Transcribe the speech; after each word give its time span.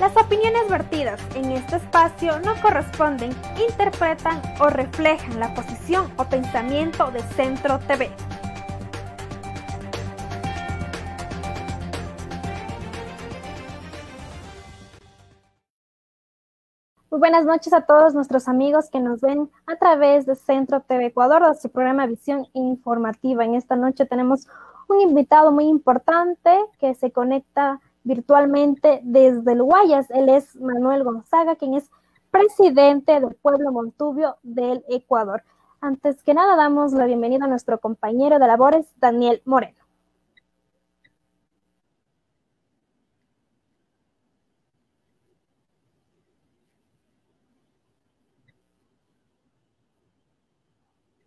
Las 0.00 0.14
opiniones 0.14 0.68
vertidas 0.68 1.18
en 1.34 1.52
este 1.52 1.76
espacio 1.76 2.38
no 2.40 2.54
corresponden, 2.60 3.30
interpretan 3.58 4.42
o 4.60 4.68
reflejan 4.68 5.40
la 5.40 5.54
posición 5.54 6.12
o 6.18 6.24
pensamiento 6.24 7.10
de 7.10 7.20
Centro 7.22 7.78
TV. 7.78 8.10
Muy 17.10 17.18
buenas 17.18 17.46
noches 17.46 17.72
a 17.72 17.86
todos 17.86 18.14
nuestros 18.14 18.48
amigos 18.48 18.90
que 18.90 19.00
nos 19.00 19.22
ven 19.22 19.50
a 19.66 19.76
través 19.76 20.26
de 20.26 20.34
Centro 20.34 20.82
TV 20.82 21.06
Ecuador, 21.06 21.48
de 21.48 21.54
su 21.54 21.70
programa 21.70 22.06
Visión 22.06 22.46
Informativa. 22.52 23.46
En 23.46 23.54
esta 23.54 23.76
noche 23.76 24.04
tenemos 24.04 24.46
un 24.88 25.00
invitado 25.00 25.52
muy 25.52 25.64
importante 25.64 26.54
que 26.78 26.94
se 26.94 27.12
conecta 27.12 27.80
virtualmente 28.06 29.00
desde 29.02 29.52
el 29.52 29.62
Guayas. 29.62 30.08
Él 30.10 30.28
es 30.28 30.54
Manuel 30.56 31.02
Gonzaga, 31.02 31.56
quien 31.56 31.74
es 31.74 31.90
presidente 32.30 33.20
del 33.20 33.34
pueblo 33.34 33.72
Montubio 33.72 34.36
del 34.42 34.84
Ecuador. 34.88 35.42
Antes 35.80 36.22
que 36.22 36.32
nada, 36.32 36.56
damos 36.56 36.92
la 36.92 37.06
bienvenida 37.06 37.44
a 37.44 37.48
nuestro 37.48 37.78
compañero 37.78 38.38
de 38.38 38.46
labores, 38.46 38.86
Daniel 39.00 39.42
Moreno. 39.44 39.76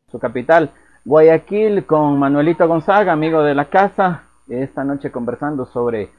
Su 0.08 0.18
capital, 0.18 0.72
Guayaquil, 1.06 1.86
con 1.86 2.18
Manuelito 2.18 2.68
Gonzaga, 2.68 3.12
amigo 3.12 3.44
de 3.44 3.54
la 3.54 3.70
casa, 3.70 4.24
esta 4.48 4.84
noche 4.84 5.12
conversando 5.12 5.66
sobre 5.66 6.12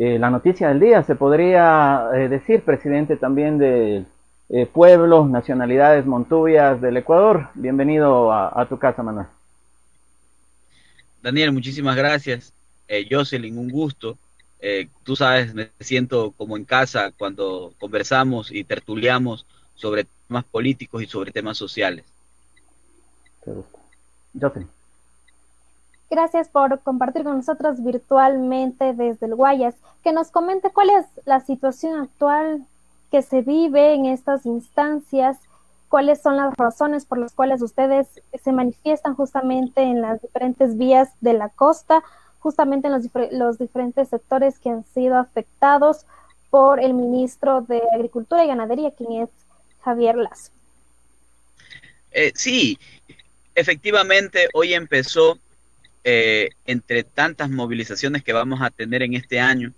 eh, 0.00 0.16
la 0.16 0.30
noticia 0.30 0.68
del 0.68 0.78
día, 0.78 1.02
se 1.02 1.16
podría 1.16 2.10
eh, 2.14 2.28
decir, 2.28 2.62
presidente 2.62 3.16
también 3.16 3.58
de 3.58 4.04
eh, 4.48 4.66
pueblos, 4.66 5.28
nacionalidades 5.28 6.06
montubias 6.06 6.80
del 6.80 6.98
Ecuador. 6.98 7.48
Bienvenido 7.54 8.32
a, 8.32 8.64
tu 8.68 8.78
casa, 8.78 9.02
Manuel. 9.02 9.26
Daniel, 11.20 11.50
muchísimas 11.50 11.96
gracias. 11.96 12.54
Jocelyn, 13.10 13.58
un 13.58 13.70
gusto. 13.70 14.16
tú 15.02 15.16
sabes, 15.16 15.52
me 15.52 15.70
siento 15.80 16.30
como 16.36 16.56
en 16.56 16.64
casa 16.64 17.10
cuando 17.18 17.74
conversamos 17.80 18.52
y 18.52 18.62
tertuliamos 18.62 19.46
sobre 19.74 20.06
temas 20.28 20.44
políticos 20.44 21.02
y 21.02 21.06
sobre 21.06 21.32
temas 21.32 21.58
sociales. 21.58 22.04
Jocelyn. 24.40 24.77
Gracias 26.10 26.48
por 26.48 26.80
compartir 26.80 27.22
con 27.22 27.36
nosotros 27.36 27.82
virtualmente 27.82 28.94
desde 28.94 29.26
el 29.26 29.34
Guayas. 29.34 29.74
Que 30.02 30.12
nos 30.12 30.30
comente 30.30 30.70
cuál 30.70 30.90
es 30.90 31.06
la 31.26 31.40
situación 31.40 32.00
actual 32.00 32.66
que 33.10 33.22
se 33.22 33.42
vive 33.42 33.94
en 33.94 34.06
estas 34.06 34.46
instancias, 34.46 35.38
cuáles 35.88 36.22
son 36.22 36.36
las 36.36 36.54
razones 36.56 37.04
por 37.04 37.18
las 37.18 37.32
cuales 37.32 37.60
ustedes 37.62 38.06
se 38.42 38.52
manifiestan 38.52 39.14
justamente 39.14 39.82
en 39.82 40.00
las 40.00 40.20
diferentes 40.22 40.76
vías 40.76 41.10
de 41.20 41.34
la 41.34 41.50
costa, 41.50 42.02
justamente 42.38 42.88
en 42.88 42.94
los, 43.38 43.58
diferentes 43.58 44.08
sectores 44.08 44.58
que 44.58 44.70
han 44.70 44.84
sido 44.84 45.16
afectados 45.16 46.06
por 46.50 46.80
el 46.80 46.94
ministro 46.94 47.62
de 47.62 47.82
Agricultura 47.92 48.44
y 48.44 48.48
Ganadería, 48.48 48.92
quien 48.92 49.22
es 49.22 49.28
Javier 49.82 50.16
Lazo. 50.16 50.52
Eh, 52.12 52.32
sí, 52.34 52.78
efectivamente, 53.54 54.48
hoy 54.54 54.72
empezó 54.72 55.38
eh, 56.04 56.50
entre 56.64 57.04
tantas 57.04 57.50
movilizaciones 57.50 58.22
que 58.22 58.32
vamos 58.32 58.60
a 58.62 58.70
tener 58.70 59.02
en 59.02 59.14
este 59.14 59.40
año, 59.40 59.72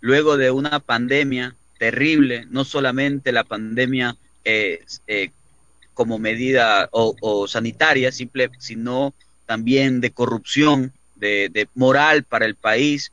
luego 0.00 0.36
de 0.36 0.50
una 0.50 0.80
pandemia 0.80 1.54
terrible, 1.78 2.46
no 2.50 2.64
solamente 2.64 3.32
la 3.32 3.44
pandemia 3.44 4.16
eh, 4.44 4.84
eh, 5.06 5.30
como 5.94 6.18
medida 6.18 6.88
o, 6.92 7.46
sanitaria, 7.48 8.12
simple, 8.12 8.50
sino 8.58 9.14
también 9.46 10.00
de 10.00 10.10
corrupción, 10.10 10.92
de, 11.14 11.68
moral 11.74 12.24
para 12.24 12.44
el 12.44 12.54
país. 12.54 13.12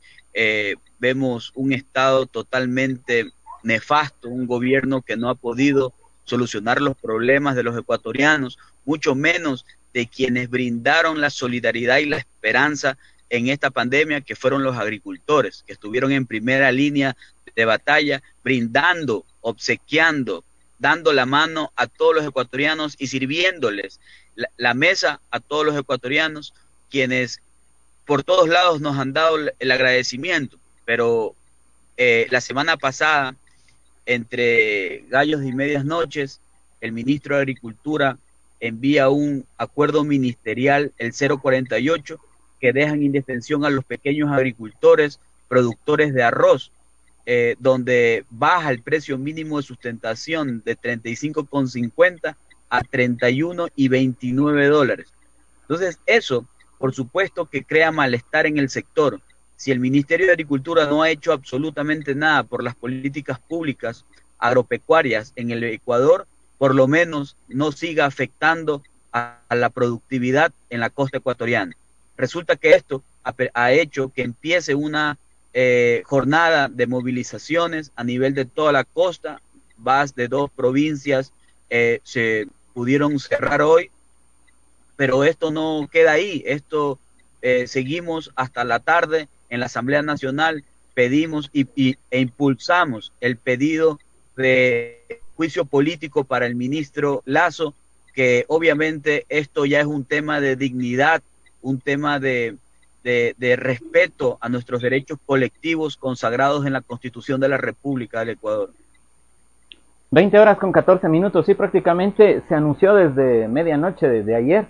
vemos 0.98 1.52
un 1.54 1.72
Estado 1.72 2.26
totalmente 2.26 3.30
nefasto, 3.62 4.28
un 4.28 4.46
gobierno 4.46 5.00
que 5.02 5.16
no 5.16 5.30
ha 5.30 5.34
podido 5.34 5.94
solucionar 6.24 6.80
los 6.80 6.96
problemas 6.96 7.56
de 7.56 7.62
los 7.62 7.78
ecuatorianos, 7.78 8.58
mucho 8.84 9.14
menos 9.14 9.64
de 9.94 10.08
quienes 10.08 10.50
brindaron 10.50 11.20
la 11.20 11.30
solidaridad 11.30 11.98
y 11.98 12.06
la 12.06 12.18
esperanza 12.18 12.98
en 13.30 13.48
esta 13.48 13.70
pandemia, 13.70 14.20
que 14.20 14.36
fueron 14.36 14.62
los 14.62 14.76
agricultores, 14.76 15.64
que 15.66 15.72
estuvieron 15.72 16.12
en 16.12 16.26
primera 16.26 16.70
línea 16.72 17.16
de 17.54 17.64
batalla, 17.64 18.22
brindando, 18.42 19.24
obsequiando, 19.40 20.44
dando 20.78 21.12
la 21.12 21.26
mano 21.26 21.72
a 21.76 21.86
todos 21.86 22.16
los 22.16 22.26
ecuatorianos 22.26 22.96
y 22.98 23.06
sirviéndoles 23.06 24.00
la, 24.56 24.74
mesa 24.74 25.20
a 25.30 25.38
todos 25.38 25.64
los 25.64 25.76
ecuatorianos, 25.78 26.52
quienes 26.90 27.40
por 28.04 28.24
todos 28.24 28.48
lados 28.48 28.80
nos 28.80 28.98
han 28.98 29.12
dado 29.12 29.36
el 29.58 29.70
agradecimiento. 29.70 30.58
Pero 30.84 31.36
eh, 31.96 32.26
la 32.30 32.40
semana 32.40 32.76
pasada, 32.76 33.36
entre 34.06 35.04
gallos 35.08 35.44
y 35.44 35.52
medias 35.52 35.84
noches, 35.84 36.40
el 36.80 36.92
ministro 36.92 37.36
de 37.36 37.42
Agricultura 37.42 38.18
envía 38.66 39.10
un 39.10 39.46
acuerdo 39.58 40.04
ministerial, 40.04 40.92
el 40.96 41.12
048, 41.12 42.18
que 42.60 42.72
deja 42.72 42.94
en 42.94 43.02
indefensión 43.02 43.64
a 43.64 43.70
los 43.70 43.84
pequeños 43.84 44.30
agricultores, 44.30 45.20
productores 45.48 46.14
de 46.14 46.22
arroz, 46.22 46.72
eh, 47.26 47.56
donde 47.58 48.24
baja 48.30 48.70
el 48.70 48.82
precio 48.82 49.18
mínimo 49.18 49.58
de 49.58 49.64
sustentación 49.64 50.62
de 50.64 50.78
35,50 50.78 52.36
a 52.70 52.80
31 52.80 53.68
y 53.76 53.88
29 53.88 54.66
dólares. 54.68 55.12
Entonces, 55.62 56.00
eso, 56.06 56.46
por 56.78 56.94
supuesto, 56.94 57.46
que 57.46 57.64
crea 57.64 57.92
malestar 57.92 58.46
en 58.46 58.56
el 58.56 58.70
sector. 58.70 59.20
Si 59.56 59.72
el 59.72 59.80
Ministerio 59.80 60.26
de 60.26 60.32
Agricultura 60.32 60.86
no 60.86 61.02
ha 61.02 61.10
hecho 61.10 61.32
absolutamente 61.32 62.14
nada 62.14 62.44
por 62.44 62.62
las 62.62 62.74
políticas 62.74 63.38
públicas 63.40 64.06
agropecuarias 64.38 65.32
en 65.36 65.50
el 65.50 65.64
Ecuador, 65.64 66.26
por 66.64 66.74
lo 66.74 66.88
menos 66.88 67.36
no 67.46 67.72
siga 67.72 68.06
afectando 68.06 68.82
a, 69.12 69.38
la 69.50 69.68
productividad 69.68 70.50
en 70.70 70.80
la 70.80 70.88
costa 70.88 71.18
ecuatoriana. 71.18 71.76
Resulta 72.16 72.56
que 72.56 72.70
esto 72.70 73.04
ha, 73.22 73.72
hecho 73.72 74.10
que 74.14 74.22
empiece 74.22 74.74
una 74.74 75.18
eh, 75.52 76.02
jornada 76.06 76.68
de 76.68 76.86
movilizaciones 76.86 77.92
a 77.96 78.02
nivel 78.02 78.32
de 78.32 78.46
toda 78.46 78.72
la 78.72 78.84
costa, 78.84 79.42
más 79.76 80.14
de 80.14 80.26
dos 80.26 80.50
provincias 80.50 81.34
eh, 81.68 82.00
se 82.02 82.46
pudieron 82.72 83.18
cerrar 83.20 83.60
hoy, 83.60 83.90
pero 84.96 85.22
esto 85.22 85.50
no 85.50 85.86
queda 85.92 86.12
ahí, 86.12 86.42
esto 86.46 86.98
eh, 87.42 87.66
seguimos 87.66 88.32
hasta 88.36 88.64
la 88.64 88.80
tarde 88.80 89.28
en 89.50 89.60
la 89.60 89.66
Asamblea 89.66 90.00
Nacional, 90.00 90.64
pedimos 90.94 91.50
y, 91.52 91.98
e 92.10 92.20
impulsamos 92.20 93.12
el 93.20 93.36
pedido 93.36 94.00
de 94.34 95.23
juicio 95.36 95.64
político 95.64 96.24
para 96.24 96.46
el 96.46 96.54
ministro 96.54 97.22
Lazo, 97.24 97.74
que 98.14 98.44
obviamente 98.48 99.26
esto 99.28 99.66
ya 99.66 99.80
es 99.80 99.86
un 99.86 100.04
tema 100.04 100.40
de 100.40 100.56
dignidad, 100.56 101.22
un 101.62 101.80
tema 101.80 102.20
de, 102.20 102.56
respeto 103.58 104.38
a 104.40 104.48
nuestros 104.48 104.80
derechos 104.80 105.18
colectivos 105.26 105.96
consagrados 105.96 106.64
en 106.64 106.72
la 106.72 106.80
Constitución 106.80 107.40
de 107.40 107.48
la 107.48 107.58
República 107.58 108.20
del 108.20 108.30
Ecuador. 108.30 108.70
20 110.10 110.38
horas 110.38 110.58
con 110.58 110.70
14 110.70 111.08
minutos, 111.08 111.44
sí, 111.44 111.54
prácticamente 111.54 112.42
se 112.48 112.54
anunció 112.54 112.94
desde 112.94 113.48
medianoche, 113.48 114.08
desde 114.08 114.36
ayer, 114.36 114.66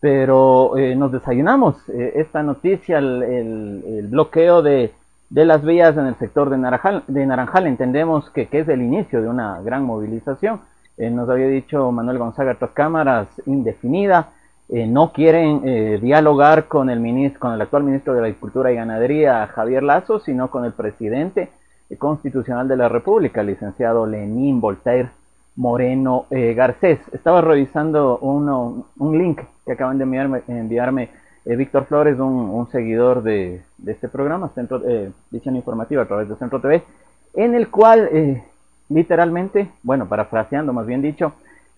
pero 0.00 0.76
eh, 0.76 0.96
nos 0.96 1.12
desayunamos 1.12 1.76
eh, 1.88 2.14
esta 2.16 2.42
noticia, 2.42 2.98
el, 2.98 4.08
bloqueo 4.10 4.60
de, 4.60 4.92
las 5.30 5.64
vías 5.64 5.96
en 5.96 6.06
el 6.06 6.16
sector 6.16 6.50
de 6.50 6.58
Naranjal, 6.58 7.04
de 7.06 7.26
Naranjal 7.26 7.66
entendemos 7.66 8.30
que, 8.30 8.48
es 8.50 8.68
el 8.68 8.82
inicio 8.82 9.22
de 9.22 9.28
una 9.28 9.60
gran 9.62 9.84
movilización. 9.84 10.60
Eh, 10.96 11.10
nos 11.10 11.28
había 11.28 11.46
dicho 11.46 11.92
Manuel 11.92 12.18
Gonzaga 12.18 12.54
tras 12.54 12.70
cámaras 12.70 13.28
indefinida, 13.46 14.30
no 14.70 15.12
quieren 15.14 15.62
dialogar 16.02 16.68
con 16.68 16.90
el, 16.90 17.00
ministro, 17.00 17.40
con 17.40 17.54
el 17.54 17.62
actual 17.62 17.84
ministro 17.84 18.12
de 18.12 18.20
Agricultura 18.20 18.70
y 18.70 18.74
Ganadería, 18.74 19.46
Javier 19.46 19.82
Lazo, 19.82 20.20
sino 20.20 20.50
con 20.50 20.66
el 20.66 20.74
presidente 20.74 21.48
constitucional 21.96 22.68
de 22.68 22.76
la 22.76 22.90
República, 22.90 23.42
licenciado 23.42 24.06
Lenín 24.06 24.60
Voltaire 24.60 25.08
Moreno 25.58 26.26
eh, 26.30 26.54
Garcés. 26.54 27.00
Estaba 27.12 27.40
revisando 27.40 28.18
uno, 28.18 28.86
un 28.98 29.18
link 29.18 29.40
que 29.66 29.72
acaban 29.72 29.98
de 29.98 30.04
enviarme, 30.04 30.42
enviarme 30.46 31.10
eh, 31.48 31.56
Víctor 31.56 31.86
Flores, 31.86 32.18
un, 32.18 32.68
seguidor 32.70 33.22
de, 33.22 33.62
este 33.86 34.08
programa, 34.08 34.50
Centro 34.54 34.82
eh, 34.86 35.10
Visión 35.30 35.56
Informativa 35.56 36.02
a 36.02 36.06
través 36.06 36.28
de 36.28 36.36
Centro 36.36 36.60
TV, 36.60 36.84
en 37.32 37.54
el 37.54 37.70
cual 37.70 38.06
eh, 38.12 38.44
literalmente, 38.90 39.70
bueno, 39.82 40.06
parafraseando 40.06 40.74
más 40.74 40.86
bien 40.86 41.00
dicho, 41.00 41.32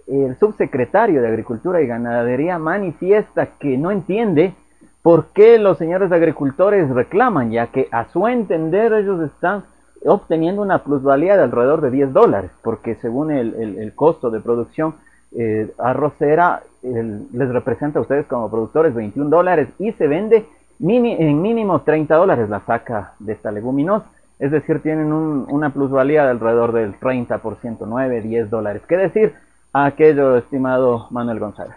el 0.08 0.36
subsecretario 0.38 1.22
de 1.22 1.28
Agricultura 1.28 1.80
y 1.80 1.86
Ganadería 1.86 2.58
manifiesta 2.58 3.50
que 3.60 3.78
no 3.78 3.92
entiende 3.92 4.54
por 5.02 5.26
qué 5.26 5.56
los 5.58 5.78
señores 5.78 6.10
agricultores 6.10 6.90
reclaman, 6.90 7.52
ya 7.52 7.68
que 7.68 7.86
a 7.92 8.08
su 8.08 8.26
entender 8.26 8.92
ellos 8.92 9.22
están 9.22 9.66
obteniendo 10.04 10.62
una 10.62 10.82
plusvalía 10.82 11.36
de 11.36 11.44
alrededor 11.44 11.80
de 11.80 11.92
10 11.92 12.12
dólares, 12.12 12.50
porque 12.62 12.96
según 12.96 13.30
el, 13.30 13.92
costo 13.94 14.30
de 14.30 14.40
producción 14.40 14.96
eh, 15.36 15.72
arrocera 15.78 16.64
les 16.82 17.48
representa 17.50 17.98
a 17.98 18.02
ustedes 18.02 18.26
como 18.26 18.50
productores 18.50 18.94
21 18.94 19.30
dólares 19.30 19.68
y 19.78 19.92
se 19.92 20.06
vende 20.06 20.46
en 20.80 21.42
mínimo 21.42 21.82
30 21.82 22.14
dólares 22.14 22.48
la 22.48 22.64
saca 22.64 23.14
de 23.18 23.32
esta 23.32 23.52
leguminosa. 23.52 24.06
Es 24.38 24.50
decir, 24.50 24.80
tienen 24.80 25.12
una 25.12 25.72
plusvalía 25.72 26.24
de 26.24 26.30
alrededor 26.30 26.72
del 26.72 26.98
30%, 26.98 27.78
9, 27.86 28.22
10 28.22 28.48
dólares. 28.48 28.82
¿Qué 28.88 28.96
decir 28.96 29.34
a 29.72 29.84
aquello, 29.84 30.38
estimado 30.38 31.08
Manuel 31.10 31.38
González? 31.38 31.76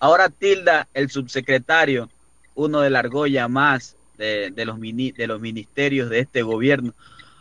Ahora 0.00 0.28
tilda 0.28 0.88
el 0.92 1.08
subsecretario, 1.08 2.08
uno 2.56 2.80
de 2.80 2.90
la 2.90 2.98
argolla 2.98 3.46
más 3.46 3.96
de, 4.18 4.52
los 4.64 4.80
de 4.80 5.26
los 5.26 5.40
ministerios 5.40 6.10
de 6.10 6.18
este 6.18 6.42
gobierno, 6.42 6.92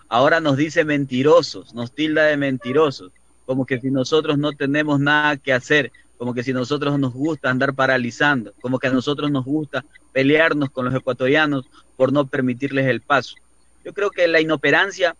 ahora 0.07 0.39
nos 0.39 0.55
dice 0.55 0.85
mentirosos, 0.85 1.73
nos 1.73 1.91
tilda 1.91 2.25
de 2.25 2.37
mentirosos, 2.37 3.11
como 3.45 3.65
que 3.65 3.79
si 3.79 3.89
nosotros 3.89 4.37
no 4.37 4.53
tenemos 4.53 4.99
nada 4.99 5.37
que 5.37 5.51
hacer, 5.51 5.91
como 6.23 6.33
que 6.33 6.41
si 6.41 6.53
nosotros 6.53 6.97
nos 6.97 7.11
gusta 7.11 7.49
andar 7.49 7.73
paralizando, 7.73 8.53
como 8.61 8.79
que 8.79 8.87
a 8.87 8.91
nosotros 8.91 9.29
nos 9.29 9.43
gusta 9.43 9.83
pelearnos 10.13 10.69
con 10.69 10.85
los 10.85 10.95
ecuatorianos 10.95 11.65
por 11.97 12.13
no 12.13 12.25
permitirles 12.27 12.87
el 12.87 13.01
paso. 13.01 13.35
Yo 13.83 13.91
creo 13.91 14.09
que 14.09 14.25
la 14.29 14.39
inoperancia 14.39 15.17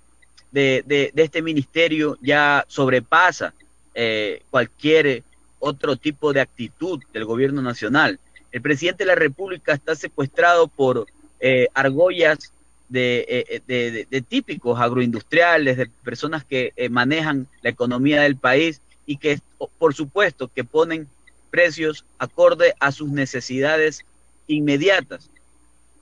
de, 0.54 0.82
de, 0.88 1.12
este 1.22 1.42
ministerio 1.42 2.18
ya 2.22 2.64
sobrepasa 2.70 3.54
eh, 3.94 4.44
cualquier 4.50 5.24
otro 5.60 5.98
tipo 5.98 6.32
de 6.32 6.40
actitud 6.40 7.04
del 7.12 7.26
gobierno 7.26 7.62
nacional. 7.62 8.18
El 8.54 8.62
presidente 8.62 9.04
de 9.04 9.10
la 9.10 9.16
República 9.16 9.74
está 9.74 9.96
secuestrado 9.96 10.70
por 10.70 11.06
eh, 11.42 11.68
argollas 11.74 12.54
eh, 12.94 13.60
de, 13.68 14.08
de, 14.10 14.22
típicos 14.22 14.80
agroindustriales, 14.80 15.76
de 15.76 15.88
personas 16.02 16.46
que 16.46 16.72
manejan 16.90 17.50
la 17.62 17.72
economía 17.72 18.22
del 18.22 18.38
país 18.38 18.80
y 19.06 19.18
que, 19.18 19.40
por 19.78 19.94
supuesto, 19.94 20.48
que 20.48 20.64
ponen 20.64 21.10
precios 21.50 22.06
acorde 22.18 22.74
a 22.80 22.92
sus 22.92 23.10
necesidades 23.10 24.06
inmediatas. 24.48 25.30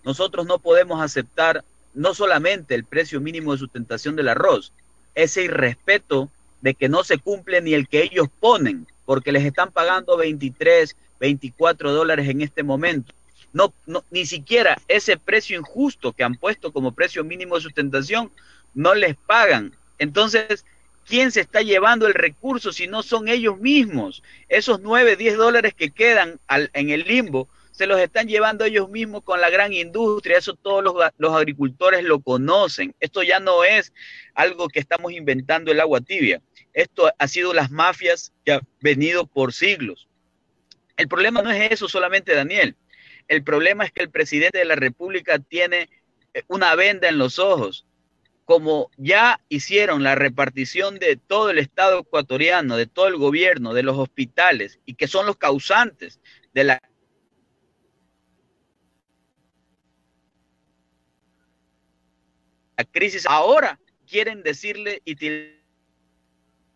Nosotros 0.03 0.45
no 0.45 0.59
podemos 0.59 1.01
aceptar 1.01 1.63
no 1.93 2.13
solamente 2.13 2.73
el 2.73 2.85
precio 2.85 3.19
mínimo 3.19 3.51
de 3.51 3.59
sustentación 3.59 4.15
del 4.15 4.29
arroz, 4.29 4.73
ese 5.13 5.43
irrespeto 5.43 6.29
de 6.61 6.73
que 6.73 6.89
no 6.89 7.03
se 7.03 7.17
cumple 7.17 7.61
ni 7.61 7.73
el 7.73 7.87
que 7.87 8.03
ellos 8.03 8.27
ponen, 8.39 8.87
porque 9.05 9.31
les 9.31 9.43
están 9.43 9.71
pagando 9.71 10.15
23, 10.15 10.95
24 11.19 11.91
dólares 11.91 12.29
en 12.29 12.41
este 12.41 12.63
momento 12.63 13.13
no, 13.53 13.73
no, 13.85 14.03
ni 14.11 14.25
siquiera 14.25 14.77
ese 14.87 15.17
precio 15.17 15.57
injusto 15.57 16.13
que 16.13 16.23
han 16.23 16.35
puesto 16.35 16.71
como 16.71 16.93
precio 16.93 17.23
mínimo 17.23 17.55
de 17.55 17.61
sustentación, 17.61 18.31
no 18.73 18.93
les 18.93 19.15
pagan. 19.15 19.75
Entonces, 19.97 20.65
¿quién 21.11 21.33
se 21.33 21.41
está 21.41 21.61
llevando 21.61 22.07
el 22.07 22.13
recurso 22.13 22.71
si 22.71 22.87
no 22.87 23.03
son 23.03 23.27
ellos 23.27 23.59
mismos? 23.59 24.23
Esos 24.47 24.79
9, 24.79 25.17
10 25.17 25.35
dólares 25.35 25.73
que 25.73 25.91
quedan 25.91 26.39
en 26.47 26.89
el 26.89 27.03
limbo, 27.03 27.49
se 27.71 27.85
los 27.85 27.99
están 27.99 28.29
llevando 28.29 28.63
ellos 28.63 28.89
mismos 28.89 29.21
con 29.23 29.41
la 29.41 29.49
gran 29.49 29.73
industria, 29.73 30.37
eso 30.37 30.55
todos 30.55 30.81
los, 30.81 30.95
los, 31.17 31.33
agricultores 31.33 32.05
lo 32.05 32.21
conocen. 32.21 32.95
Esto 33.01 33.23
ya 33.23 33.41
no 33.41 33.65
es 33.65 33.91
algo 34.35 34.69
que 34.69 34.79
estamos 34.79 35.11
inventando 35.11 35.73
el 35.73 35.81
agua 35.81 35.99
tibia. 35.99 36.41
Esto 36.71 37.11
ha 37.17 37.27
sido 37.27 37.53
las 37.53 37.71
mafias 37.71 38.31
que 38.45 38.53
han 38.53 38.61
venido 38.79 39.27
por 39.27 39.51
siglos. 39.51 40.07
El 40.95 41.09
problema 41.09 41.41
no 41.41 41.51
es 41.51 41.73
eso 41.73 41.89
solamente, 41.89 42.33
Daniel. 42.33 42.77
El 43.27 43.43
problema 43.43 43.83
es 43.83 43.91
que 43.91 44.03
el 44.03 44.09
presidente 44.09 44.59
de 44.59 44.65
la 44.65 44.75
República 44.75 45.39
tiene 45.39 45.89
eh, 46.33 46.43
una 46.47 46.73
venda 46.75 47.09
en 47.09 47.17
los 47.17 47.37
ojos. 47.37 47.85
Como 48.51 48.91
ya 48.97 49.39
hicieron 49.47 50.03
la 50.03 50.15
repartición 50.15 50.99
de 50.99 51.15
todo 51.15 51.51
el 51.51 51.57
Estado 51.57 51.99
ecuatoriano, 51.99 52.75
de 52.75 52.85
todo 52.85 53.07
el 53.07 53.15
gobierno, 53.15 53.73
de 53.73 53.81
los 53.81 53.97
hospitales, 53.97 54.81
y 54.85 54.95
que 54.95 55.07
son 55.07 55.25
los 55.25 55.37
causantes 55.37 56.19
de 56.53 56.65
la 56.65 56.81
crisis, 62.91 63.25
ahora 63.25 63.79
quieren 64.05 64.43
decirle 64.43 65.01
y 65.05 65.15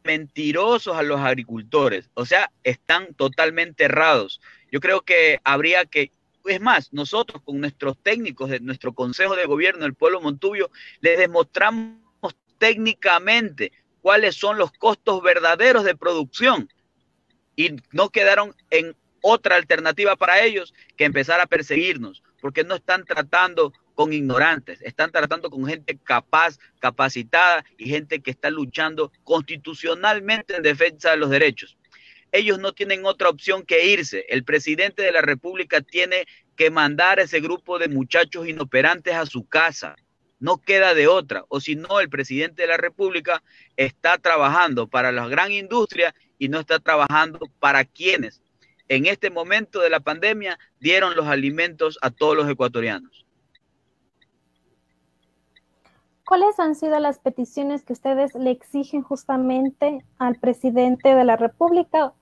mentirosos 0.06 0.96
a 0.96 1.04
los 1.04 1.20
agricultores. 1.20 2.10
O 2.14 2.26
sea, 2.26 2.54
están 2.64 3.14
totalmente 3.16 3.84
errados. 3.84 4.40
Yo 4.72 4.80
creo 4.80 5.02
que 5.02 5.42
habría 5.44 5.84
que 5.84 6.14
es 6.46 6.62
más, 6.62 6.94
nosotros 6.94 7.42
con 7.44 7.60
nuestros 7.60 7.98
técnicos 8.02 8.50
de 8.50 8.60
nuestro 8.60 8.94
Consejo 8.94 9.36
de 9.36 9.46
Gobierno 9.46 9.84
del 9.84 9.96
Pueblo 9.96 10.22
Montubio, 10.22 10.70
les 11.02 11.18
demostramos 11.18 11.98
técnicamente 12.58 13.72
cuáles 14.02 14.36
son 14.36 14.58
los 14.58 14.72
costos 14.72 15.22
verdaderos 15.22 15.84
de 15.84 15.96
producción. 15.96 16.70
Y 17.56 17.78
no 17.92 18.10
quedaron 18.10 18.54
en 18.70 18.96
otra 19.22 19.56
alternativa 19.56 20.16
para 20.16 20.44
ellos 20.44 20.74
que 20.98 21.06
empezar 21.06 21.40
a 21.40 21.48
perseguirnos, 21.48 22.22
porque 22.42 22.64
no 22.64 22.76
están 22.76 23.06
tratando 23.06 23.74
con 23.96 24.14
ignorantes, 24.14 24.82
están 24.82 25.12
tratando 25.12 25.50
con 25.50 25.66
gente 25.66 25.98
capaz, 25.98 26.60
capacitada 26.80 27.64
y 27.78 27.90
gente 27.90 28.20
que 28.20 28.32
está 28.32 28.50
luchando 28.50 29.12
constitucionalmente 29.24 30.56
en 30.56 30.64
defensa 30.64 31.12
de 31.12 31.18
los 31.18 31.30
derechos 31.30 31.78
ellos 32.32 32.60
no 32.60 32.74
tienen 32.74 33.06
otra 33.06 33.30
opción 33.30 33.64
que 33.64 33.88
irse. 33.88 34.26
El 34.30 34.44
presidente 34.44 35.02
de 35.02 35.12
la 35.12 35.22
República 35.22 35.82
tiene 35.82 36.26
que 36.56 36.70
mandar 36.70 37.20
a 37.20 37.24
ese 37.24 37.40
grupo 37.40 37.80
de 37.80 37.88
muchachos 37.88 38.48
inoperantes 38.48 39.14
a 39.16 39.26
su 39.26 39.48
casa. 39.48 39.96
No 40.40 40.58
queda 40.58 40.94
de 40.94 41.08
otra. 41.08 41.46
O 41.48 41.60
si 41.60 41.76
no, 41.76 42.00
el 42.00 42.10
presidente 42.10 42.64
de 42.64 42.68
la 42.68 42.78
República 42.78 43.42
está 43.78 44.18
trabajando 44.18 44.88
para 44.88 45.12
la 45.12 45.28
gran 45.28 45.52
industria 45.52 46.14
y 46.38 46.50
no 46.50 46.60
está 46.60 46.80
trabajando 46.80 47.40
para 47.60 47.86
quienes 47.86 48.42
en 48.88 49.06
este 49.06 49.30
momento 49.30 49.80
de 49.80 49.90
la 49.90 50.00
pandemia 50.00 50.60
dieron 50.80 51.16
los 51.16 51.28
alimentos 51.28 51.98
a 52.02 52.12
todos 52.12 52.36
los 52.36 52.50
ecuatorianos. 52.50 53.25
¿Cuáles 56.26 56.60
han 56.60 56.74
sido 56.74 57.00
las 57.00 57.20
peticiones 57.20 57.84
que 57.84 57.94
ustedes 57.94 58.34
le 58.34 58.50
exigen 58.50 59.04
justamente 59.04 60.04
al 60.18 60.36
presidente 60.36 61.14
de 61.14 61.24
la 61.24 61.36
República 61.36 62.14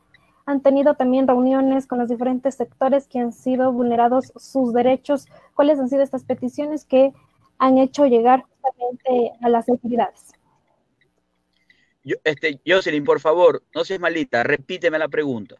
han 0.45 0.61
tenido 0.61 0.95
también 0.95 1.25
reuniones 1.25 1.87
con 1.87 1.99
los 1.99 2.09
diferentes 2.09 2.55
sectores 2.55 3.07
que 3.07 3.19
han 3.19 3.31
sido 3.31 3.71
vulnerados 3.71 4.33
sus 4.35 4.73
derechos. 4.73 5.27
¿Cuáles 5.53 5.79
han 5.79 5.87
sido 5.87 6.03
estas 6.03 6.25
peticiones 6.25 6.83
que 6.83 7.13
han 7.57 7.77
hecho 7.77 8.05
llegar 8.05 8.43
justamente 8.43 9.31
a 9.41 9.47
las 9.47 9.69
autoridades? 9.69 10.33
Yo, 12.03 12.17
este, 12.25 12.59
Jocelyn, 12.67 13.05
por 13.05 13.21
favor, 13.21 13.63
no 13.73 13.85
seas 13.85 14.01
malita, 14.01 14.43
repíteme 14.43 14.99
la 14.99 15.07
pregunta. 15.07 15.55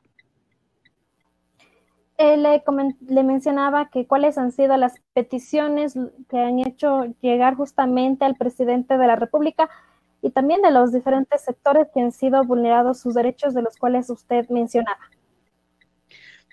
Eh, 2.17 2.38
le, 2.38 2.63
le, 3.08 3.24
mencionaba 3.24 3.89
que 3.89 4.05
cuáles 4.05 4.38
han 4.38 4.51
sido 4.51 4.77
las 4.77 5.01
peticiones 5.13 5.98
que 6.29 6.38
han 6.38 6.60
hecho 6.60 7.05
llegar 7.22 7.55
justamente 7.55 8.24
al 8.24 8.36
presidente 8.36 8.98
de 8.98 9.08
la 9.08 9.15
República 9.15 9.67
y 10.22 10.29
también 10.29 10.62
de 10.62 10.72
los 10.72 10.93
diferentes 10.93 11.41
sectores 11.41 11.88
que 11.93 12.01
han 12.01 12.12
sido 12.12 12.43
vulnerados 12.43 13.00
sus 13.00 13.15
derechos 13.15 13.53
de 13.55 13.63
los 13.63 13.77
cuales 13.77 14.10
usted 14.10 14.48
mencionaba. 14.50 15.00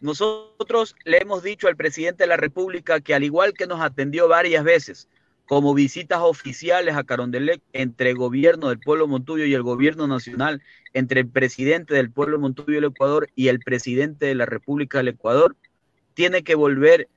Nosotros 0.00 0.96
le 1.04 1.18
hemos 1.18 1.42
dicho 1.42 1.68
al 1.68 1.76
presidente 1.76 2.24
de 2.24 2.28
la 2.28 2.38
República 2.38 3.00
que 3.00 3.14
al 3.14 3.22
igual 3.22 3.52
que 3.52 3.66
nos 3.66 3.80
atendió 3.82 4.28
varias 4.28 4.64
veces, 4.64 5.08
como 5.50 5.74
visitas 5.74 6.20
oficiales 6.20 6.94
a 6.94 7.02
Carondelet 7.02 7.60
entre 7.72 8.10
el 8.10 8.16
gobierno 8.16 8.68
del 8.68 8.78
pueblo 8.78 9.08
Montuyo 9.08 9.44
y 9.46 9.52
el 9.52 9.64
gobierno 9.64 10.06
nacional, 10.06 10.62
entre 10.92 11.22
el 11.22 11.28
presidente 11.28 11.92
del 11.92 12.12
pueblo 12.12 12.38
Montuyo 12.38 12.74
del 12.74 12.92
Ecuador 12.92 13.28
y 13.34 13.48
el 13.48 13.58
presidente 13.58 14.26
de 14.26 14.36
la 14.36 14.46
República 14.46 14.98
del 14.98 15.08
Ecuador, 15.08 15.56
tiene 16.14 16.44
que 16.44 16.54
volver 16.54 17.08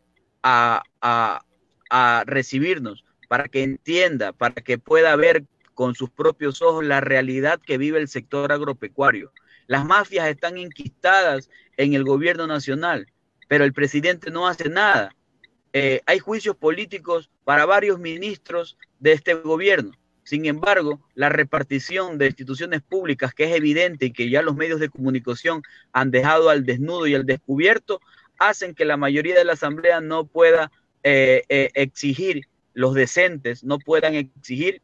a, 0.42 0.82
a 1.00 2.24
recibirnos 2.25 3.06
para 3.28 3.48
que 3.50 3.62
entienda, 3.62 4.34
para 4.34 4.56
que 4.63 4.80
pueda 4.80 5.16
ver 5.16 5.46
con 5.75 5.94
sus 5.94 6.10
propios 6.10 6.63
ojos 6.63 6.84
la 6.84 7.02
realidad 7.02 7.62
que 7.63 7.78
vive 7.78 8.00
el 8.00 8.08
sector 8.08 8.52
agropecuario. 8.52 9.32
Las 9.68 9.86
mafias 9.86 10.28
están 10.28 10.58
inquistadas 10.58 11.52
en 11.78 11.94
el 11.94 12.04
gobierno 12.04 12.48
nacional, 12.48 13.06
pero 13.48 13.63
el 13.63 13.74
presidente 13.74 14.32
no 14.32 14.48
hace 14.48 14.70
nada. 14.70 15.16
Eh, 15.74 16.01
hay 16.06 16.20
juicios 16.20 16.56
políticos 16.56 17.32
para 17.44 17.65
varios 17.65 18.00
ministros 18.00 18.77
de 19.00 19.13
este 19.13 19.34
gobierno. 19.34 19.92
Sin 20.24 20.46
embargo, 20.46 21.01
la 21.15 21.30
repartición 21.30 22.18
de 22.18 22.27
instituciones 22.27 22.82
públicas, 22.82 23.34
que 23.34 23.46
es 23.46 23.56
evidente 23.56 24.06
y 24.06 24.12
que 24.12 24.30
ya 24.30 24.42
los 24.42 24.56
medios 24.56 24.80
de 24.80 24.89
comunicación 24.89 25.63
han 25.92 26.12
dejado 26.12 26.50
al 26.50 26.63
desnudo 26.63 27.08
y 27.08 27.15
al 27.15 27.25
descubierto, 27.25 28.00
hacen 28.39 28.74
que 28.75 28.86
la 28.86 28.98
mayoría 28.98 29.36
de 29.36 29.44
la 29.46 29.53
Asamblea 29.53 30.00
no 30.00 30.25
pueda 30.25 30.72
eh, 31.03 31.44
eh, 31.50 31.70
exigir, 31.74 32.48
los 32.74 32.94
decentes 32.94 33.63
no 33.63 33.80
puedan 33.80 34.15
exigir 34.15 34.82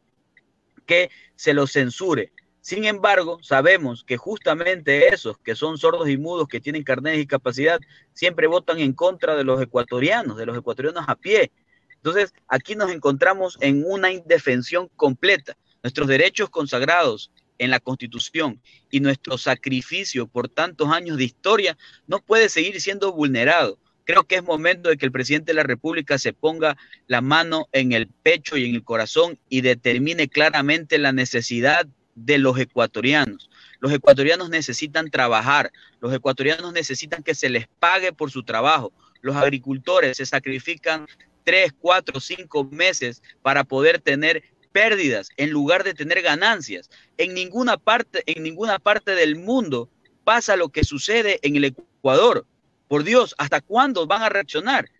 que 0.86 1.10
se 1.36 1.54
los 1.54 1.72
censure. 1.72 2.32
Sin 2.70 2.84
embargo, 2.84 3.40
sabemos 3.42 4.04
que 4.04 4.16
justamente 4.16 5.12
esos 5.12 5.36
que 5.38 5.56
son 5.56 5.76
sordos 5.76 6.08
y 6.08 6.16
mudos, 6.16 6.46
que 6.46 6.60
tienen 6.60 6.84
carnet 6.84 7.14
de 7.14 7.18
discapacidad, 7.18 7.80
siempre 8.12 8.46
votan 8.46 8.78
en 8.78 8.92
contra 8.92 9.34
de 9.34 9.42
los 9.42 9.60
ecuatorianos, 9.60 10.36
de 10.36 10.46
los 10.46 10.56
ecuatorianos 10.56 11.04
a 11.08 11.16
pie. 11.16 11.50
Entonces, 11.96 12.32
aquí 12.46 12.76
nos 12.76 12.92
encontramos 12.92 13.58
en 13.60 13.82
una 13.84 14.12
indefensión 14.12 14.88
completa. 14.94 15.56
Nuestros 15.82 16.06
derechos 16.06 16.48
consagrados 16.48 17.32
en 17.58 17.70
la 17.72 17.80
Constitución 17.80 18.62
y 18.88 19.00
nuestro 19.00 19.36
sacrificio 19.36 20.28
por 20.28 20.48
tantos 20.48 20.90
años 20.92 21.16
de 21.16 21.24
historia 21.24 21.76
no 22.06 22.20
puede 22.20 22.48
seguir 22.48 22.80
siendo 22.80 23.12
vulnerado. 23.12 23.80
Creo 24.04 24.22
que 24.22 24.36
es 24.36 24.44
momento 24.44 24.90
de 24.90 24.96
que 24.96 25.06
el 25.06 25.12
presidente 25.12 25.50
de 25.50 25.56
la 25.56 25.64
República 25.64 26.18
se 26.18 26.32
ponga 26.32 26.76
la 27.08 27.20
mano 27.20 27.66
en 27.72 27.90
el 27.90 28.06
pecho 28.06 28.56
y 28.56 28.68
en 28.68 28.76
el 28.76 28.84
corazón 28.84 29.40
y 29.48 29.62
determine 29.62 30.28
claramente 30.28 30.98
la 30.98 31.10
necesidad 31.10 31.88
de 32.24 32.38
los 32.38 32.58
ecuatorianos. 32.58 33.50
Los 33.80 33.92
ecuatorianos 33.92 34.50
necesitan 34.50 35.10
trabajar, 35.10 35.72
los 36.00 36.12
ecuatorianos 36.12 36.72
necesitan 36.72 37.22
que 37.22 37.34
se 37.34 37.48
les 37.48 37.66
pague 37.78 38.12
por 38.12 38.30
su 38.30 38.42
trabajo. 38.42 38.92
Los 39.22 39.36
agricultores 39.36 40.16
se 40.16 40.26
sacrifican 40.26 41.06
tres, 41.44 41.72
cuatro, 41.78 42.20
cinco 42.20 42.64
meses 42.64 43.22
para 43.42 43.64
poder 43.64 44.00
tener 44.00 44.42
pérdidas 44.72 45.30
en 45.36 45.50
lugar 45.50 45.84
de 45.84 45.94
tener 45.94 46.22
ganancias. 46.22 46.90
En 47.16 47.34
ninguna 47.34 47.76
parte, 47.76 48.22
en 48.26 48.42
ninguna 48.42 48.78
parte 48.78 49.14
del 49.14 49.36
mundo 49.36 49.88
pasa 50.24 50.56
lo 50.56 50.68
que 50.68 50.84
sucede 50.84 51.38
en 51.42 51.56
el 51.56 51.64
Ecuador. 51.64 52.46
Por 52.88 53.04
Dios, 53.04 53.34
¿hasta 53.38 53.60
cuándo 53.60 54.06
van 54.06 54.22
a 54.22 54.28
reaccionar? 54.28 54.90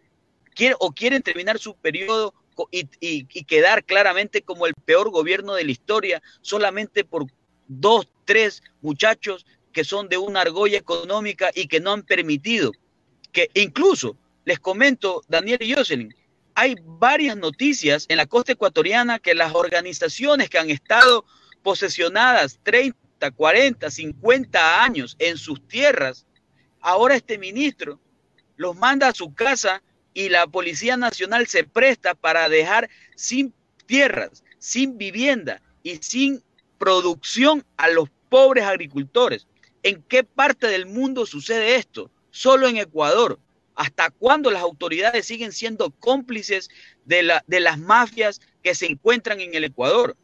¿O 0.79 0.93
quieren 0.93 1.23
terminar 1.23 1.59
su 1.59 1.75
periodo 1.75 2.35
y, 2.71 3.25
quedar 3.45 3.85
claramente 3.85 4.43
como 4.43 4.67
el 4.67 4.75
peor 4.75 5.11
gobierno 5.11 5.55
de 5.55 5.65
la 5.65 5.71
historia 5.71 6.23
solamente 6.41 7.05
por 7.05 7.27
dos, 7.69 8.09
tres 8.25 8.63
muchachos 8.81 9.47
que 9.73 9.85
son 9.85 10.09
de 10.09 10.19
una 10.19 10.41
argolla 10.41 10.79
económica 10.79 11.51
y 11.55 11.69
que 11.69 11.81
no 11.81 11.93
han 11.93 12.03
permitido 12.03 12.73
que 13.33 13.51
incluso, 13.55 14.17
les 14.45 14.59
comento, 14.59 15.23
Daniel 15.29 15.61
Jocelyn, 15.75 16.15
hay 16.55 16.77
varias 16.85 17.37
noticias 17.37 18.07
en 18.09 18.17
la 18.17 18.27
costa 18.27 18.53
ecuatoriana 18.53 19.19
que 19.19 19.35
las 19.35 19.55
organizaciones 19.55 20.51
que 20.51 20.59
han 20.59 20.71
estado 20.71 21.25
posesionadas 21.63 22.59
30, 22.63 23.31
40, 23.31 23.91
50 23.91 24.83
años 24.83 25.17
en 25.19 25.37
sus 25.39 25.67
tierras, 25.69 26.27
ahora 26.81 27.15
este 27.15 27.39
ministro 27.39 28.01
los 28.57 28.77
manda 28.77 29.09
a 29.09 29.15
su 29.15 29.33
casa 29.33 29.83
y 30.15 30.29
la 30.29 30.47
Policía 30.47 30.97
Nacional 30.97 31.47
se 31.47 31.65
presta 31.65 32.15
para 32.15 32.49
dejar 32.49 32.91
sin 33.15 33.55
tierras, 33.87 34.45
sin 34.59 34.99
vivienda 34.99 35.63
y 35.83 35.97
sin 35.97 36.43
producción 36.79 37.65
a 37.77 37.89
los 37.89 38.09
pobres 38.29 38.65
agricultores. 38.65 39.47
¿En 39.83 40.03
qué 40.03 40.25
parte 40.25 40.67
del 40.67 40.87
mundo 40.87 41.27
sucede 41.27 41.77
esto? 41.77 42.11
Solo 42.31 42.69
en 42.69 42.77
Ecuador. 42.77 43.39
¿Hasta 43.75 44.11
cuándo 44.11 44.51
las 44.51 44.63
autoridades 44.63 45.27
siguen 45.27 45.53
siendo 45.53 45.91
cómplices 45.91 46.69
de, 47.05 47.41
de 47.47 47.61
las 47.61 47.79
mafias 47.79 48.41
que 48.63 48.75
se 48.75 48.87
encuentran 48.87 49.41
en 49.41 49.55
el 49.55 49.65
Ecuador? 49.65 50.17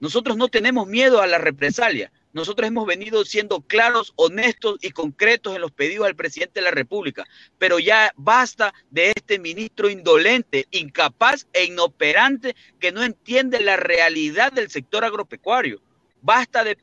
Nosotros 0.00 0.36
no 0.36 0.48
tenemos 0.48 0.88
miedo 0.88 1.22
a 1.22 1.28
la 1.28 1.38
represalia. 1.38 2.10
Nosotros 2.32 2.66
hemos 2.66 2.86
venido 2.86 3.24
siendo 3.26 3.60
claros, 3.60 4.14
honestos 4.16 4.78
y 4.80 4.90
concretos 4.90 5.54
en 5.54 5.60
los 5.60 5.70
pedidos 5.70 6.06
al 6.06 6.16
presidente 6.16 6.60
de 6.60 6.64
la 6.64 6.70
República, 6.70 7.26
pero 7.58 7.78
ya 7.78 8.12
basta 8.16 8.72
de 8.90 9.12
este 9.14 9.38
ministro 9.38 9.90
indolente, 9.90 10.66
incapaz 10.70 11.46
e 11.52 11.64
inoperante 11.64 12.56
que 12.80 12.90
no 12.90 13.02
entiende 13.02 13.60
la 13.60 13.76
realidad 13.76 14.50
del 14.50 14.70
sector 14.70 15.04
agropecuario. 15.04 15.82
Basta 16.22 16.64
de, 16.64 16.76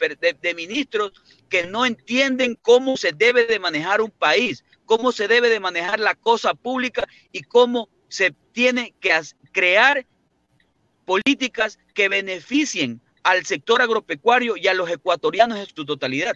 ministros 0.53 1.13
que 1.47 1.65
no 1.65 1.85
entienden 1.85 2.55
cómo 2.55 2.97
se 2.97 3.13
debe 3.13 3.45
de 3.45 3.57
manejar 3.57 4.01
un 4.01 4.11
país, 4.11 4.63
cómo 4.85 5.11
se 5.11 5.27
debe 5.27 5.49
de 5.49 5.61
manejar 5.61 5.99
la 5.99 6.13
cosa 6.13 6.53
pública 6.53 7.07
y 7.31 7.41
cómo 7.41 7.89
se 8.09 8.35
tiene 8.51 8.93
que 8.99 9.17
crear 9.51 10.05
políticas 11.05 11.79
que 11.95 12.09
beneficien 12.09 13.01
al 13.23 13.45
sector 13.45 13.81
agropecuario 13.81 14.57
y 14.57 14.67
a 14.67 14.73
los 14.73 14.89
ecuatorianos 14.89 15.57
en 15.59 15.65
su 15.65 15.85
totalidad. 15.85 16.35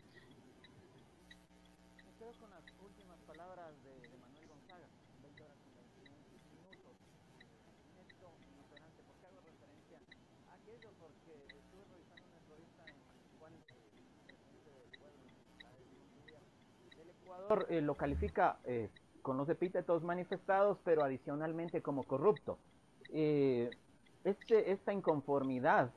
Eh, 17.70 17.82
lo 17.82 17.96
califica 17.96 18.58
eh, 18.63 18.90
con 19.22 19.38
los 19.38 19.48
epítetos 19.50 20.04
manifestados, 20.04 20.78
pero 20.84 21.04
adicionalmente 21.04 21.82
como 21.82 22.04
corrupto. 22.04 22.58
Eh, 23.12 23.70
este, 24.24 24.72
esta 24.72 24.94
inconformidad 24.94 25.92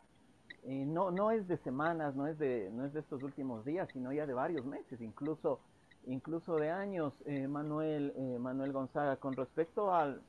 eh, 0.69 0.85
no, 0.85 1.13
no 1.13 1.31
es 1.31 1.47
de 1.47 1.59
semanas, 1.59 2.17
no 2.17 2.27
es 2.27 2.39
de, 2.39 2.71
no 2.73 2.85
es 2.85 2.93
de 2.93 2.99
estos 2.99 3.23
últimos 3.23 3.65
días, 3.65 3.89
sino 3.93 4.13
ya 4.13 4.27
de 4.27 4.35
varios 4.35 4.67
meses, 4.67 5.01
incluso, 5.01 5.61
incluso 6.07 6.57
de 6.57 6.71
años, 6.71 7.13
eh, 7.25 7.47
Manuel, 7.47 8.13
eh, 8.17 8.39
Manuel 8.41 8.73
Gonzaga, 8.73 9.17
con 9.17 9.37
respecto 9.37 9.95
al, 9.95 10.21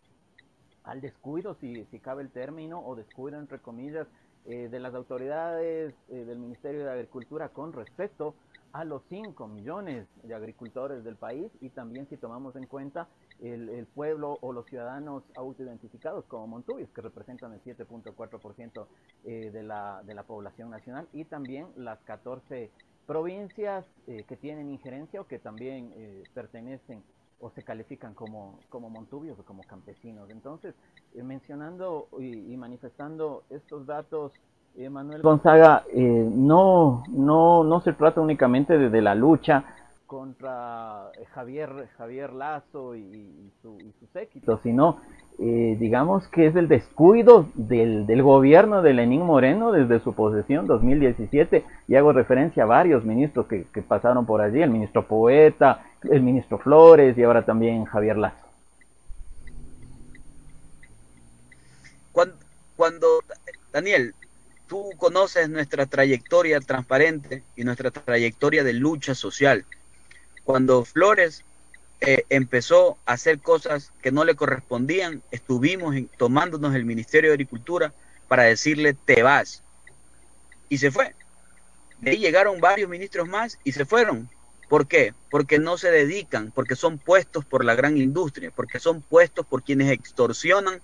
al 0.83 1.01
descuido, 1.01 1.55
si, 1.55 1.85
si 1.85 1.99
cabe 1.99 2.21
el 2.21 2.29
término, 2.29 2.85
o 2.85 2.95
descuido 2.95 3.39
entre 3.39 3.59
comillas, 3.59 4.07
de 4.45 4.79
las 4.79 4.95
autoridades 4.95 5.93
del 6.07 6.39
Ministerio 6.39 6.85
de 6.85 6.89
Agricultura 6.89 7.49
con 7.49 7.73
respecto 7.73 8.33
a 8.71 8.85
los 8.85 9.03
5 9.09 9.45
millones 9.49 10.07
de 10.23 10.33
agricultores 10.33 11.03
del 11.03 11.17
país 11.17 11.51
y 11.59 11.67
también 11.67 12.07
si 12.07 12.15
tomamos 12.15 12.55
en 12.55 12.65
cuenta 12.65 13.09
el, 13.41 13.87
pueblo 13.93 14.37
o 14.41 14.51
los 14.51 14.65
ciudadanos 14.65 15.23
autoidentificados 15.35 16.25
como 16.25 16.47
Montubios, 16.47 16.89
que 16.89 17.01
representan 17.01 17.53
el 17.53 17.63
7.4% 17.63 18.85
eh, 19.25 19.51
de, 19.51 19.63
la, 19.63 20.01
de 20.03 20.13
la 20.13 20.23
población 20.23 20.69
nacional, 20.69 21.07
y 21.13 21.25
también 21.25 21.67
las 21.75 21.99
14 21.99 22.71
provincias 23.05 23.85
eh, 24.07 24.23
que 24.27 24.35
tienen 24.35 24.69
injerencia 24.69 25.21
o 25.21 25.27
que 25.27 25.39
también 25.39 25.93
eh, 25.95 26.23
pertenecen 26.33 27.03
o 27.39 27.51
se 27.51 27.61
califican 27.63 28.15
como, 28.15 28.59
como 28.69 28.89
montubios 28.89 29.37
o 29.39 29.43
como 29.43 29.61
campesinos. 29.63 30.29
Entonces, 30.31 30.73
mencionando 31.13 32.07
y, 32.19 32.57
manifestando 32.57 33.43
estos 33.51 33.85
datos, 33.85 34.31
Manuel 34.89 35.21
Gonzaga, 35.21 35.85
no, 35.93 37.03
no, 37.09 37.63
no 37.63 37.81
se 37.81 37.93
trata 37.93 38.21
únicamente 38.21 38.77
de, 38.77 38.89
de 38.89 39.01
la 39.01 39.13
lucha 39.13 39.65
contra 40.07 41.11
eh, 41.19 41.25
Javier, 41.33 41.89
Javier 41.97 42.33
Lazo 42.33 42.95
y, 42.95 43.51
su, 43.61 43.77
y 43.79 43.93
su 43.99 44.07
séquito, 44.13 44.59
sino 44.63 45.01
eh, 45.37 45.75
digamos 45.79 46.27
que 46.29 46.47
es 46.47 46.55
el 46.55 46.67
descuido 46.67 47.49
del, 47.53 48.07
del, 48.07 48.23
gobierno 48.23 48.81
de 48.81 48.93
Lenín 48.93 49.21
Moreno 49.21 49.71
desde 49.71 49.99
su 49.99 50.15
posesión 50.15 50.65
2017 50.65 51.65
y 51.87 51.95
hago 51.95 52.13
referencia 52.13 52.63
a 52.63 52.65
varios 52.65 53.03
ministros 53.03 53.45
que, 53.47 53.65
que 53.73 53.81
pasaron 53.81 54.25
por 54.25 54.41
allí, 54.41 54.61
el 54.61 54.71
ministro 54.71 55.05
Poeta, 55.07 55.85
el 56.09 56.21
ministro 56.21 56.57
Flores 56.57 57.17
y 57.17 57.23
ahora 57.23 57.45
también 57.45 57.85
Javier 57.85 58.17
Lazo. 58.17 58.47
Cuando, 62.13 62.35
cuando 62.75 63.07
Daniel, 63.71 64.15
tú 64.67 64.89
conoces 64.97 65.49
nuestra 65.49 65.85
trayectoria 65.85 66.59
transparente 66.61 67.43
y 67.55 67.63
nuestra 67.63 67.91
trayectoria 67.91 68.63
de 68.63 68.73
lucha 68.73 69.13
social 69.13 69.65
cuando 70.47 70.85
Flores 70.85 71.43
eh, 71.99 72.23
empezó 72.29 72.97
a 73.05 73.13
hacer 73.13 73.39
cosas 73.39 73.91
que 74.01 74.13
no 74.13 74.23
le 74.23 74.35
correspondían, 74.35 75.21
estuvimos 75.29 75.93
tomándonos 76.17 76.73
el 76.73 76.85
Ministerio 76.85 77.31
de 77.31 77.33
Agricultura 77.33 77.93
para 78.29 78.43
decirle 78.43 78.93
te 78.93 79.23
vas. 79.23 79.61
Y 80.69 80.77
se 80.77 80.89
fue. 80.89 81.13
De 81.99 82.11
ahí 82.11 82.19
llegaron 82.19 82.61
varios 82.61 82.89
ministros 82.89 83.27
más 83.27 83.59
y 83.65 83.73
se 83.73 83.83
fueron. 83.83 84.29
¿Por 84.69 84.87
qué? 84.87 85.13
Porque 85.29 85.59
no 85.59 85.77
se 85.77 85.91
dedican, 85.91 86.53
porque 86.55 86.77
son 86.77 86.97
puestos 86.97 87.43
por 87.43 87.65
la 87.65 87.75
gran 87.75 87.97
industria, 87.97 88.49
porque 88.55 88.79
son 88.79 89.01
puestos 89.01 89.45
por 89.45 89.63
quienes 89.63 89.91
extorsionan 89.91 90.79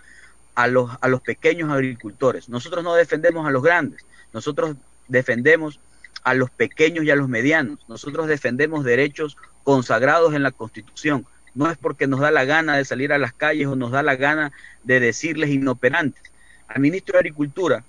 a 0.55 0.67
los, 0.67 0.91
a 0.99 1.07
los 1.07 1.21
pequeños 1.21 1.71
agricultores. 1.71 2.49
Nosotros 2.49 2.83
no 2.83 2.95
defendemos 2.95 3.47
a 3.47 3.51
los 3.51 3.63
grandes, 3.63 4.05
nosotros 4.33 4.75
defendemos 5.07 5.79
a 6.23 6.33
los 6.33 6.49
pequeños 6.49 7.05
y 7.05 7.11
a 7.11 7.15
los 7.15 7.29
medianos. 7.29 7.79
Nosotros 7.87 8.27
defendemos 8.27 8.83
derechos 8.83 9.37
consagrados 9.63 10.33
en 10.33 10.43
la 10.43 10.51
Constitución. 10.51 11.25
No 11.53 11.69
es 11.69 11.77
porque 11.77 12.07
nos 12.07 12.19
da 12.19 12.31
la 12.31 12.45
gana 12.45 12.77
de 12.77 12.85
salir 12.85 13.13
a 13.13 13.17
las 13.17 13.33
calles 13.33 13.67
o 13.67 13.75
nos 13.75 13.91
da 13.91 14.03
la 14.03 14.15
gana 14.15 14.51
de 14.83 14.99
decirles 14.99 15.49
inoperantes. 15.49 16.23
Al 16.67 16.81
ministro 16.81 17.13
de 17.13 17.19
Agricultura, 17.19 17.83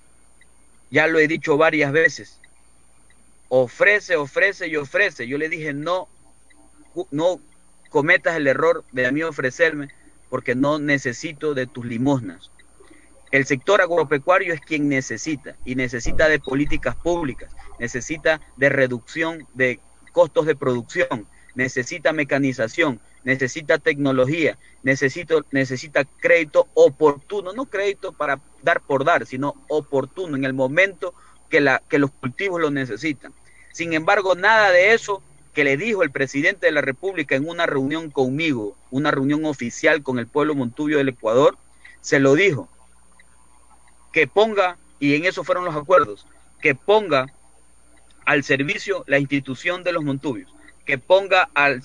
ya 0.91 1.07
lo 1.07 1.19
he 1.19 1.29
dicho 1.29 1.57
varias 1.57 1.93
veces, 1.93 2.39
ofrece, 3.49 4.17
ofrece 4.17 4.69
y 4.69 4.77
ofrece. 4.77 5.27
Yo 5.27 5.39
le 5.39 5.49
dije, 5.49 5.73
no, 5.73 6.09
no 7.11 7.41
cometas 7.89 8.37
el 8.37 8.47
error 8.47 8.85
de 8.93 9.07
a 9.07 9.13
mí 9.13 9.23
ofrecerme 9.23 9.89
porque 10.29 10.55
no 10.55 10.79
necesito 10.79 11.55
de 11.55 11.67
tus 11.67 11.87
limosnas. 11.87 12.51
El 13.35 13.47
sector 13.47 13.81
agropecuario 13.81 14.55
es 14.55 14.61
quien 14.61 14.89
necesita 14.89 15.57
y 15.65 15.75
necesita 15.75 16.29
de 16.29 16.39
políticas 16.39 16.95
públicas, 16.95 17.51
necesita 17.81 18.41
de 18.57 18.69
reducción 18.69 19.49
de 19.55 19.81
costos 20.13 20.47
de 20.47 20.55
producción, 20.55 21.27
necesita 21.57 22.13
mecanización, 22.13 23.01
necesita 23.25 23.79
tecnología, 23.79 24.57
necesita 24.85 26.05
crédito 26.21 26.69
oportuno, 26.75 27.53
no 27.53 27.65
crédito 27.65 28.13
para 28.13 28.39
dar 28.63 28.81
por 28.81 29.05
dar, 29.05 29.27
sino 29.27 29.57
oportuno 29.67 30.37
en 30.37 30.45
el 30.45 30.53
momento 30.53 31.13
que, 31.51 31.61
la, 31.61 31.83
que 31.89 31.99
los 31.99 32.13
cultivos 32.13 32.61
lo 32.61 32.71
necesitan. 32.71 33.35
Sin 33.73 33.95
embargo, 33.95 34.37
nada 34.37 34.71
de 34.71 34.95
eso 34.95 35.25
que 35.53 35.65
le 35.65 35.77
dijo 35.77 36.05
el 36.05 36.13
presidente 36.13 36.67
de 36.67 36.73
la 36.73 36.83
República 36.83 37.35
en 37.35 37.49
una 37.49 37.67
reunión 37.67 38.13
conmigo, 38.13 38.77
una 38.93 39.11
reunión 39.11 39.45
oficial 39.45 40.05
con 40.05 40.21
el 40.21 40.29
pueblo 40.29 40.55
montubio 40.55 40.99
del 40.99 41.09
Ecuador, 41.09 41.59
se 42.01 42.21
lo 42.21 42.35
dijo 42.37 42.69
que 44.15 44.29
ponga, 44.29 44.79
y 45.01 45.17
en 45.17 45.25
eso 45.25 45.43
fueron 45.43 45.65
los 45.65 45.75
acuerdos, 45.75 46.25
que 46.63 46.77
ponga 46.77 47.27
al 48.25 48.45
servicio 48.45 49.05
la 49.09 49.19
institución 49.19 49.83
de 49.83 49.93
los 49.93 50.05
Montubios, 50.05 50.55
que 50.87 50.99
ponga 50.99 51.51
al, 51.53 51.83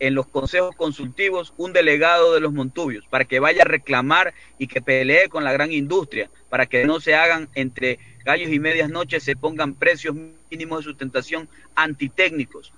en 0.00 0.14
los 0.16 0.26
consejos 0.26 0.74
consultivos 0.74 1.54
un 1.56 1.72
delegado 1.72 2.34
de 2.34 2.40
los 2.40 2.52
Montubios 2.52 3.06
para 3.06 3.26
que 3.26 3.38
vaya 3.38 3.62
a 3.62 3.66
reclamar 3.66 4.34
y 4.58 4.66
que 4.66 4.82
pelee 4.82 5.28
con 5.28 5.44
la 5.44 5.52
gran 5.52 5.70
industria, 5.70 6.30
para 6.50 6.66
que 6.66 6.84
no 6.84 6.98
se 6.98 7.14
hagan 7.14 7.48
entre 7.54 8.00
gallos 8.24 8.50
y 8.50 8.58
medias 8.58 8.90
noches, 8.90 9.22
se 9.22 9.36
pongan 9.36 9.74
precios 9.74 10.16
mínimos 10.50 10.80
de 10.80 10.90
sustentación 10.90 11.48
antitécnicos, 11.76 12.72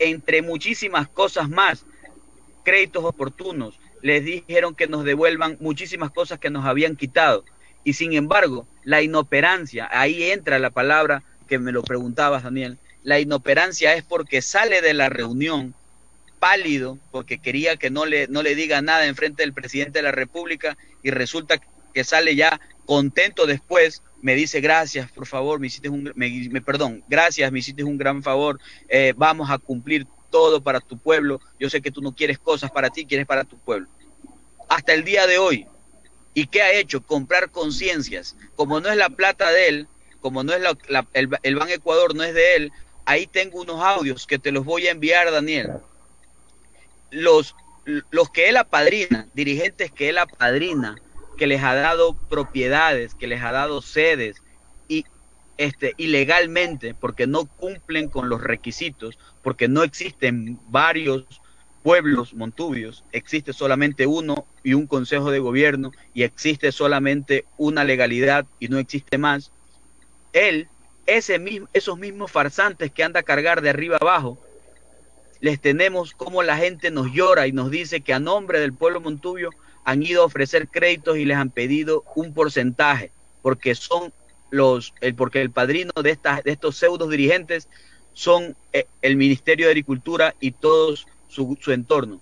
entre 0.00 0.42
muchísimas 0.42 1.06
cosas 1.06 1.48
más, 1.48 1.86
créditos 2.64 3.04
oportunos, 3.04 3.78
les 4.02 4.24
dijeron 4.24 4.74
que 4.74 4.88
nos 4.88 5.04
devuelvan 5.04 5.56
muchísimas 5.60 6.10
cosas 6.10 6.40
que 6.40 6.50
nos 6.50 6.64
habían 6.64 6.96
quitado 6.96 7.44
y 7.88 7.94
sin 7.94 8.12
embargo, 8.12 8.68
la 8.84 9.00
inoperancia, 9.00 9.88
ahí 9.90 10.24
entra 10.24 10.58
la 10.58 10.68
palabra 10.68 11.22
que 11.48 11.58
me 11.58 11.72
lo 11.72 11.82
preguntabas, 11.82 12.42
Daniel, 12.42 12.76
la 13.02 13.18
inoperancia 13.18 13.94
es 13.94 14.04
porque 14.04 14.42
sale 14.42 14.82
de 14.82 14.92
la 14.92 15.08
reunión 15.08 15.74
pálido, 16.38 16.98
porque 17.10 17.38
quería 17.38 17.78
que 17.78 17.88
no 17.88 18.04
le, 18.04 18.28
no 18.28 18.42
le 18.42 18.54
diga 18.54 18.82
nada 18.82 19.06
en 19.06 19.16
frente 19.16 19.42
del 19.42 19.54
presidente 19.54 20.00
de 20.00 20.02
la 20.02 20.12
República 20.12 20.76
y 21.02 21.12
resulta 21.12 21.62
que 21.94 22.04
sale 22.04 22.36
ya 22.36 22.60
contento 22.84 23.46
después, 23.46 24.02
me 24.20 24.34
dice 24.34 24.60
gracias, 24.60 25.10
por 25.10 25.26
favor, 25.26 25.58
me 25.58 25.68
hiciste 25.68 25.88
un, 25.88 26.12
me, 26.14 26.60
perdón, 26.60 27.02
gracias, 27.08 27.50
me 27.50 27.60
hiciste 27.60 27.84
un 27.84 27.96
gran 27.96 28.22
favor, 28.22 28.60
eh, 28.90 29.14
vamos 29.16 29.50
a 29.50 29.56
cumplir 29.56 30.06
todo 30.28 30.62
para 30.62 30.80
tu 30.80 30.98
pueblo, 30.98 31.40
yo 31.58 31.70
sé 31.70 31.80
que 31.80 31.90
tú 31.90 32.02
no 32.02 32.14
quieres 32.14 32.38
cosas 32.38 32.70
para 32.70 32.90
ti, 32.90 33.06
quieres 33.06 33.26
para 33.26 33.44
tu 33.44 33.56
pueblo. 33.56 33.88
Hasta 34.68 34.92
el 34.92 35.04
día 35.04 35.26
de 35.26 35.38
hoy, 35.38 35.66
¿Y 36.34 36.46
qué 36.46 36.62
ha 36.62 36.72
hecho? 36.72 37.02
Comprar 37.02 37.50
conciencias. 37.50 38.36
Como 38.56 38.80
no 38.80 38.88
es 38.88 38.96
la 38.96 39.10
plata 39.10 39.50
de 39.50 39.68
él, 39.68 39.88
como 40.20 40.44
no 40.44 40.52
es 40.52 40.62
el, 41.14 41.28
el 41.42 41.56
Ban 41.56 41.70
Ecuador 41.70 42.14
no 42.14 42.22
es 42.22 42.34
de 42.34 42.56
él, 42.56 42.72
ahí 43.04 43.26
tengo 43.26 43.60
unos 43.60 43.82
audios 43.82 44.26
que 44.26 44.38
te 44.38 44.52
los 44.52 44.64
voy 44.64 44.86
a 44.86 44.90
enviar, 44.90 45.30
Daniel. 45.30 45.72
Los, 47.10 47.56
los 48.10 48.28
que 48.30 48.48
él 48.48 48.56
apadrina, 48.56 49.28
dirigentes 49.32 49.90
que 49.90 50.10
él 50.10 50.18
apadrina, 50.18 51.00
que 51.38 51.46
les 51.46 51.62
ha 51.62 51.74
dado 51.74 52.16
propiedades, 52.28 53.14
que 53.14 53.26
les 53.26 53.42
ha 53.42 53.52
dado 53.52 53.80
sedes 53.80 54.42
y 54.88 55.06
este, 55.56 55.94
ilegalmente, 55.96 56.94
porque 56.94 57.26
no 57.26 57.46
cumplen 57.46 58.08
con 58.08 58.28
los 58.28 58.42
requisitos, 58.42 59.18
porque 59.42 59.68
no 59.68 59.82
existen 59.82 60.60
varios 60.68 61.24
pueblos 61.88 62.34
montubios, 62.34 63.02
existe 63.12 63.54
solamente 63.54 64.06
uno 64.06 64.44
y 64.62 64.74
un 64.74 64.86
consejo 64.86 65.30
de 65.30 65.38
gobierno 65.38 65.90
y 66.12 66.22
existe 66.22 66.70
solamente 66.70 67.46
una 67.56 67.82
legalidad 67.82 68.44
y 68.60 68.68
no 68.68 68.76
existe 68.76 69.16
más. 69.16 69.52
Él, 70.34 70.68
esos 71.06 71.98
mismos 71.98 72.30
farsantes 72.30 72.92
que 72.92 73.04
anda 73.04 73.20
a 73.20 73.22
cargar 73.22 73.62
de 73.62 73.70
arriba 73.70 73.96
abajo, 73.98 74.36
les 75.40 75.58
tenemos 75.62 76.12
como 76.12 76.42
la 76.42 76.58
gente 76.58 76.90
nos 76.90 77.10
llora 77.10 77.46
y 77.46 77.52
nos 77.52 77.70
dice 77.70 78.02
que 78.02 78.12
a 78.12 78.20
nombre 78.20 78.60
del 78.60 78.74
pueblo 78.74 79.00
montubio 79.00 79.48
han 79.82 80.02
ido 80.02 80.20
a 80.20 80.26
ofrecer 80.26 80.68
créditos 80.68 81.16
y 81.16 81.24
les 81.24 81.38
han 81.38 81.48
pedido 81.48 82.04
un 82.14 82.34
porcentaje, 82.34 83.12
porque 83.40 83.74
son 83.74 84.12
los, 84.50 84.92
el, 85.00 85.14
porque 85.14 85.40
el 85.40 85.52
padrino 85.52 85.92
de, 86.02 86.10
estas, 86.10 86.44
de 86.44 86.50
estos 86.50 86.76
pseudo 86.76 87.08
dirigentes 87.08 87.66
son 88.12 88.54
eh, 88.74 88.84
el 89.00 89.16
Ministerio 89.16 89.64
de 89.64 89.70
Agricultura 89.70 90.34
y 90.38 90.50
todos 90.50 91.06
su, 91.28 91.56
entorno. 91.68 92.20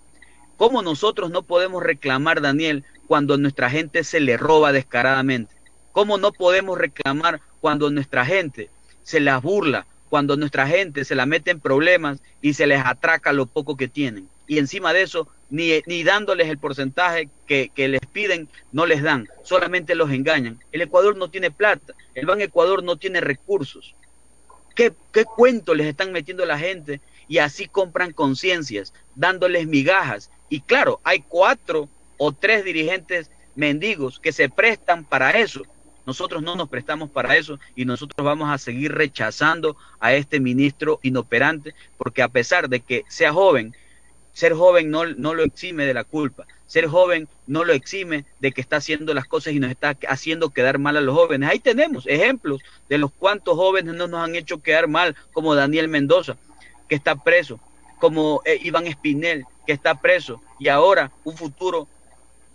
¿Cómo 0.57 0.83
nosotros 0.83 1.31
no 1.31 1.43
podemos 1.43 1.83
reclamar, 1.83 2.41
Daniel, 2.41 2.85
cuando 3.07 3.37
nuestra 3.37 3.71
gente 3.71 4.05
se 4.05 4.21
le 4.21 4.37
roba 4.37 4.73
descaradamente? 4.73 5.55
¿Cómo 5.93 6.19
no 6.19 6.33
podemos 6.33 6.79
reclamar 6.79 7.41
cuando 7.61 7.91
nuestra 7.91 8.25
gente 8.25 8.71
se 9.03 9.21
las 9.21 9.43
burla, 9.43 9.87
cuando 10.09 10.37
nuestra 10.37 10.67
gente 10.67 11.05
se 11.05 11.15
la 11.15 11.27
mete 11.27 11.51
en 11.51 11.61
problemas 11.61 12.21
y 12.41 12.55
se 12.55 12.67
les 12.67 12.85
atraca 12.85 13.33
lo 13.33 13.47
poco 13.47 13.77
que 13.77 13.89
tienen? 13.89 14.29
Y 14.47 14.59
encima 14.59 14.93
de 14.93 15.03
eso, 15.03 15.29
ni, 15.51 15.81
ni 15.87 16.05
dándoles 16.05 16.49
el 16.49 16.59
porcentaje 16.59 17.29
que, 17.47 17.71
que, 17.75 17.89
les 17.89 18.01
piden, 18.13 18.49
no 18.73 18.87
les 18.87 19.03
dan, 19.03 19.29
solamente 19.43 19.95
los 19.95 20.11
engañan. 20.11 20.61
El 20.73 20.83
Ecuador 20.83 21.17
no 21.17 21.31
tiene 21.31 21.51
plata, 21.51 21.95
el 22.15 22.27
Ban 22.27 22.41
Ecuador 22.41 22.83
no 22.83 22.97
tiene 22.97 23.21
recursos. 23.21 23.95
¿Qué, 24.75 24.93
qué 25.13 25.25
cuento 25.25 25.75
les 25.75 25.87
están 25.87 26.13
metiendo 26.13 26.45
la 26.45 26.59
gente 26.59 27.01
y 27.29 27.39
así 27.39 27.67
compran 27.67 28.13
conciencias, 28.13 28.93
dándoles 29.15 29.67
migajas. 29.67 30.31
Y 30.49 30.61
claro, 30.61 31.01
hay 31.05 31.21
cuatro 31.21 31.89
o 32.19 32.33
tres 32.33 32.65
dirigentes 32.65 33.31
mendigos 33.55 34.21
que 34.21 34.33
se 34.33 34.49
prestan 34.49 35.05
para 35.05 35.31
eso. 35.31 35.63
Nosotros 36.07 36.41
no 36.43 36.55
nos 36.55 36.69
prestamos 36.69 37.11
para 37.11 37.37
eso 37.37 37.59
y 37.75 37.85
nosotros 37.85 38.25
vamos 38.25 38.49
a 38.49 38.59
seguir 38.59 38.93
rechazando 38.93 39.77
a 39.99 40.15
este 40.15 40.39
ministro 40.39 41.01
inoperante 41.03 41.75
porque 41.99 42.23
a 42.23 42.29
pesar 42.29 42.69
de 42.69 42.81
que 42.81 43.05
sea 43.09 43.33
joven, 43.33 43.75
ser 44.33 44.53
joven 44.53 44.91
no, 44.91 45.05
no 45.05 45.35
lo 45.35 45.43
exime 45.43 45.85
de 45.85 45.95
la 45.95 46.05
culpa. 46.05 46.47
Ser 46.67 46.87
joven 46.87 47.29
no 47.47 47.65
lo 47.65 47.73
exime 47.73 48.25
de 48.39 48.53
que 48.53 48.61
está 48.61 48.77
haciendo 48.77 49.15
las 49.15 49.27
cosas 49.27 49.53
y 49.53 49.59
nos 49.59 49.71
está 49.71 49.97
haciendo 50.09 50.51
quedar 50.51 50.79
mal 50.79 50.97
a 50.97 51.01
los 51.01 51.17
jóvenes. 51.17 51.51
Ahí 51.51 51.59
tenemos 51.59 52.07
ejemplos 52.07 52.61
de 52.89 52.99
los 52.99 53.13
cuantos 53.13 53.57
jóvenes 53.57 53.95
no 53.95 54.07
nos 54.07 54.21
han 54.21 54.37
hecho 54.37 54.63
quedar 54.63 54.89
mal, 54.89 55.17
como 55.33 55.55
Daniel 55.55 55.89
Mendoza, 55.89 56.37
que 56.89 56.95
está 56.95 57.17
preso, 57.17 57.61
como 57.99 58.43
eh, 58.45 58.59
Iván 58.63 58.87
Espinel, 58.87 59.45
que 59.67 59.73
está 59.73 60.01
preso, 60.01 60.41
y 60.59 60.69
ahora 60.69 61.11
un 61.25 61.37
futuro 61.37 61.89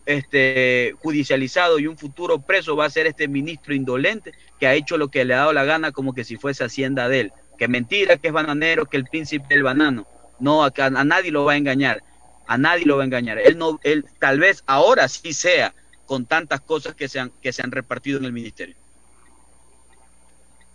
este, 0.05 0.95
judicializado 1.01 1.79
y 1.79 1.87
un 1.87 1.97
futuro 1.97 2.39
preso 2.39 2.75
va 2.75 2.85
a 2.85 2.89
ser 2.89 3.07
este 3.07 3.27
ministro 3.27 3.73
indolente 3.73 4.33
que 4.59 4.67
ha 4.67 4.73
hecho 4.73 4.97
lo 4.97 5.09
que 5.09 5.25
le 5.25 5.33
ha 5.33 5.37
dado 5.37 5.53
la 5.53 5.63
gana 5.63 5.91
como 5.91 6.13
que 6.13 6.23
si 6.23 6.37
fuese 6.37 6.63
hacienda 6.63 7.07
de 7.07 7.19
él. 7.21 7.33
Que 7.57 7.67
mentira, 7.67 8.17
que 8.17 8.29
es 8.29 8.33
bananero, 8.33 8.85
que 8.85 8.97
el 8.97 9.05
príncipe 9.05 9.45
del 9.49 9.63
banano. 9.63 10.07
No, 10.39 10.63
a, 10.63 10.73
a 10.75 11.03
nadie 11.03 11.31
lo 11.31 11.45
va 11.45 11.53
a 11.53 11.57
engañar. 11.57 12.03
A 12.47 12.57
nadie 12.57 12.85
lo 12.85 12.97
va 12.97 13.03
a 13.03 13.05
engañar. 13.05 13.37
Él 13.37 13.57
no, 13.57 13.79
él 13.83 14.05
tal 14.19 14.39
vez 14.39 14.63
ahora 14.65 15.07
sí 15.07 15.33
sea 15.33 15.73
con 16.07 16.25
tantas 16.25 16.59
cosas 16.61 16.95
que 16.95 17.07
se 17.07 17.19
han, 17.19 17.31
que 17.41 17.53
se 17.53 17.61
han 17.61 17.71
repartido 17.71 18.17
en 18.17 18.25
el 18.25 18.33
ministerio. 18.33 18.75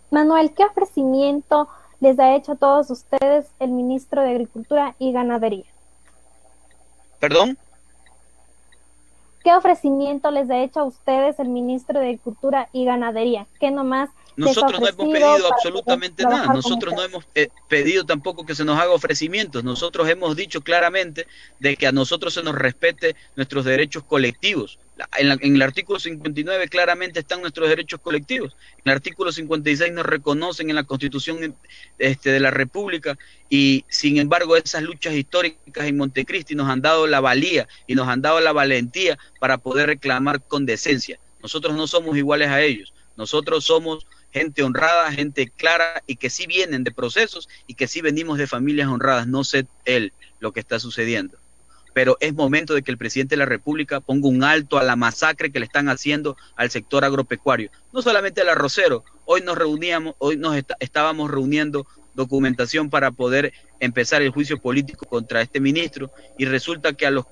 Manuel, 0.09 0.53
¿qué 0.55 0.63
ofrecimiento 0.63 1.67
les 1.99 2.19
ha 2.19 2.35
hecho 2.35 2.53
a 2.53 2.55
todos 2.55 2.89
ustedes 2.89 3.47
el 3.59 3.71
ministro 3.71 4.21
de 4.21 4.31
Agricultura 4.31 4.95
y 4.99 5.11
Ganadería. 5.11 5.65
¿Perdón? 7.19 7.57
¿Qué 9.43 9.53
ofrecimiento 9.53 10.29
les 10.31 10.49
ha 10.49 10.61
hecho 10.61 10.81
a 10.81 10.83
ustedes 10.83 11.39
el 11.39 11.49
ministro 11.49 11.99
de 11.99 12.07
Agricultura 12.07 12.69
y 12.73 12.85
Ganadería? 12.85 13.47
¿Qué 13.59 13.71
nomás 13.71 14.09
nosotros 14.37 14.79
no 14.79 14.87
hemos 14.87 15.07
pedido 15.11 15.51
absolutamente 15.51 16.23
nada, 16.23 16.53
nosotros 16.53 16.93
no 16.93 17.03
hemos 17.03 17.25
eh, 17.33 17.49
pedido 17.67 18.05
tampoco 18.05 18.45
que 18.45 18.53
se 18.53 18.63
nos 18.63 18.79
haga 18.79 18.91
ofrecimientos, 18.91 19.63
nosotros 19.63 20.07
hemos 20.09 20.35
dicho 20.35 20.61
claramente 20.61 21.25
de 21.59 21.75
que 21.75 21.87
a 21.87 21.91
nosotros 21.91 22.35
se 22.35 22.43
nos 22.43 22.53
respete 22.53 23.15
nuestros 23.35 23.65
derechos 23.65 24.03
colectivos. 24.03 24.77
En, 25.17 25.55
el 25.55 25.61
artículo 25.61 25.99
59 25.99 26.67
claramente 26.69 27.19
están 27.19 27.41
nuestros 27.41 27.69
derechos 27.69 27.99
colectivos, 27.99 28.55
en 28.77 28.83
el 28.85 28.91
artículo 28.93 29.31
56 29.31 29.93
nos 29.93 30.05
reconocen 30.05 30.69
en 30.69 30.75
la 30.75 30.83
Constitución 30.83 31.55
este, 31.99 32.31
de 32.31 32.39
la 32.39 32.51
República 32.51 33.17
y 33.49 33.85
sin 33.89 34.17
embargo 34.17 34.57
esas 34.57 34.83
luchas 34.83 35.13
históricas 35.13 35.85
en 35.85 35.97
Montecristi 35.97 36.55
nos 36.55 36.69
han 36.69 36.81
dado 36.81 37.05
la 37.05 37.19
valía 37.19 37.67
y 37.85 37.95
nos 37.95 38.07
han 38.07 38.21
dado 38.21 38.39
la 38.39 38.53
valentía 38.53 39.17
para 39.39 39.57
poder 39.57 39.87
reclamar 39.87 40.43
con 40.43 40.65
decencia. 40.65 41.19
Nosotros 41.41 41.75
no 41.75 41.87
somos 41.87 42.17
iguales 42.17 42.49
a 42.49 42.61
ellos, 42.61 42.93
nosotros 43.15 43.65
somos 43.65 44.07
gente 44.31 44.63
honrada, 44.63 45.11
gente 45.11 45.49
clara 45.49 46.03
y 46.05 46.15
que 46.15 46.29
sí 46.29 46.47
vienen 46.47 46.83
de 46.83 46.91
procesos 46.91 47.49
y 47.65 47.73
que 47.75 47.87
sí 47.87 48.01
venimos 48.01 48.37
de 48.37 48.47
familias 48.47 48.87
honradas. 48.87 49.27
No 49.27 49.43
sé 49.43 49.67
él 49.85 50.13
lo 50.39 50.51
que 50.51 50.59
está 50.59 50.79
sucediendo. 50.79 51.37
Pero 51.97 52.15
es 52.19 52.35
momento 52.35 52.75
de 52.75 52.83
que 52.83 52.91
el 52.91 52.97
presidente 52.99 53.33
de 53.33 53.39
la 53.39 53.47
República 53.47 54.01
ponga 54.01 54.27
un 54.27 54.43
alto 54.43 54.77
a 54.77 54.83
la 54.83 54.95
masacre 54.95 55.51
que 55.51 55.57
le 55.57 55.65
están 55.65 55.89
haciendo 55.89 56.37
al 56.55 56.69
sector 56.69 57.03
agropecuario. 57.03 57.71
No 57.91 58.03
solamente 58.03 58.41
al 58.41 58.49
arrocero. 58.49 59.03
Hoy 59.25 59.41
nos 59.41 59.57
reuníamos, 59.57 60.13
hoy 60.19 60.37
nos 60.37 60.55
estábamos 60.79 61.31
reuniendo 61.31 61.87
documentación 62.13 62.91
para 62.91 63.09
poder 63.09 63.51
empezar 63.79 64.21
el 64.21 64.29
juicio 64.29 64.61
político 64.61 65.07
contra 65.07 65.41
este 65.41 65.59
ministro 65.59 66.11
y 66.37 66.45
resulta 66.45 66.93
que 66.93 67.07
a 67.07 67.09
los, 67.09 67.25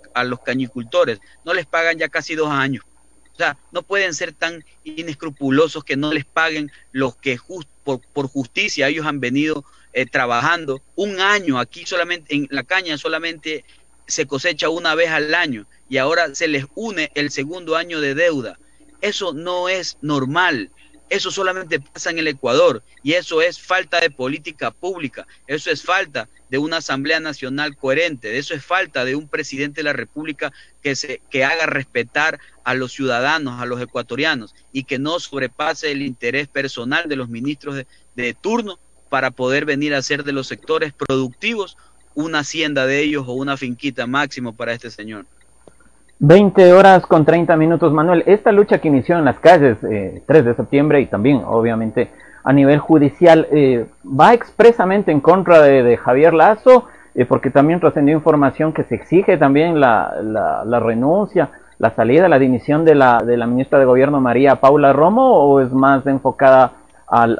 cañicultores 0.43 1.19
no 1.45 1.54
les 1.54 1.67
pagan 1.67 1.99
ya 1.99 2.10
casi 2.10 2.34
dos 2.34 2.49
años 2.49 2.84
o 3.34 3.38
sea, 3.38 3.60
no 3.71 3.84
pueden 3.84 4.13
ser 4.13 4.32
tan 4.32 4.63
inescrupulosos 4.86 5.84
que 5.84 5.97
no 5.97 6.13
les 6.13 6.23
paguen 6.23 6.71
los 6.93 7.17
que 7.17 7.38
por, 7.84 8.28
justicia 8.30 8.88
ellos 8.88 9.06
han 9.06 9.19
venido 9.19 9.65
eh, 9.91 10.06
trabajando. 10.06 10.82
Un 10.95 11.19
año 11.19 11.60
aquí 11.60 11.86
solamente, 11.86 12.34
en 12.34 12.47
la 12.49 12.63
caña 12.63 12.97
solamente 12.97 13.65
se 14.08 14.28
cosecha 14.28 14.70
una 14.70 14.96
vez 14.96 15.10
al 15.10 15.34
año 15.34 15.68
y 15.89 15.98
ahora 15.98 16.34
se 16.36 16.48
les 16.48 16.65
une 16.76 17.12
el 17.15 17.32
segundo 17.32 17.76
año 17.76 18.02
de 18.02 18.15
deuda. 18.15 18.60
Eso 19.02 19.34
no 19.34 19.70
es 19.70 19.98
normal. 20.02 20.72
Eso 21.10 21.30
solamente 21.30 21.80
pasa 21.80 22.10
en 22.10 22.18
el 22.18 22.28
Ecuador 22.28 22.82
y 23.04 23.13
eso 23.13 23.39
es 23.44 23.60
falta 23.62 24.00
de 24.00 24.10
política 24.10 24.72
pública, 24.72 25.28
eso 25.46 25.70
es 25.70 25.84
falta 25.84 26.28
de 26.50 26.58
una 26.58 26.78
Asamblea 26.78 27.20
Nacional 27.20 27.78
coherente, 27.78 28.39
eso 28.39 28.56
es 28.56 28.65
falta 28.65 29.06
de 29.06 29.15
un 29.15 29.28
presidente 29.28 29.82
de 29.82 29.84
la 29.84 29.94
República 29.94 30.52
que, 30.82 30.96
se, 30.96 31.22
que 31.30 31.44
haga 31.44 31.68
respetar 31.68 32.39
a 32.63 32.74
los 32.74 32.91
ciudadanos, 32.91 33.62
a 33.62 33.68
los 33.68 33.80
ecuatorianos 33.80 34.56
y 34.72 34.86
que 34.86 34.98
no 34.98 35.20
sobrepase 35.20 35.91
el 35.91 36.02
interés 36.02 36.48
personal 36.48 37.08
de 37.08 37.18
los 37.18 37.30
ministros 37.30 37.76
de, 37.76 37.86
de 38.15 38.34
turno 38.34 38.80
para 39.08 39.30
poder 39.30 39.65
venir 39.65 39.94
a 39.94 40.02
ser 40.02 40.24
de 40.24 40.32
los 40.32 40.48
sectores 40.48 40.91
productivos 40.91 41.78
una 42.15 42.39
hacienda 42.39 42.86
de 42.86 43.01
ellos 43.01 43.25
o 43.28 43.34
una 43.34 43.58
finquita 43.58 44.08
máximo 44.08 44.54
para 44.54 44.73
este 44.73 44.89
señor. 44.89 45.25
20 46.19 46.73
horas 46.73 47.06
con 47.06 47.25
30 47.25 47.58
minutos, 47.58 47.91
Manuel. 47.91 48.23
Esta 48.25 48.51
lucha 48.51 48.80
que 48.80 48.88
inició 48.88 49.17
en 49.17 49.25
las 49.25 49.39
calles 49.39 49.78
eh, 49.84 50.23
3 50.25 50.45
de 50.45 50.56
septiembre 50.56 51.01
y 51.01 51.08
también, 51.08 51.41
obviamente, 51.45 52.10
a 52.43 52.54
nivel 52.54 52.80
judicial, 52.80 53.47
eh, 53.51 53.86
va 54.08 54.34
expresamente 54.34 55.12
en 55.12 55.19
contra 55.19 55.62
de, 55.62 55.97
Javier 55.97 56.34
Lazo, 56.34 56.86
eh, 57.15 57.25
porque 57.25 57.49
también 57.49 57.82
trascendió 57.82 58.15
información 58.15 58.71
que 58.71 58.84
se 58.84 58.95
exige 58.95 59.38
también 59.38 59.80
la, 59.80 60.15
la, 60.23 60.80
renuncia, 60.80 61.49
la 61.80 61.93
salida, 61.95 62.30
la 62.30 62.39
dimisión 62.39 62.86
de 62.86 62.95
la, 62.95 63.21
de 63.21 63.36
la 63.36 63.47
ministra 63.47 63.80
de 63.80 63.86
Gobierno 63.86 64.21
María 64.21 64.56
Paula 64.58 64.93
Romo, 64.93 65.34
o 65.34 65.60
es 65.60 65.71
más 65.73 66.08
enfocada 66.08 66.73
al, 67.08 67.38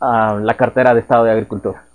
a 0.00 0.34
la 0.42 0.54
cartera 0.56 0.94
de 0.94 1.00
Estado 1.00 1.24
de 1.24 1.32
Agricultura. 1.32 1.87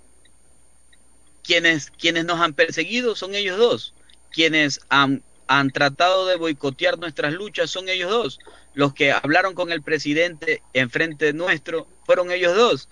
Quienes, 1.44 1.90
quienes 1.90 2.24
nos 2.24 2.40
han 2.40 2.54
perseguido 2.54 3.14
son 3.14 3.34
ellos 3.34 3.58
dos, 3.58 3.94
quienes 4.32 4.80
han 4.88 5.22
han 5.46 5.70
tratado 5.70 6.26
de 6.26 6.36
boicotear 6.36 6.98
nuestras 6.98 7.32
luchas 7.32 7.70
son 7.70 7.88
ellos 7.88 8.10
dos. 8.10 8.38
Los 8.74 8.94
que 8.94 9.12
hablaron 9.12 9.54
con 9.54 9.70
el 9.72 9.82
presidente 9.82 10.62
enfrente 10.72 11.32
nuestro 11.32 11.86
fueron 12.04 12.30
ellos 12.30 12.56
dos. 12.56 12.88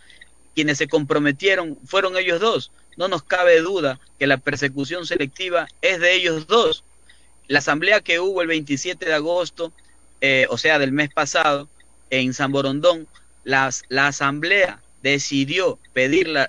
Quienes 0.55 0.79
se 0.79 0.89
comprometieron 0.89 1.79
fueron 1.85 2.17
ellos 2.17 2.41
dos. 2.41 2.73
No 2.97 3.09
nos 3.09 3.23
cabe 3.23 3.61
duda 3.61 4.01
que 4.19 4.27
la 4.27 4.37
persecución 4.37 5.07
selectiva 5.07 5.67
es 5.81 6.01
de 6.01 6.15
ellos 6.15 6.47
dos. 6.47 6.85
La 7.49 7.61
asamblea 7.61 8.01
que 8.01 8.21
hubo 8.21 8.43
el 8.43 8.49
27 8.49 9.07
de 9.07 9.15
agosto, 9.15 9.73
eh, 10.21 10.47
o 10.51 10.59
sea, 10.59 10.79
del 10.79 10.93
mes 10.93 11.11
pasado, 11.13 11.69
en 12.11 12.35
San 12.35 12.53
Borondón, 12.53 13.09
las, 13.45 13.85
la 13.89 14.09
asamblea 14.09 14.82
decidió 15.03 15.79
pedirle, 15.93 16.49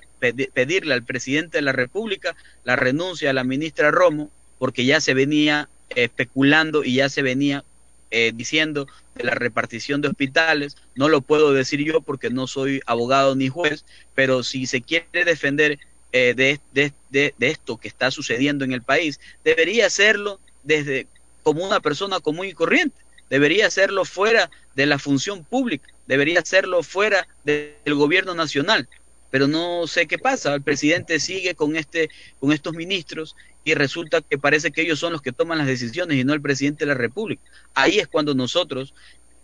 pedirle 0.54 0.94
al 0.94 1.04
presidente 1.04 1.58
de 1.58 1.64
la 1.64 1.72
República 1.72 2.36
la 2.64 2.76
renuncia 2.76 3.30
a 3.30 3.34
la 3.34 3.44
ministra 3.44 3.92
Romo, 3.92 4.32
porque 4.60 4.86
ya 4.86 5.02
se 5.02 5.14
venía 5.14 5.70
especulando 5.90 6.84
y 6.84 6.96
ya 6.96 7.10
se 7.10 7.22
venía 7.22 7.64
eh, 8.12 8.32
diciendo 8.34 8.88
de 9.16 9.24
la 9.24 9.34
repartición 9.34 10.02
de 10.02 10.08
hospitales. 10.08 10.78
No 10.96 11.10
lo 11.10 11.22
puedo 11.22 11.54
decir 11.54 11.84
yo 11.84 12.02
porque 12.02 12.30
no 12.30 12.48
soy 12.48 12.82
abogado 12.86 13.36
ni 13.36 13.50
juez, 13.50 13.86
pero 14.14 14.44
si 14.44 14.68
se 14.68 14.82
quiere 14.82 15.26
defender 15.26 15.80
eh, 16.12 16.34
de, 16.36 16.60
de, 16.74 16.94
de, 17.10 17.34
esto 17.40 17.78
que 17.78 17.88
está 17.88 18.12
sucediendo 18.12 18.64
en 18.66 18.72
el 18.72 18.84
país, 18.84 19.20
debería 19.44 19.88
hacerlo 19.88 20.40
desde 20.64 21.08
como 21.42 21.66
una 21.66 21.80
persona 21.80 22.20
común 22.20 22.46
y 22.46 22.54
corriente. 22.54 22.96
Debería 23.30 23.68
hacerlo 23.68 24.06
fuera 24.06 24.52
de 24.76 24.86
la 24.86 25.00
función 25.00 25.44
pública, 25.44 25.90
debería 26.08 26.40
hacerlo 26.40 26.84
fuera 26.84 27.28
del 27.44 27.76
gobierno 27.96 28.34
nacional, 28.36 28.88
pero 29.32 29.48
no 29.48 29.88
sé 29.88 30.08
qué 30.08 30.18
pasa. 30.18 30.54
El 30.54 30.62
presidente 30.62 31.20
sigue 31.20 31.56
con 31.56 31.76
este, 31.76 32.10
con 32.40 32.52
estos 32.52 32.74
ministros 32.74 33.36
y 33.64 33.74
resulta 33.74 34.22
que 34.22 34.38
parece 34.38 34.72
que 34.72 34.82
ellos 34.82 35.00
son 35.00 35.14
los 35.14 35.22
que 35.22 35.32
toman 35.32 35.58
las 35.58 35.68
decisiones 35.68 36.18
y 36.18 36.24
no 36.24 36.34
el 36.34 36.42
presidente 36.42 36.86
de 36.86 36.94
la 36.94 36.98
República. 36.98 37.44
Ahí 37.74 38.00
es 38.00 38.08
cuando 38.08 38.36
nosotros 38.36 38.94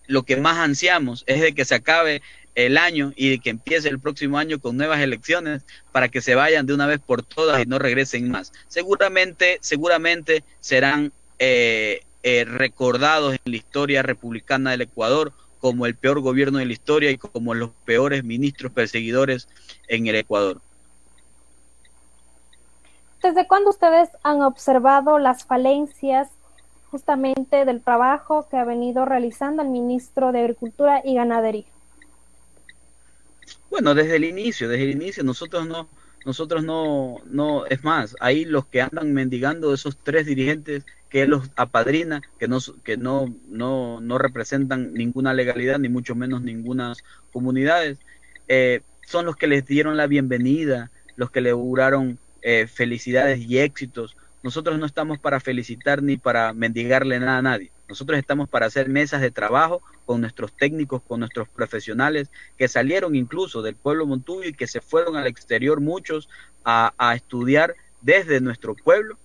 lo 0.08 0.24
que 0.24 0.38
más 0.38 0.58
ansiamos 0.58 1.24
es 1.28 1.40
de 1.40 1.54
que 1.54 1.66
se 1.66 1.76
acabe 1.76 2.22
el 2.56 2.78
año 2.78 3.14
y 3.16 3.30
de 3.30 3.40
que 3.40 3.52
empiece 3.52 3.88
el 3.90 4.00
próximo 4.00 4.38
año 4.38 4.60
con 4.60 4.76
nuevas 4.76 5.00
elecciones 5.00 5.64
para 5.92 6.10
que 6.10 6.20
se 6.20 6.36
vayan 6.36 6.66
de 6.66 6.74
una 6.74 6.88
vez 6.88 7.00
por 7.00 7.24
todas 7.24 7.62
y 7.64 7.66
no 7.66 7.80
regresen 7.80 8.30
más. 8.30 8.52
Seguramente, 8.68 9.60
seguramente 9.62 10.44
serán 10.60 11.14
eh, 11.38 12.02
eh, 12.24 12.44
recordados 12.46 13.34
en 13.34 13.52
la 13.52 13.58
historia 13.58 14.02
republicana 14.02 14.72
del 14.72 14.82
Ecuador 14.82 15.32
como 15.60 15.86
el 15.86 15.96
peor 15.96 16.22
gobierno 16.22 16.60
de 16.60 16.66
la 16.66 16.74
historia 16.74 17.12
y 17.12 17.18
como 17.18 17.54
los 17.54 17.72
peores 17.86 18.24
ministros 18.24 18.72
perseguidores 18.72 19.48
en 19.88 20.08
el 20.08 20.16
Ecuador. 20.16 20.62
¿Desde 23.22 23.48
cuándo 23.48 23.70
ustedes 23.70 24.10
han 24.24 24.42
observado 24.42 25.20
las 25.20 25.44
falencias 25.44 26.30
justamente 26.90 27.66
del 27.66 27.82
trabajo 27.82 28.48
que 28.50 28.58
ha 28.58 28.64
venido 28.64 29.06
realizando 29.06 29.62
el 29.62 29.70
ministro 29.70 30.32
de 30.32 30.40
Agricultura 30.40 31.02
y 31.04 31.16
Ganadería? 31.16 31.66
Bueno, 33.70 33.94
desde 33.94 34.16
el 34.16 34.24
inicio, 34.24 34.70
desde 34.70 34.84
el 34.84 34.92
inicio 34.92 35.24
nosotros 35.24 35.68
no, 35.68 35.88
nosotros 36.26 36.64
no, 36.64 37.22
no, 37.26 37.66
es 37.66 37.84
más, 37.84 38.16
ahí 38.20 38.46
los 38.46 38.66
que 38.66 38.82
andan 38.82 39.14
mendigando 39.14 39.74
esos 39.74 39.98
tres 39.98 40.26
dirigentes 40.26 40.86
que 41.10 41.26
los 41.26 41.50
apadrina, 41.56 42.22
que 42.40 42.48
no, 42.48 42.60
que 42.84 42.98
no, 42.98 43.34
no, 43.48 44.00
no 44.02 44.18
representan 44.18 44.94
ninguna 44.94 45.34
legalidad, 45.34 45.80
ni 45.80 45.90
mucho 45.90 46.16
menos 46.16 46.42
ninguna 46.42 46.94
comunidades, 47.32 47.98
eh, 48.48 48.82
son 49.02 49.26
los 49.26 49.36
que 49.36 49.48
les 49.48 49.66
dieron 49.66 49.98
la 49.98 50.08
bienvenida, 50.08 50.92
los 51.16 51.32
que 51.32 51.42
le 51.42 51.50
auguraron 51.52 52.20
eh, 52.42 52.68
felicidades 52.68 53.40
y 53.40 53.60
éxitos. 53.60 54.16
Nosotros 54.44 54.78
no 54.78 54.86
estamos 54.86 55.20
para 55.20 55.40
felicitar 55.40 56.04
ni 56.04 56.18
para 56.18 56.54
mendigarle 56.54 57.20
nada 57.20 57.38
a 57.38 57.42
nadie. 57.42 57.72
Nosotros 57.90 58.20
estamos 58.20 58.48
para 58.48 58.68
hacer 58.68 58.88
mesas 58.88 59.20
de 59.20 59.32
trabajo 59.32 59.82
con 60.06 60.22
nuestros 60.22 60.54
técnicos, 60.54 61.02
con 61.02 61.22
nuestros 61.22 61.50
profesionales 61.50 62.30
que 62.56 62.68
salieron 62.68 63.16
incluso 63.16 63.64
del 63.64 63.76
pueblo 63.76 64.06
Montuyo 64.06 64.48
y 64.48 64.54
que 64.54 64.68
se 64.68 64.80
fueron 64.80 65.16
al 65.16 65.26
exterior 65.26 65.82
muchos 65.82 66.30
a, 66.64 66.94
estudiar 67.16 67.74
desde 68.02 68.42
nuestro 68.42 68.76
pueblo 68.76 69.18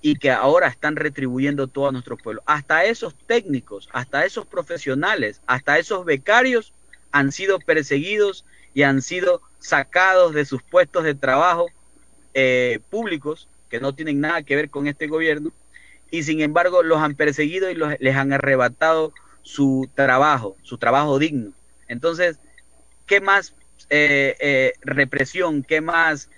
y 0.00 0.16
que 0.16 0.30
ahora 0.30 0.68
están 0.68 0.96
retribuyendo 0.96 1.66
todo 1.66 1.88
a 1.88 1.92
nuestro 1.92 2.16
pueblo. 2.16 2.42
Hasta 2.46 2.86
esos 2.86 3.14
técnicos, 3.26 3.90
hasta 3.92 4.24
esos 4.24 4.46
profesionales, 4.46 5.42
hasta 5.46 5.78
esos 5.78 6.06
becarios 6.06 6.72
han 7.12 7.30
sido 7.30 7.58
perseguidos 7.58 8.46
y 8.72 8.84
han 8.84 9.02
sido 9.02 9.42
sacados 9.58 10.32
de 10.32 10.46
sus 10.46 10.62
puestos 10.62 11.04
de 11.04 11.14
trabajo 11.14 11.66
eh, 12.32 12.80
públicos 12.88 13.48
que 13.68 13.80
no 13.80 13.94
tienen 13.94 14.20
nada 14.20 14.42
que 14.42 14.56
ver 14.56 14.70
con 14.70 14.86
este 14.86 15.08
gobierno 15.08 15.52
y 16.12 16.22
sin 16.22 16.40
embargo 16.40 16.84
los 16.84 16.98
han 16.98 17.16
perseguido 17.16 17.68
y 17.70 17.74
les 17.98 18.16
han 18.16 18.32
arrebatado 18.32 19.12
su 19.42 19.90
trabajo, 19.96 20.56
su 20.62 20.78
trabajo 20.78 21.18
digno. 21.18 21.50
Entonces, 21.88 22.38
¿qué 23.06 23.20
más 23.20 23.54
eh, 23.90 24.36
eh, 24.38 24.74
represión, 24.82 25.64
qué 25.64 25.80
más 25.80 26.30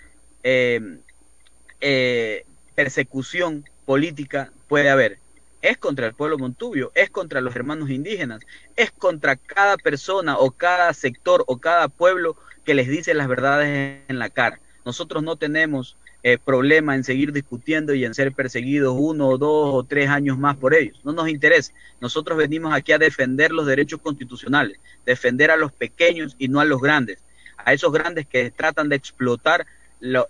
persecución 2.75 3.65
política 3.85 4.51
puede 4.69 4.89
haber? 4.89 5.19
es 5.65 5.79
contra 5.79 6.07
el 6.07 6.15
pueblo 6.15 6.37
montubio, 6.37 6.93
es 6.95 7.09
contra 7.09 7.41
los 7.41 7.57
hermanos 7.57 7.89
indígenas, 7.89 8.43
es 8.77 8.91
contra 8.91 9.37
cada 9.37 9.79
persona 9.79 10.37
o 10.37 10.51
cada 10.51 10.93
sector 10.93 11.43
o 11.47 11.57
cada 11.57 11.89
pueblo 11.89 12.37
que 12.67 12.75
les 12.75 12.87
dice 12.87 13.15
las 13.15 13.29
verdades 13.29 14.03
en 14.07 14.19
la 14.19 14.29
cara. 14.29 14.61
Nosotros 14.85 15.23
no 15.23 15.37
tenemos 15.37 15.97
eh, 16.27 16.39
problema 16.39 16.95
en 16.95 17.05
seguir 17.05 17.33
discutiendo 17.33 17.93
y 17.93 18.07
en 18.07 18.15
ser 18.15 18.33
perseguidos 18.33 18.97
uno, 18.99 19.37
dos 19.37 19.75
o 19.75 19.85
tres 19.85 20.09
años 20.09 20.39
más 20.39 20.57
por 20.57 20.73
ellos. 20.75 20.99
No 21.05 21.13
nos 21.13 21.29
interesa. 21.29 21.75
Nosotros 22.01 22.39
venimos 22.39 22.73
aquí 22.73 22.93
a 22.93 22.99
defender 22.99 23.53
los 23.53 23.67
derechos 23.67 24.01
constitucionales, 24.01 24.79
defender 25.05 25.51
a 25.51 25.59
los 25.59 25.71
pequeños 25.71 26.35
y 26.39 26.49
no 26.49 26.61
a 26.61 26.65
los 26.65 26.81
grandes, 26.81 27.19
a 27.59 27.75
esos 27.75 27.93
grandes 27.93 28.27
que 28.27 28.51
tratan 28.51 28.89
de 28.89 28.97
explotar 28.97 29.67
lo, 30.01 30.27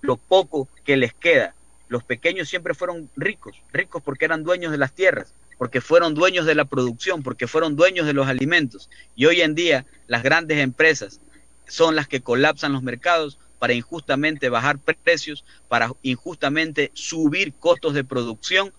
lo 0.00 0.16
poco 0.16 0.68
que 0.82 0.96
les 0.96 1.14
queda. 1.14 1.54
Los 1.86 2.02
pequeños 2.02 2.48
siempre 2.48 2.74
fueron 2.74 3.08
ricos, 3.14 3.62
ricos 3.72 4.02
porque 4.02 4.24
eran 4.24 4.42
dueños 4.42 4.72
de 4.72 4.78
las 4.78 4.94
tierras, 4.94 5.32
porque 5.58 5.80
fueron 5.80 6.14
dueños 6.14 6.44
de 6.46 6.56
la 6.56 6.64
producción, 6.64 7.22
porque 7.22 7.46
fueron 7.46 7.76
dueños 7.76 8.06
de 8.06 8.14
los 8.14 8.26
alimentos. 8.26 8.90
Y 9.14 9.26
hoy 9.26 9.42
en 9.42 9.54
día 9.54 9.86
las 10.08 10.24
grandes 10.24 10.58
empresas 10.58 11.20
son 11.68 11.94
las 11.94 12.08
que 12.08 12.20
colapsan 12.20 12.72
los 12.72 12.82
mercados 12.82 13.38
para 13.58 13.74
injustamente 13.74 14.48
bajar 14.48 14.78
precios, 14.78 15.44
para 15.68 15.92
injustamente 16.02 16.90
subir 16.94 17.52
costos 17.54 17.94
de 17.94 18.04
producción 18.04 18.72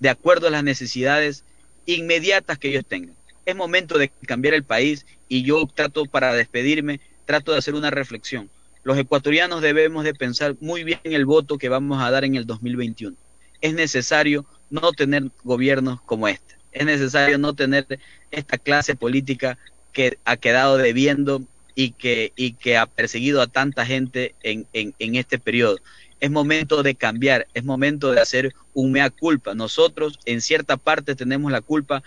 de 0.00 0.08
acuerdo 0.08 0.48
a 0.48 0.50
las 0.50 0.64
necesidades 0.64 1.44
inmediatas 1.86 2.58
que 2.58 2.68
ellos 2.68 2.84
tengan. 2.86 3.16
Es 3.46 3.54
momento 3.54 3.98
de 3.98 4.10
cambiar 4.26 4.54
el 4.54 4.64
país 4.64 5.06
y 5.28 5.42
yo 5.42 5.66
trato 5.66 6.06
para 6.06 6.32
despedirme, 6.32 7.00
trato 7.26 7.52
de 7.52 7.58
hacer 7.58 7.74
una 7.74 7.90
reflexión. 7.90 8.50
Los 8.82 8.98
ecuatorianos 8.98 9.62
debemos 9.62 10.04
de 10.04 10.14
pensar 10.14 10.56
muy 10.60 10.84
bien 10.84 11.00
el 11.04 11.24
voto 11.24 11.56
que 11.58 11.68
vamos 11.68 12.02
a 12.02 12.10
dar 12.10 12.24
en 12.24 12.34
el 12.34 12.46
2021. 12.46 13.16
Es 13.60 13.74
necesario 13.74 14.44
no 14.68 14.92
tener 14.92 15.30
gobiernos 15.42 16.00
como 16.02 16.28
este. 16.28 16.56
Es 16.72 16.84
necesario 16.84 17.38
no 17.38 17.54
tener 17.54 17.86
esta 18.30 18.58
clase 18.58 18.94
política 18.94 19.58
que 19.92 20.18
ha 20.24 20.36
quedado 20.36 20.76
debiendo 20.76 21.42
y 21.74 21.90
que, 21.92 22.32
y 22.36 22.52
que 22.52 22.76
ha 22.76 22.86
perseguido 22.86 23.40
a 23.42 23.46
tanta 23.46 23.84
gente 23.84 24.34
en, 24.42 24.66
en, 24.72 25.14
este 25.16 25.38
periodo. 25.38 25.78
Es 26.20 26.30
momento 26.30 26.82
de 26.82 26.94
cambiar, 26.94 27.46
es 27.54 27.64
momento 27.64 28.12
de 28.12 28.20
hacer 28.20 28.54
un 28.72 28.92
mea 28.92 29.10
culpa. 29.10 29.54
Nosotros 29.54 30.18
en 30.24 30.40
cierta 30.40 30.76
parte 30.76 31.14
tenemos 31.14 31.50
la 31.50 31.60
culpa 31.60 32.02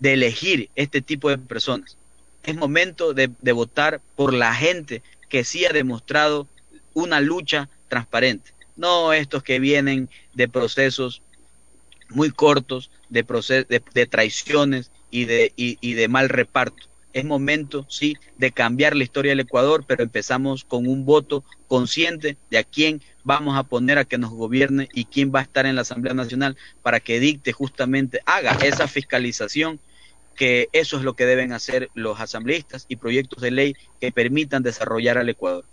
de 0.00 0.14
elegir 0.14 0.70
este 0.74 1.00
tipo 1.02 1.28
de 1.28 1.38
personas. 1.38 1.96
Es 2.42 2.56
momento 2.56 3.12
de, 3.12 3.30
de 3.40 3.52
votar 3.52 4.00
por 4.14 4.32
la 4.32 4.54
gente 4.54 5.02
que 5.28 5.44
sí 5.44 5.64
ha 5.66 5.72
demostrado 5.72 6.48
una 6.94 7.20
lucha 7.20 7.68
transparente. 7.88 8.52
No 8.76 9.12
estos 9.12 9.42
que 9.42 9.58
vienen 9.58 10.08
de 10.34 10.48
procesos 10.48 11.22
muy 12.08 12.30
cortos, 12.30 12.90
de, 13.08 13.22
de, 13.68 13.82
de 13.94 14.06
traiciones 14.06 14.90
y 15.10 15.24
de, 15.24 15.52
y, 15.56 15.78
y 15.80 15.94
de 15.94 16.08
mal 16.08 16.28
reparto 16.28 16.86
es 17.16 17.24
momento, 17.24 17.86
sí, 17.88 18.18
de 18.36 18.52
cambiar 18.52 18.94
la 18.94 19.02
historia 19.02 19.32
del 19.32 19.40
Ecuador, 19.40 19.84
pero 19.86 20.02
empezamos 20.02 20.64
con 20.64 20.86
un 20.86 21.06
voto 21.06 21.44
consciente 21.66 22.36
de 22.50 22.58
a 22.58 22.62
quién 22.62 23.00
vamos 23.24 23.56
a 23.56 23.62
poner 23.62 23.96
a 23.96 24.04
que 24.04 24.18
nos 24.18 24.32
gobierne 24.32 24.90
y 24.92 25.06
quién 25.06 25.32
va 25.34 25.38
a 25.38 25.42
estar 25.42 25.64
en 25.64 25.76
la 25.76 25.80
Asamblea 25.80 26.12
Nacional 26.12 26.58
para 26.82 27.00
que 27.00 27.18
dicte 27.18 27.52
justamente, 27.52 28.20
haga 28.26 28.52
esa 28.62 28.86
fiscalización, 28.86 29.80
que 30.34 30.68
eso 30.72 30.98
es 30.98 31.04
lo 31.04 31.14
que 31.14 31.24
deben 31.24 31.54
hacer 31.54 31.88
los 31.94 32.20
asambleístas 32.20 32.84
y 32.86 32.96
proyectos 32.96 33.40
de 33.42 33.50
ley 33.50 33.74
que 33.98 34.12
permitan 34.12 34.62
desarrollar 34.62 35.16
al 35.16 35.30
Ecuador. 35.30 35.64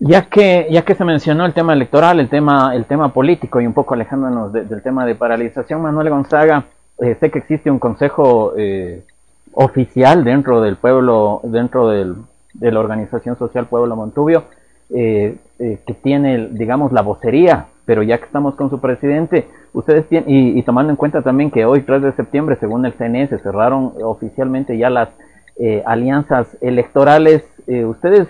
Ya 0.00 0.28
que, 0.28 0.66
ya 0.72 0.84
que 0.84 0.96
se 0.96 1.04
mencionó 1.04 1.46
el 1.46 1.54
tema 1.54 1.72
electoral, 1.72 2.18
el 2.18 2.28
tema, 2.28 2.74
el 2.74 2.84
tema 2.86 3.12
político 3.12 3.60
y 3.60 3.66
un 3.66 3.74
poco 3.74 3.94
alejándonos 3.94 4.52
del 4.52 4.82
tema 4.82 5.06
de 5.06 5.14
paralización, 5.14 5.82
Manuel 5.82 6.10
Gonzaga, 6.10 6.66
eh, 6.98 7.16
sé 7.20 7.30
que 7.30 7.38
existe 7.38 7.70
un 7.70 7.78
consejo 7.78 8.54
eh, 8.56 9.04
oficial 9.56 10.22
dentro 10.22 10.60
del 10.60 10.76
pueblo, 10.76 11.40
dentro 11.42 11.88
del, 11.88 12.14
de 12.52 12.70
la 12.70 12.78
organización 12.78 13.36
social 13.36 13.66
Pueblo 13.66 13.96
Montubio, 13.96 14.44
eh, 14.90 15.36
eh, 15.58 15.78
que 15.86 15.94
tiene, 15.94 16.48
digamos, 16.52 16.92
la 16.92 17.00
vocería, 17.00 17.66
pero 17.86 18.02
ya 18.02 18.18
que 18.18 18.26
estamos 18.26 18.54
con 18.54 18.68
su 18.68 18.80
presidente, 18.80 19.48
ustedes 19.72 20.06
tienen, 20.08 20.28
y, 20.28 20.62
tomando 20.62 20.90
en 20.90 20.96
cuenta 20.96 21.22
también 21.22 21.50
que 21.50 21.64
hoy, 21.64 21.80
3 21.80 22.02
de 22.02 22.12
septiembre, 22.12 22.56
según 22.60 22.84
el 22.84 22.92
CNE, 22.92 23.28
se 23.28 23.38
cerraron 23.38 23.94
oficialmente 24.02 24.76
ya 24.76 24.90
las 24.90 25.08
eh, 25.58 25.82
alianzas 25.86 26.56
electorales, 26.60 27.44
ustedes 27.66 28.28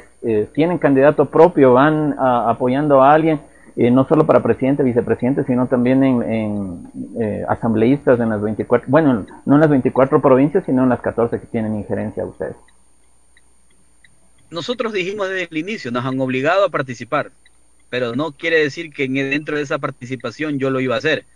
tienen 0.55 0.79
candidato 0.79 1.27
propio, 1.27 1.75
van 1.75 2.15
apoyando 2.19 3.03
a 3.03 3.12
alguien, 3.12 3.39
eh, 3.77 3.91
no 3.91 4.09
solo 4.09 4.25
para 4.27 4.43
presidente, 4.43 4.83
vicepresidente, 4.83 5.45
sino 5.45 5.67
también 5.67 6.03
en, 6.03 6.89
eh, 7.21 7.45
asambleístas 7.47 8.19
en 8.21 8.31
las 8.31 8.41
24, 8.41 8.87
bueno, 8.89 9.27
no 9.45 9.55
en 9.55 9.61
las 9.61 9.69
24 9.69 10.23
provincias, 10.23 10.65
sino 10.65 10.85
en 10.85 10.89
las 10.89 11.01
14 11.03 11.39
que 11.39 11.47
tienen 11.47 11.77
injerencia 11.77 12.25
ustedes. 12.25 12.57
Nosotros 14.51 14.95
dijimos 14.95 15.29
desde 15.29 15.49
el 15.51 15.59
inicio, 15.59 15.91
nos 15.91 16.07
han 16.07 16.19
obligado 16.21 16.65
a 16.65 16.71
participar, 16.71 17.33
pero 17.91 18.17
no 18.17 18.33
quiere 18.33 18.61
decir 18.61 18.91
que 18.95 19.09
dentro 19.09 19.59
de 19.59 19.62
esa 19.62 19.79
participación 19.79 20.59
yo 20.59 20.71
lo 20.71 20.81
iba 20.81 20.95
a 20.95 20.99
hacer. 20.99 21.27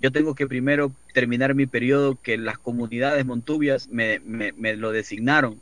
Yo 0.00 0.12
tengo 0.12 0.36
que 0.36 0.46
primero 0.46 0.92
terminar 1.12 1.56
mi 1.56 1.66
periodo 1.66 2.16
que 2.22 2.38
las 2.38 2.58
comunidades 2.58 3.26
montubias 3.26 3.88
me, 3.88 4.20
me, 4.20 4.76
lo 4.76 4.92
designaron 4.92 5.58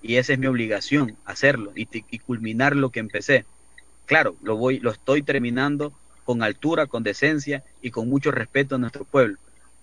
y 0.00 0.16
esa 0.16 0.32
es 0.32 0.38
mi 0.38 0.46
obligación, 0.46 1.16
hacerlo 1.26 1.72
y, 1.76 1.86
y 1.92 2.18
culminar 2.20 2.74
lo 2.74 2.88
que 2.88 3.00
empecé 3.00 3.44
claro, 4.06 4.36
lo 4.42 4.56
voy, 4.56 4.80
lo 4.80 4.90
estoy 4.90 5.22
terminando 5.22 5.92
con 6.24 6.42
altura, 6.42 6.86
con 6.86 7.02
decencia 7.02 7.62
y 7.82 7.90
con 7.90 8.08
mucho 8.08 8.30
respeto 8.30 8.74
a 8.74 8.78
nuestro 8.78 9.04
pueblo. 9.04 9.36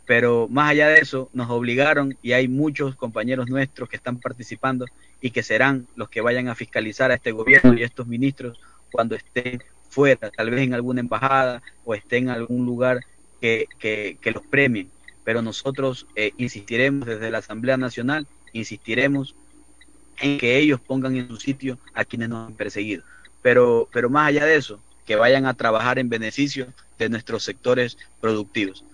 Pero 0.06 0.48
más 0.50 0.72
allá 0.72 0.90
de 0.90 1.00
eso, 1.00 1.30
nos 1.34 1.50
obligaron 1.50 2.18
y 2.22 2.34
hay 2.34 2.48
muchos 2.48 2.96
compañeros 2.96 3.50
nuestros 3.50 3.88
que 3.88 3.96
están 3.96 4.18
participando 4.18 4.86
y 5.22 5.32
que 5.32 5.44
serán 5.44 5.88
los 5.96 6.10
que 6.10 6.22
vayan 6.22 6.48
a 6.48 6.56
fiscalizar 6.56 7.12
a 7.12 7.16
este 7.16 7.32
gobierno 7.32 7.74
y 7.74 7.84
a 7.84 7.86
estos 7.86 8.08
ministros 8.08 8.60
cuando 8.92 9.16
estén 9.16 9.64
fuera, 9.90 10.32
tal 10.32 10.50
vez 10.50 10.62
en 10.62 10.74
alguna 10.74 11.02
embajada 11.02 11.62
o 11.86 11.94
estén 11.94 12.26
en 12.26 12.30
algún 12.32 12.66
lugar 12.66 13.02
que, 13.40 13.68
que, 13.80 14.32
los 14.32 14.44
premien. 14.44 14.90
Pero 15.24 15.42
nosotros 15.42 16.08
eh, 16.16 16.32
insistiremos 16.38 17.06
desde 17.06 17.30
la 17.30 17.38
Asamblea 17.38 17.78
Nacional, 17.78 18.28
insistiremos 18.54 19.36
en 20.20 20.40
que 20.40 20.58
ellos 20.58 20.80
pongan 20.82 21.16
en 21.16 21.28
su 21.28 21.38
sitio 21.38 21.78
a 21.94 22.06
quienes 22.06 22.30
nos 22.30 22.48
han 22.48 22.56
perseguido 22.56 23.04
pero, 23.42 23.88
pero 23.92 24.10
más 24.10 24.30
allá 24.30 24.46
de 24.46 24.56
eso, 24.56 24.80
que 25.06 25.16
vayan 25.16 25.46
a 25.46 25.54
trabajar 25.54 26.00
en 26.00 26.10
beneficio 26.10 26.68
de 26.98 27.10
nuestros 27.10 27.44
sectores 27.44 27.98
productivos. 28.20 28.86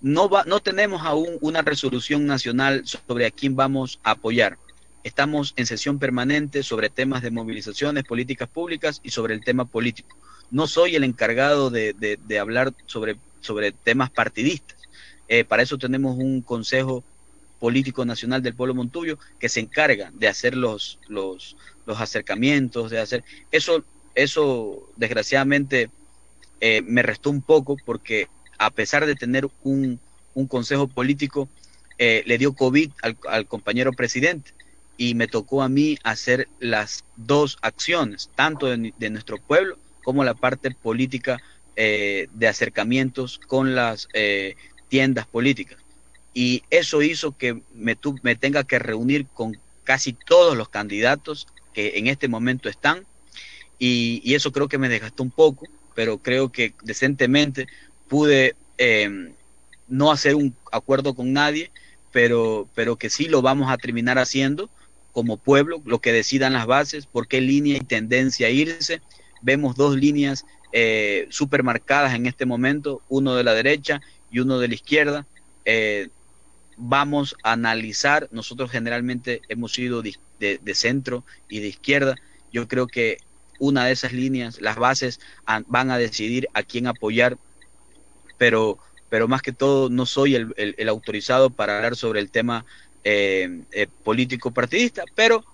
No, 0.00 0.28
va, 0.28 0.44
no 0.44 0.60
tenemos 0.60 1.02
aún 1.02 1.38
una 1.40 1.62
resolución 1.62 2.26
nacional 2.26 2.82
sobre 2.86 3.26
a 3.26 3.30
quién 3.30 3.56
vamos 3.56 3.98
a 4.04 4.12
apoyar. 4.12 4.58
Estamos 5.02 5.54
en 5.56 5.66
sesión 5.66 5.98
permanente 5.98 6.62
sobre 6.62 6.90
temas 6.90 7.22
de 7.22 7.30
movilizaciones, 7.30 8.04
políticas 8.04 8.48
públicas 8.48 9.00
y 9.02 9.10
sobre 9.10 9.34
el 9.34 9.42
tema 9.42 9.64
político. 9.64 10.16
No 10.50 10.66
soy 10.66 10.96
el 10.96 11.04
encargado 11.04 11.70
de, 11.70 11.94
de, 11.94 12.38
hablar 12.38 12.72
sobre, 12.86 13.16
sobre 13.40 13.72
temas 13.72 14.10
partidistas. 14.10 14.76
Eh, 15.28 15.44
para 15.44 15.62
eso 15.62 15.78
tenemos 15.78 16.16
un 16.16 16.42
Consejo 16.42 17.02
Político 17.58 18.04
Nacional 18.04 18.42
del 18.42 18.54
Pueblo 18.54 18.74
Montubio 18.74 19.18
que 19.38 19.48
se 19.48 19.60
encarga 19.60 20.10
de 20.14 20.28
hacer 20.28 20.56
los, 20.56 20.98
los, 21.08 21.56
los 21.86 22.00
acercamientos, 22.00 22.90
de 22.90 23.00
hacer... 23.00 23.24
Eso, 23.50 23.84
eso 24.14 24.90
desgraciadamente 24.96 25.90
eh, 26.60 26.82
me 26.82 27.02
restó 27.02 27.30
un 27.30 27.42
poco 27.42 27.76
porque 27.84 28.28
a 28.58 28.70
pesar 28.70 29.06
de 29.06 29.14
tener 29.14 29.48
un, 29.62 30.00
un 30.34 30.46
consejo 30.46 30.88
político, 30.88 31.48
eh, 31.98 32.22
le 32.26 32.38
dio 32.38 32.54
COVID 32.54 32.90
al, 33.02 33.46
compañero 33.46 33.92
presidente 33.92 34.52
y 34.98 35.14
me 35.14 35.28
tocó 35.28 35.62
a 35.62 35.68
mí 35.68 35.98
hacer 36.04 36.48
las 36.58 37.04
dos 37.16 37.58
acciones, 37.60 38.30
tanto 38.34 38.66
de, 38.66 39.10
nuestro 39.10 39.38
pueblo 39.38 39.78
como 40.02 40.24
la 40.24 40.34
parte 40.34 40.70
política 40.70 41.40
eh, 41.74 42.28
de 42.32 42.48
acercamientos 42.48 43.38
con 43.46 43.74
las 43.74 44.08
tiendas 44.88 45.26
políticas. 45.26 45.85
Y 46.36 46.64
eso 46.68 47.00
hizo 47.00 47.34
que 47.34 47.62
me, 47.74 47.96
me 48.22 48.36
tenga 48.36 48.62
que 48.64 48.78
reunir 48.78 49.26
con 49.32 49.56
casi 49.84 50.12
todos 50.12 50.54
los 50.54 50.68
candidatos 50.68 51.46
que 51.72 51.96
en 51.96 52.08
este 52.08 52.28
momento 52.28 52.68
están 52.68 53.06
y, 53.78 54.34
eso 54.34 54.52
creo 54.52 54.68
que 54.68 54.76
me 54.76 54.90
desgastó 54.90 55.22
un 55.22 55.30
poco, 55.30 55.66
pero 55.94 56.18
creo 56.18 56.52
que 56.52 56.74
decentemente 56.82 57.68
pude 58.06 58.54
em, 58.76 59.32
no 59.88 60.12
hacer 60.12 60.34
un 60.34 60.54
acuerdo 60.70 61.14
con 61.14 61.32
nadie, 61.32 61.70
pero, 62.12 62.68
pero 62.74 62.96
que 62.96 63.08
sí 63.08 63.28
lo 63.28 63.40
vamos 63.40 63.70
a 63.70 63.78
terminar 63.78 64.18
haciendo 64.18 64.68
como 65.12 65.38
pueblo, 65.38 65.80
lo 65.86 66.00
que 66.00 66.12
decidan 66.12 66.52
las 66.52 66.66
bases, 66.66 67.06
por 67.06 67.28
qué 67.28 67.40
línea 67.40 67.78
y 67.78 67.80
tendencia 67.80 68.50
irse. 68.50 69.00
Vemos 69.40 69.74
dos 69.74 69.96
líneas 69.96 70.44
eh, 70.70 71.28
súper 71.30 71.62
marcadas 71.62 72.14
en 72.14 72.26
este 72.26 72.44
momento, 72.44 73.00
uno 73.08 73.34
de 73.34 73.42
la 73.42 73.54
derecha 73.54 74.02
y 74.30 74.40
uno 74.40 74.58
de 74.58 74.68
la 74.68 74.74
izquierda. 74.74 75.26
Eh, 75.64 76.08
vamos 76.76 77.36
a 77.42 77.52
analizar, 77.52 78.28
nosotros 78.30 78.70
generalmente 78.70 79.42
hemos 79.48 79.72
sido 79.72 80.02
de, 80.02 80.74
centro 80.74 81.24
y 81.48 81.60
de 81.60 81.68
izquierda. 81.68 82.16
Yo 82.52 82.68
creo 82.68 82.86
que 82.86 83.18
una 83.58 83.86
de 83.86 83.92
esas 83.92 84.12
líneas, 84.12 84.60
las 84.60 84.76
bases 84.76 85.20
van 85.66 85.90
a 85.90 85.98
decidir 85.98 86.48
a 86.52 86.62
quién 86.62 86.86
apoyar, 86.86 87.38
pero 88.38 88.78
pero 89.08 89.28
más 89.28 89.40
que 89.40 89.52
todo 89.52 89.88
no 89.88 90.04
soy 90.04 90.34
el, 90.34 90.88
autorizado 90.88 91.50
para 91.50 91.76
hablar 91.76 91.94
sobre 91.94 92.20
el 92.20 92.30
tema 92.30 92.66
eh, 93.04 93.62
eh, 93.70 93.86
político 94.02 94.50
partidista, 94.50 95.04
pero 95.14 95.44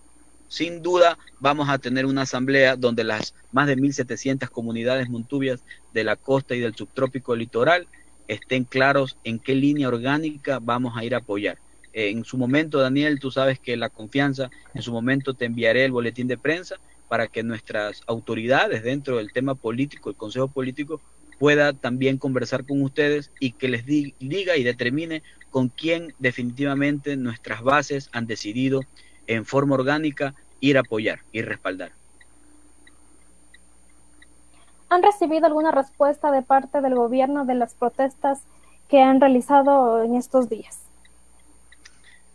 sin 0.49 0.83
duda 0.83 1.19
vamos 1.39 1.69
a 1.69 1.79
tener 1.79 2.07
una 2.07 2.23
asamblea 2.23 2.77
donde 2.77 3.05
las 3.05 3.35
más 3.53 3.67
de 3.67 3.77
1.700 3.77 4.49
comunidades 4.49 5.09
montubias 5.11 5.61
de 5.93 6.05
la 6.05 6.17
costa 6.17 6.55
y 6.55 6.61
del 6.61 6.75
subtrópico 6.75 7.37
litoral 7.37 7.87
estén 8.27 8.65
claros 8.65 9.19
en 9.25 9.39
qué 9.39 9.55
línea 9.55 9.89
orgánica 9.89 10.59
vamos 10.61 10.95
a 10.97 11.05
ir 11.05 11.15
a 11.15 11.19
apoyar. 11.19 11.59
Eh, 11.93 12.11
en 12.11 12.25
su 12.25 12.39
momento, 12.39 12.79
Daniel, 12.79 13.19
tú 13.19 13.31
sabes 13.31 13.61
que 13.61 13.77
la 13.77 13.91
confianza, 13.91 14.51
en 14.75 14.83
su 14.83 14.93
momento 14.93 15.35
te 15.35 15.45
enviaré 15.45 15.85
el 15.85 15.93
boletín 15.93 16.27
de 16.27 16.39
prensa 16.39 16.77
para 17.09 17.29
que 17.29 17.43
nuestras 17.43 18.01
autoridades 18.07 18.83
dentro 18.83 19.19
del 19.19 19.33
tema 19.33 19.55
político, 19.55 20.09
el 20.11 20.17
Consejo 20.17 20.49
Político, 20.49 21.03
pueda 21.39 21.73
también 21.73 22.19
conversar 22.19 22.65
con 22.65 22.83
ustedes 22.83 23.33
y 23.39 23.53
que 23.55 23.69
les 23.69 23.85
diga 23.85 24.57
y 24.57 24.63
determine 24.63 25.23
con 25.51 25.69
quién 25.69 26.15
definitivamente 26.19 27.17
nuestras 27.17 27.63
bases 27.63 28.09
han 28.13 28.27
decidido 28.27 28.83
en 29.27 29.45
forma 29.45 29.75
orgánica 29.75 30.35
ir 30.61 30.77
a 30.77 30.81
apoyar 30.81 31.21
y 31.33 31.43
respaldar. 31.43 32.02
¿Han 34.92 35.02
recibido 35.02 35.46
alguna 35.46 35.70
respuesta 35.70 36.31
de 36.31 36.42
parte 36.42 36.83
del 36.83 36.94
gobierno 36.94 37.46
de 37.46 37.55
las 37.55 37.72
protestas 37.72 38.42
que 38.90 39.00
han 39.00 39.22
realizado 39.22 40.05
en 40.05 40.16
estos 40.16 40.50
días? 40.50 40.81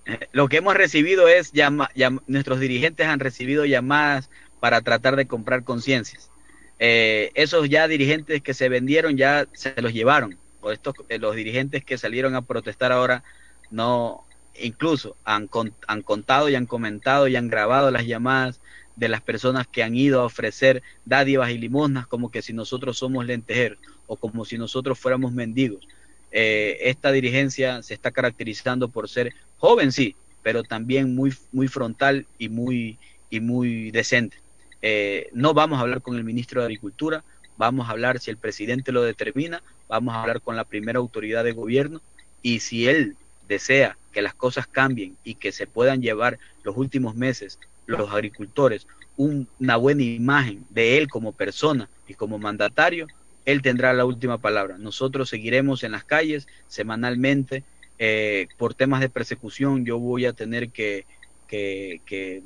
Eh, 0.08 0.28
lo 0.32 0.48
que 0.48 0.58
hemos 0.58 0.74
recibido 0.74 1.28
es, 1.28 1.52
llama, 1.52 1.92
nuestros 2.26 2.60
dirigentes 2.60 3.06
han 3.06 3.20
recibido 3.20 3.66
llamadas 3.66 4.32
para 4.60 4.82
tratar 4.82 5.16
de 5.18 5.28
comprar 5.28 5.66
conciencias. 5.66 6.32
Eh, 6.80 7.30
esos 7.36 7.70
ya 7.70 7.88
dirigentes 7.88 8.42
que 8.42 8.56
se 8.56 8.70
vendieron 8.70 9.18
ya 9.18 9.46
se 9.54 9.80
los 9.80 9.94
llevaron. 9.94 10.36
Estos, 10.72 10.96
eh, 11.10 11.20
los 11.20 11.36
dirigentes 11.36 11.86
que 11.86 12.00
salieron 12.00 12.34
a 12.34 12.42
protestar 12.42 12.92
ahora 12.92 13.24
no, 13.70 14.26
incluso 14.60 15.16
han, 15.26 15.48
han 15.86 16.02
contado 16.02 16.50
y 16.50 16.56
han 16.56 16.66
comentado 16.66 17.28
y 17.28 17.36
han 17.36 17.50
grabado 17.50 17.92
las 17.92 18.08
llamadas 18.08 18.62
de 18.98 19.08
las 19.08 19.22
personas 19.22 19.68
que 19.68 19.84
han 19.84 19.96
ido 19.96 20.20
a 20.20 20.26
ofrecer 20.26 20.82
dádivas 21.06 21.52
y 21.52 21.58
limosnas 21.58 22.08
como 22.08 22.30
que 22.30 22.42
si 22.42 22.52
nosotros 22.52 22.98
somos 22.98 23.26
lentejeros 23.26 23.78
o 24.08 24.18
como 24.18 24.44
si 24.44 24.58
nosotros 24.58 25.00
fuéramos 25.00 25.32
mendigos. 25.32 25.88
Eh, 26.32 26.78
esta 26.82 27.12
dirigencia 27.12 27.82
se 27.84 27.94
está 27.94 28.12
caracterizando 28.12 28.90
por 28.90 29.08
ser 29.08 29.34
joven, 29.60 29.92
sí, 29.92 30.16
pero 30.42 30.64
también 30.64 31.16
muy, 31.16 31.32
muy 31.52 31.68
frontal 31.68 32.26
y 32.40 32.50
muy, 32.50 32.98
y 33.30 33.40
muy 33.40 33.92
decente. 33.92 34.38
Eh, 34.82 35.30
no 35.32 35.54
vamos 35.54 35.78
a 35.78 35.82
hablar 35.82 36.02
con 36.02 36.18
el 36.18 36.24
ministro 36.24 36.62
de 36.62 36.66
Agricultura, 36.66 37.24
vamos 37.56 37.88
a 37.88 37.92
hablar 37.92 38.20
si 38.20 38.32
el 38.32 38.38
presidente 38.38 38.92
lo 38.92 39.04
determina, 39.04 39.62
vamos 39.88 40.16
a 40.16 40.22
hablar 40.22 40.42
con 40.42 40.56
la 40.56 40.64
primera 40.64 41.00
autoridad 41.00 41.44
de 41.44 41.52
gobierno 41.52 42.02
y 42.42 42.60
si 42.62 42.88
él 42.88 43.16
desea 43.48 43.98
que 44.12 44.22
las 44.22 44.34
cosas 44.34 44.68
cambien 44.68 45.16
y 45.24 45.36
que 45.36 45.52
se 45.52 45.68
puedan 45.68 46.02
llevar 46.02 46.40
los 46.64 46.76
últimos 46.78 47.16
meses 47.16 47.60
los 47.88 48.12
agricultores 48.12 48.88
una 49.18 49.78
buena 49.78 50.04
imagen 50.04 50.66
de 50.70 50.98
él 50.98 51.10
como 51.10 51.34
persona 51.34 51.90
y 52.08 52.14
como 52.14 52.38
mandatario, 52.38 53.08
él 53.46 53.62
tendrá 53.62 53.92
la 53.94 54.06
última 54.06 54.38
palabra. 54.38 54.78
Nosotros 54.78 55.30
seguiremos 55.30 55.84
en 55.84 55.92
las 55.94 56.04
calles 56.04 56.48
semanalmente. 56.68 57.64
Eh, 58.00 58.48
por 58.58 58.76
temas 58.76 59.02
de 59.02 59.10
persecución 59.10 59.84
yo 59.84 59.98
voy 59.98 60.26
a 60.26 60.34
tener 60.34 60.70
que, 60.70 61.06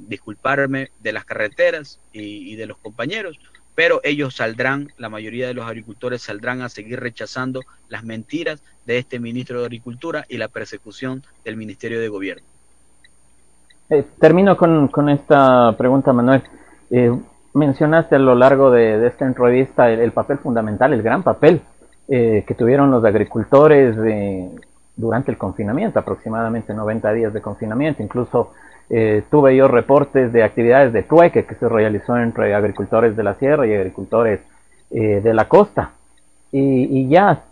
disculparme 0.08 0.92
de 1.02 1.12
las 1.12 1.26
carreteras 1.26 2.00
y 2.14 2.56
de 2.56 2.68
los 2.68 2.78
compañeros, 2.78 3.40
pero 3.76 4.00
ellos 4.04 4.36
saldrán, 4.36 4.94
la 4.98 5.10
mayoría 5.10 5.48
de 5.48 5.54
los 5.54 5.66
agricultores 5.66 6.22
saldrán 6.22 6.62
a 6.62 6.70
seguir 6.70 7.00
rechazando 7.00 7.62
las 7.90 8.04
mentiras 8.04 8.64
de 8.86 8.98
este 8.98 9.20
ministro 9.20 9.60
de 9.60 9.66
Agricultura 9.66 10.26
y 10.30 10.38
la 10.38 10.50
persecución 10.50 11.24
del 11.44 11.58
Ministerio 11.58 12.00
de 12.00 12.10
Gobierno. 12.10 12.51
Eh, 13.92 14.04
termino 14.20 14.58
con, 14.58 15.10
esta 15.10 15.76
pregunta, 15.78 16.12
Manuel. 16.14 16.42
Eh, 16.90 17.16
mencionaste 17.54 18.16
a 18.16 18.20
lo 18.20 18.34
largo 18.34 18.72
de, 18.72 19.06
esta 19.06 19.26
entrevista 19.26 19.92
el, 19.92 20.12
papel 20.12 20.40
fundamental, 20.40 20.94
el 20.94 21.04
gran 21.04 21.22
papel 21.22 21.62
eh, 22.08 22.44
que 22.48 22.56
tuvieron 22.56 22.90
los 22.90 23.06
agricultores 23.06 23.96
durante 24.96 25.32
el 25.32 25.38
confinamiento, 25.38 26.00
aproximadamente 26.00 26.74
90 26.74 27.14
días 27.14 27.34
de 27.34 27.42
confinamiento, 27.42 28.02
incluso 28.02 28.52
eh, 28.94 29.24
tuve 29.32 29.56
yo 29.56 29.70
reportes 29.70 30.34
de 30.34 30.44
actividades 30.44 30.92
de 30.92 31.04
trueque 31.04 31.46
que 31.46 31.56
se 31.56 31.70
realizó 31.70 32.18
entre 32.18 32.54
agricultores 32.54 33.16
de 33.16 33.24
la 33.24 33.36
sierra 33.36 33.66
y 33.66 33.74
agricultores 33.74 34.42
eh, 34.90 35.22
de 35.24 35.34
la 35.34 35.48
costa. 35.48 35.92
Y, 36.52 37.08
ya 37.08 37.44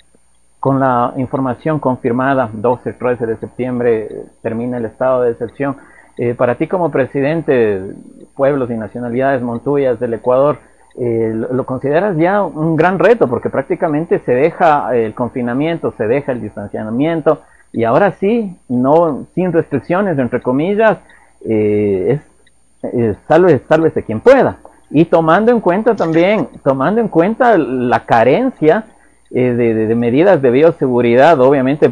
con 0.59 0.81
la 0.81 1.13
información 1.15 1.79
confirmada, 1.79 2.49
12-13 2.51 3.19
de 3.19 3.37
septiembre 3.37 4.09
termina 4.41 4.75
el 4.77 4.83
estado 4.83 5.21
de 5.21 5.31
excepción. 5.31 5.77
Eh, 6.21 6.35
para 6.35 6.55
ti 6.55 6.67
como 6.67 6.91
presidente 6.91 7.51
de 7.51 7.93
pueblos 8.35 8.69
y 8.69 8.73
nacionalidades 8.73 9.41
montuyas 9.41 9.99
del 9.99 10.13
Ecuador, 10.13 10.57
¿lo 10.95 11.65
consideras 11.65 12.17
ya 12.17 12.43
un 12.43 12.75
gran 12.75 12.99
reto? 12.99 13.29
Porque 13.29 13.49
prácticamente 13.49 14.19
se 14.19 14.33
deja 14.33 14.93
el 14.93 15.13
confinamiento, 15.13 15.93
se 15.97 16.07
deja 16.07 16.33
el 16.33 16.41
distanciamiento 16.41 17.39
y 17.71 17.83
ahora 17.83 18.11
sí, 18.11 18.57
no 18.67 19.27
sin 19.35 19.53
restricciones, 19.53 20.17
entre 20.17 20.41
comillas, 20.41 20.97
eh, 21.45 22.19
es, 22.81 23.17
salve, 23.27 23.61
de 23.93 24.03
quien 24.03 24.19
pueda. 24.19 24.57
Y 24.89 25.05
tomando 25.05 25.51
en 25.51 25.59
cuenta 25.59 25.95
también, 25.95 26.47
tomando 26.63 26.99
en 26.99 27.07
cuenta 27.07 27.57
la 27.57 28.05
carencia 28.05 28.85
eh, 29.29 29.53
de, 29.53 29.95
medidas 29.95 30.41
de 30.41 30.49
bioseguridad, 30.49 31.39
obviamente 31.39 31.91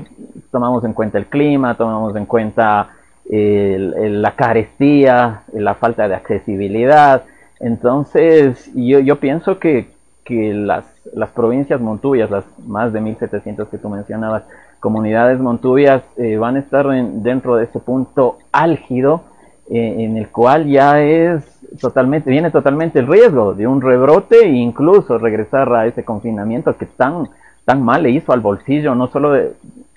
tomamos 0.52 0.84
en 0.84 0.94
cuenta 0.94 1.20
el 1.20 1.28
clima, 1.28 1.76
tomamos 1.76 2.16
en 2.16 2.26
cuenta 2.26 2.90
la 3.30 4.36
carestía, 4.36 5.44
la 5.54 5.76
falta 5.76 6.08
de 6.08 6.16
accesibilidad. 6.16 7.24
Entonces, 7.60 8.72
yo, 8.74 9.00
yo 9.00 9.20
pienso 9.20 9.60
que, 9.60 9.90
que 10.24 10.54
las, 10.54 10.86
las 11.14 11.32
provincias 11.32 11.82
montuyas, 11.82 12.30
las 12.30 12.46
más 12.66 12.94
de 12.94 13.02
1700 13.02 13.68
que 13.70 13.78
tú 13.78 13.90
mencionabas, 13.90 14.44
comunidades 14.80 15.40
montubias, 15.40 16.04
eh, 16.18 16.38
van 16.38 16.56
a 16.56 16.60
estar 16.60 16.88
dentro 16.88 17.56
de 17.56 17.66
ese 17.66 17.80
punto 17.80 18.38
álgido 18.52 19.24
eh, 19.70 19.96
en 20.00 20.18
el 20.18 20.30
cual 20.30 20.68
ya 20.68 21.02
es 21.02 21.44
totalmente, 21.82 22.30
viene 22.30 22.52
totalmente 22.52 23.00
el 23.00 23.08
riesgo 23.08 23.54
de 23.54 23.68
un 23.68 23.82
rebrote 23.82 24.46
e 24.46 24.50
incluso 24.50 25.18
regresar 25.18 25.74
a 25.74 25.88
ese 25.88 26.06
confinamiento 26.06 26.78
que 26.78 26.86
tan, 26.86 27.30
tan 27.66 27.84
mal 27.84 28.04
le 28.04 28.12
hizo 28.12 28.32
al 28.32 28.40
bolsillo, 28.40 28.96
no 28.96 29.08
solo 29.08 29.34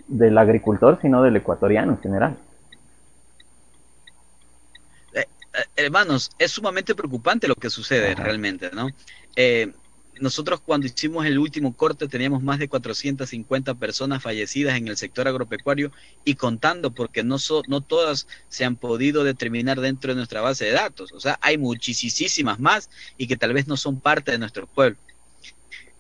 del 0.09 0.39
agricultor, 0.39 0.99
sino 1.01 1.23
del 1.23 1.37
ecuatoriano 1.37 1.93
en 1.93 1.99
general. 1.99 2.37
Eh, 5.15 5.21
eh, 5.21 5.50
hermanos, 5.77 6.31
es 6.39 6.53
sumamente 6.53 6.95
preocupante 6.95 7.49
lo 7.49 7.55
que 7.55 7.71
sucede 7.71 8.15
realmente, 8.15 8.71
¿no? 8.73 8.89
nosotros 10.21 10.61
cuando 10.61 10.87
hicimos 10.87 11.27
el 11.27 11.39
último 11.39 11.75
corte 11.75 12.07
teníamos 12.07 12.43
más 12.43 12.59
de 12.59 12.69
450 12.69 13.75
personas 13.75 14.23
fallecidas 14.23 14.77
en 14.77 14.87
el 14.89 14.97
sector 14.97 15.27
agropecuario 15.27 15.91
y 16.25 16.35
contando 16.35 16.93
porque 16.93 17.25
no, 17.25 17.37
no 17.69 17.81
todas 17.81 18.27
se 18.49 18.65
han 18.65 18.77
podido 18.77 19.25
determinar 19.25 19.81
dentro 19.81 20.13
de 20.13 20.17
nuestra 20.17 20.43
base 20.43 20.67
de 20.67 20.73
datos. 20.73 21.13
O 21.13 21.21
sea, 21.21 21.39
hay 21.41 21.59
muchísimas 21.59 22.61
más 22.61 22.91
y 23.17 23.27
que 23.27 23.37
tal 23.37 23.55
vez 23.55 23.67
no 23.67 23.77
son 23.77 24.01
parte 24.01 24.31
de 24.33 24.39
nuestro 24.39 24.67
pueblo. 24.67 24.99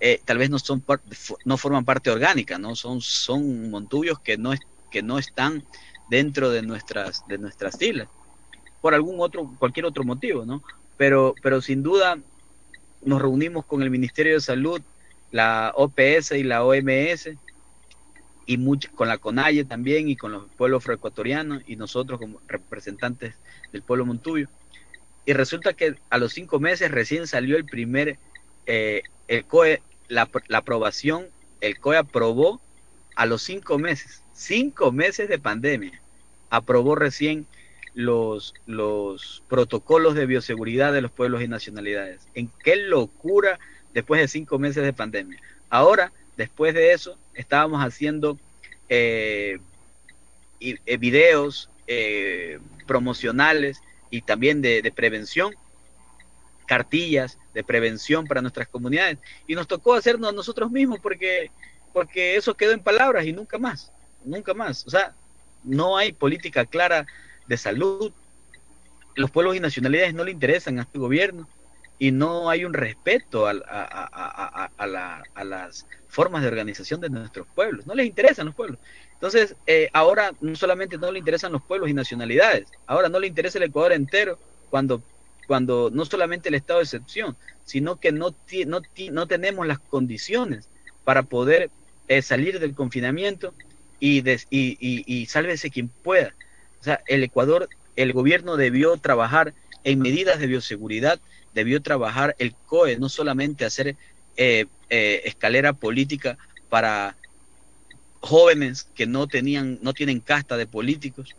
Eh, 0.00 0.20
tal 0.24 0.38
vez 0.38 0.48
no 0.48 0.58
son 0.58 0.84
no 1.44 1.58
forman 1.58 1.84
parte 1.84 2.10
orgánica, 2.10 2.58
no 2.58 2.74
son 2.74 3.00
son 3.02 3.70
montubios 3.70 4.18
que 4.20 4.38
no 4.38 4.54
que 4.90 5.02
no 5.02 5.18
están 5.18 5.64
dentro 6.08 6.50
de 6.50 6.62
nuestras 6.62 7.26
de 7.28 7.36
nuestras 7.36 7.80
islas 7.82 8.08
por 8.80 8.94
algún 8.94 9.20
otro 9.20 9.54
cualquier 9.58 9.86
otro 9.86 10.04
motivo, 10.04 10.44
¿no? 10.44 10.62
Pero 10.96 11.34
pero 11.42 11.60
sin 11.60 11.82
duda 11.82 12.18
nos 13.02 13.20
reunimos 13.20 13.64
con 13.64 13.82
el 13.82 13.90
Ministerio 13.90 14.34
de 14.34 14.40
Salud, 14.40 14.80
la 15.30 15.72
OPS 15.74 16.32
y 16.32 16.42
la 16.42 16.64
OMS, 16.64 17.30
y 18.46 18.78
con 18.94 19.08
la 19.08 19.18
CONAIE 19.18 19.64
también, 19.64 20.08
y 20.08 20.16
con 20.16 20.32
los 20.32 20.44
pueblos 20.56 20.82
afroecuatorianos, 20.82 21.62
y 21.66 21.76
nosotros 21.76 22.18
como 22.18 22.40
representantes 22.46 23.34
del 23.72 23.82
pueblo 23.82 24.06
montuyo. 24.06 24.48
Y 25.24 25.32
resulta 25.32 25.72
que 25.72 25.94
a 26.10 26.18
los 26.18 26.32
cinco 26.32 26.58
meses 26.58 26.90
recién 26.90 27.26
salió 27.26 27.56
el 27.56 27.64
primer, 27.64 28.18
eh, 28.66 29.02
el 29.28 29.44
COE, 29.44 29.82
la, 30.08 30.28
la 30.48 30.58
aprobación, 30.58 31.28
el 31.60 31.78
COE 31.78 31.98
aprobó 31.98 32.60
a 33.14 33.26
los 33.26 33.42
cinco 33.42 33.78
meses, 33.78 34.22
cinco 34.32 34.90
meses 34.92 35.28
de 35.28 35.38
pandemia, 35.38 36.00
aprobó 36.48 36.96
recién 36.96 37.46
los, 37.94 38.54
los 38.66 39.42
protocolos 39.48 40.14
de 40.14 40.26
bioseguridad 40.26 40.92
de 40.92 41.02
los 41.02 41.10
pueblos 41.10 41.42
y 41.42 41.48
nacionalidades. 41.48 42.26
En 42.34 42.50
qué 42.62 42.76
locura 42.76 43.58
después 43.92 44.20
de 44.20 44.28
cinco 44.28 44.58
meses 44.58 44.84
de 44.84 44.92
pandemia. 44.92 45.40
Ahora, 45.68 46.12
después 46.36 46.74
de 46.74 46.92
eso, 46.92 47.18
estábamos 47.34 47.82
haciendo 47.82 48.38
eh, 48.88 49.58
eh, 50.60 50.96
videos 50.96 51.70
eh, 51.86 52.58
promocionales 52.86 53.80
y 54.10 54.22
también 54.22 54.62
de, 54.62 54.82
de, 54.82 54.92
prevención, 54.92 55.54
cartillas 56.66 57.38
de 57.54 57.64
prevención 57.64 58.26
para 58.26 58.42
nuestras 58.42 58.68
comunidades. 58.68 59.18
Y 59.46 59.54
nos 59.54 59.66
tocó 59.66 59.94
hacernos 59.94 60.34
nosotros 60.34 60.70
mismos 60.70 61.00
porque 61.00 61.50
porque 61.92 62.36
eso 62.36 62.54
quedó 62.54 62.72
en 62.72 62.82
palabras 62.82 63.26
y 63.26 63.32
nunca 63.32 63.58
más, 63.58 63.92
nunca 64.24 64.54
más. 64.54 64.86
O 64.86 64.90
sea, 64.90 65.14
no 65.64 65.96
hay 65.96 66.12
política 66.12 66.64
clara 66.64 67.06
de 67.50 67.56
salud. 67.56 68.12
Los 69.16 69.30
pueblos 69.32 69.56
y 69.56 69.60
nacionalidades 69.60 70.14
no 70.14 70.24
le 70.24 70.30
interesan 70.30 70.78
a 70.78 70.82
este 70.82 71.00
gobierno 71.00 71.48
y 71.98 72.12
no 72.12 72.48
hay 72.48 72.64
un 72.64 72.72
respeto 72.72 73.48
a, 73.48 73.52
las 75.44 75.86
formas 76.08 76.42
de 76.42 76.48
organización 76.48 77.00
de 77.00 77.10
nuestros 77.10 77.48
pueblos. 77.48 77.86
No 77.86 77.94
les 77.94 78.06
interesan 78.06 78.46
los 78.46 78.54
pueblos. 78.54 78.78
Entonces, 79.14 79.56
eh, 79.66 79.90
ahora 79.92 80.32
no 80.40 80.54
solamente 80.54 80.96
no 80.96 81.10
le 81.10 81.18
interesan 81.18 81.50
los 81.50 81.62
pueblos 81.62 81.90
y 81.90 81.92
nacionalidades, 81.92 82.68
ahora 82.86 83.08
no 83.08 83.18
le 83.18 83.26
interesa 83.26 83.58
el 83.58 83.64
Ecuador 83.64 83.92
entero 83.92 84.38
cuando, 84.70 85.02
cuando 85.48 85.90
no 85.92 86.04
solamente 86.04 86.48
el 86.48 86.54
estado 86.54 86.78
de 86.78 86.84
excepción, 86.84 87.36
sino 87.64 87.96
que 87.96 88.12
no, 88.12 88.34
no, 88.66 88.80
no 89.10 89.26
tenemos 89.26 89.66
las 89.66 89.80
condiciones 89.80 90.68
para 91.04 91.24
poder 91.24 91.68
eh, 92.06 92.22
salir 92.22 92.60
del 92.60 92.74
confinamiento 92.74 93.52
y, 93.98 94.20
y, 94.20 94.76
y 95.20 95.26
sálvese 95.26 95.68
quien 95.70 95.88
pueda. 95.88 96.32
O 96.80 96.84
sea, 96.84 97.00
el 97.06 97.22
Ecuador, 97.22 97.68
el 97.96 98.12
gobierno 98.12 98.56
debió 98.56 98.96
trabajar 98.96 99.54
en 99.84 100.00
medidas 100.00 100.38
de 100.38 100.46
bioseguridad 100.46 101.20
debió 101.52 101.82
trabajar 101.82 102.34
el 102.38 102.54
COE, 102.66 102.98
no 102.98 103.08
solamente 103.08 103.64
hacer 103.64 103.96
eh, 104.36 104.66
eh, 104.88 105.22
escalera 105.24 105.72
política 105.72 106.38
para 106.68 107.16
jóvenes 108.20 108.84
que 108.94 109.06
no 109.06 109.26
tenían, 109.26 109.78
no 109.82 109.92
tienen 109.92 110.20
casta 110.20 110.56
de 110.56 110.66
políticos, 110.66 111.34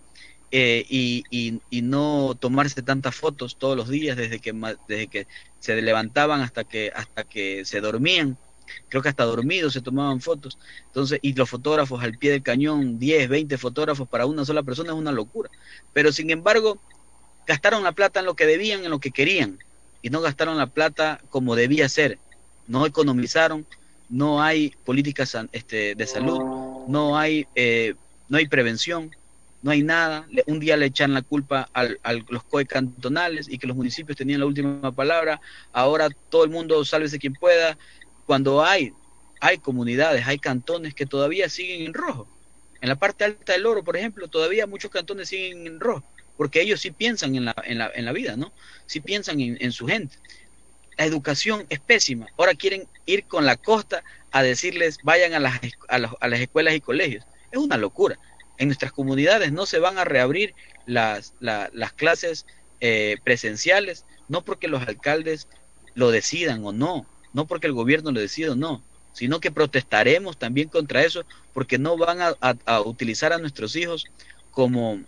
eh, 0.54 0.86
y, 0.90 1.24
y, 1.30 1.82
no 1.82 2.36
tomarse 2.38 2.82
tantas 2.82 3.16
fotos 3.16 3.56
todos 3.58 3.78
los 3.78 3.88
días 3.88 4.18
desde 4.18 4.40
que 4.40 4.52
desde 4.86 5.08
que 5.08 5.28
se 5.60 5.82
levantaban 5.82 6.42
hasta 6.42 6.66
que 6.66 6.92
hasta 6.94 7.24
que 7.24 7.64
se 7.64 7.80
dormían 7.80 8.38
creo 8.90 9.02
que 9.02 9.10
hasta 9.10 9.24
dormidos 9.24 9.74
se 9.74 9.82
tomaban 9.82 10.22
fotos 10.22 10.58
entonces 10.88 11.20
y 11.22 11.34
los 11.34 11.50
fotógrafos 11.50 12.04
al 12.04 12.18
pie 12.18 12.32
del 12.32 12.44
cañón 12.44 13.00
10 13.00 13.30
20 13.30 13.58
fotógrafos 13.58 14.08
para 14.08 14.26
una 14.26 14.46
sola 14.46 14.64
persona 14.64 14.92
es 14.92 14.98
una 14.98 15.12
locura 15.12 15.50
pero 15.94 16.12
sin 16.12 16.30
embargo 16.30 16.80
gastaron 17.48 17.84
la 17.84 17.92
plata 17.92 18.20
en 18.20 18.26
lo 18.26 18.36
que 18.36 18.46
debían 18.46 18.84
en 18.84 18.92
lo 18.92 19.00
que 19.00 19.12
querían 19.12 19.60
y 20.02 20.10
no 20.10 20.22
gastaron 20.22 20.58
la 20.58 20.68
plata 20.68 21.22
como 21.30 21.56
debía 21.56 21.88
ser. 21.88 22.18
No 22.68 22.86
economizaron, 22.86 23.66
no 24.10 24.42
hay 24.42 24.74
políticas 24.86 25.36
este, 25.52 25.96
de 25.96 26.08
salud, 26.08 26.40
no 26.88 27.18
hay, 27.18 27.48
eh, 27.56 27.96
no 28.30 28.38
hay 28.38 28.48
prevención, 28.48 29.12
no 29.62 29.72
hay 29.72 29.84
nada. 29.84 30.28
Un 30.48 30.60
día 30.60 30.78
le 30.78 30.88
echan 30.88 31.14
la 31.14 31.22
culpa 31.22 31.70
a 31.74 32.14
los 32.30 32.44
COE 32.44 32.66
cantonales 32.66 33.48
y 33.50 33.58
que 33.58 33.68
los 33.68 33.76
municipios 33.76 34.18
tenían 34.18 34.40
la 34.40 34.46
última 34.46 34.92
palabra. 34.92 35.40
Ahora 35.72 36.10
todo 36.30 36.44
el 36.44 36.50
mundo, 36.50 36.84
sálvese 36.86 37.20
quien 37.20 37.34
pueda. 37.34 37.78
Cuando 38.32 38.64
hay, 38.64 38.94
hay 39.42 39.58
comunidades, 39.58 40.26
hay 40.26 40.40
cantones 40.40 40.96
que 40.96 41.06
todavía 41.06 41.50
siguen 41.50 41.82
en 41.82 41.94
rojo. 41.94 42.30
En 42.80 42.88
la 42.88 42.96
parte 42.96 43.26
alta 43.26 43.52
del 43.52 43.66
oro, 43.66 43.84
por 43.84 43.98
ejemplo, 43.98 44.30
todavía 44.30 44.66
muchos 44.68 44.90
cantones 44.90 45.28
siguen 45.28 45.68
en 45.68 45.82
rojo 45.82 46.06
porque 46.38 46.62
ellos 46.62 46.80
sí 46.80 46.92
piensan 46.92 47.36
en 47.36 47.44
la, 47.44 47.56
en 47.66 47.78
la, 47.78 47.92
en 47.94 48.06
la 48.06 48.14
vida, 48.14 48.38
¿no? 48.38 48.54
Sí 48.86 49.02
piensan 49.02 49.42
en, 49.42 49.72
su 49.74 49.86
gente. 49.86 50.16
La 50.98 51.04
educación 51.04 51.66
es 51.68 51.82
pésima. 51.82 52.28
Ahora 52.38 52.56
quieren 52.56 52.88
ir 53.06 53.26
con 53.26 53.46
la 53.46 53.58
costa 53.58 54.02
a 54.32 54.44
decirles 54.44 55.00
vayan 55.04 55.34
a 55.34 55.40
las, 55.42 55.60
a, 55.90 56.00
las 56.00 56.40
escuelas 56.40 56.74
y 56.74 56.80
colegios. 56.80 57.26
Es 57.52 57.60
una 57.60 57.76
locura. 57.76 58.18
En 58.60 58.70
nuestras 58.70 58.94
comunidades 58.94 59.52
no 59.52 59.66
se 59.66 59.80
van 59.80 59.98
a 59.98 60.06
reabrir 60.06 60.56
las, 60.86 61.34
las 61.42 61.92
clases 61.92 62.46
eh, 62.80 63.18
presenciales, 63.26 64.06
no 64.30 64.46
porque 64.46 64.70
los 64.70 64.88
alcaldes 64.88 65.50
lo 65.96 66.12
decidan 66.12 66.64
o 66.64 66.72
no, 66.72 67.06
no 67.34 67.46
porque 67.46 67.68
el 67.68 67.74
gobierno 67.74 68.12
lo 68.12 68.20
decida 68.20 68.56
no, 68.56 68.82
sino 69.14 69.40
que 69.40 69.52
protestaremos 69.52 70.38
también 70.38 70.70
contra 70.70 71.04
eso 71.04 71.24
porque 71.54 71.78
no 71.78 71.98
van 71.98 72.20
a 72.22 72.82
utilizar 72.82 73.34
a 73.34 73.38
nuestros 73.38 73.76
hijos 73.76 74.06
como, 74.52 75.00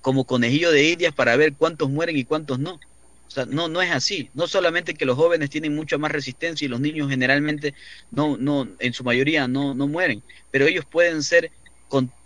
como 0.00 0.24
conejillo 0.24 0.70
de 0.70 0.90
indias 0.90 1.14
para 1.14 1.36
ver 1.36 1.54
cuántos 1.54 1.90
mueren 1.90 2.16
y 2.16 2.24
cuántos 2.24 2.58
no. 2.58 2.74
O 2.74 3.30
sea, 3.30 3.46
no, 3.46 3.68
no 3.68 3.82
es 3.82 3.90
así. 3.90 4.30
No 4.34 4.46
solamente 4.46 4.94
que 4.94 5.04
los 5.06 5.16
jóvenes 5.16 5.50
tienen 5.50 5.74
mucha 5.74 5.98
más 5.98 6.12
resistencia 6.12 6.64
y 6.64 6.68
los 6.68 6.80
niños 6.80 7.10
generalmente 7.10 7.74
no, 8.10 8.36
no, 8.36 8.68
en 8.78 8.92
su 8.92 9.02
mayoría 9.02 9.48
no, 9.48 9.74
no 9.74 9.88
mueren, 9.88 10.22
pero 10.50 10.66
ellos 10.66 10.84
pueden 10.84 11.22
ser 11.22 11.50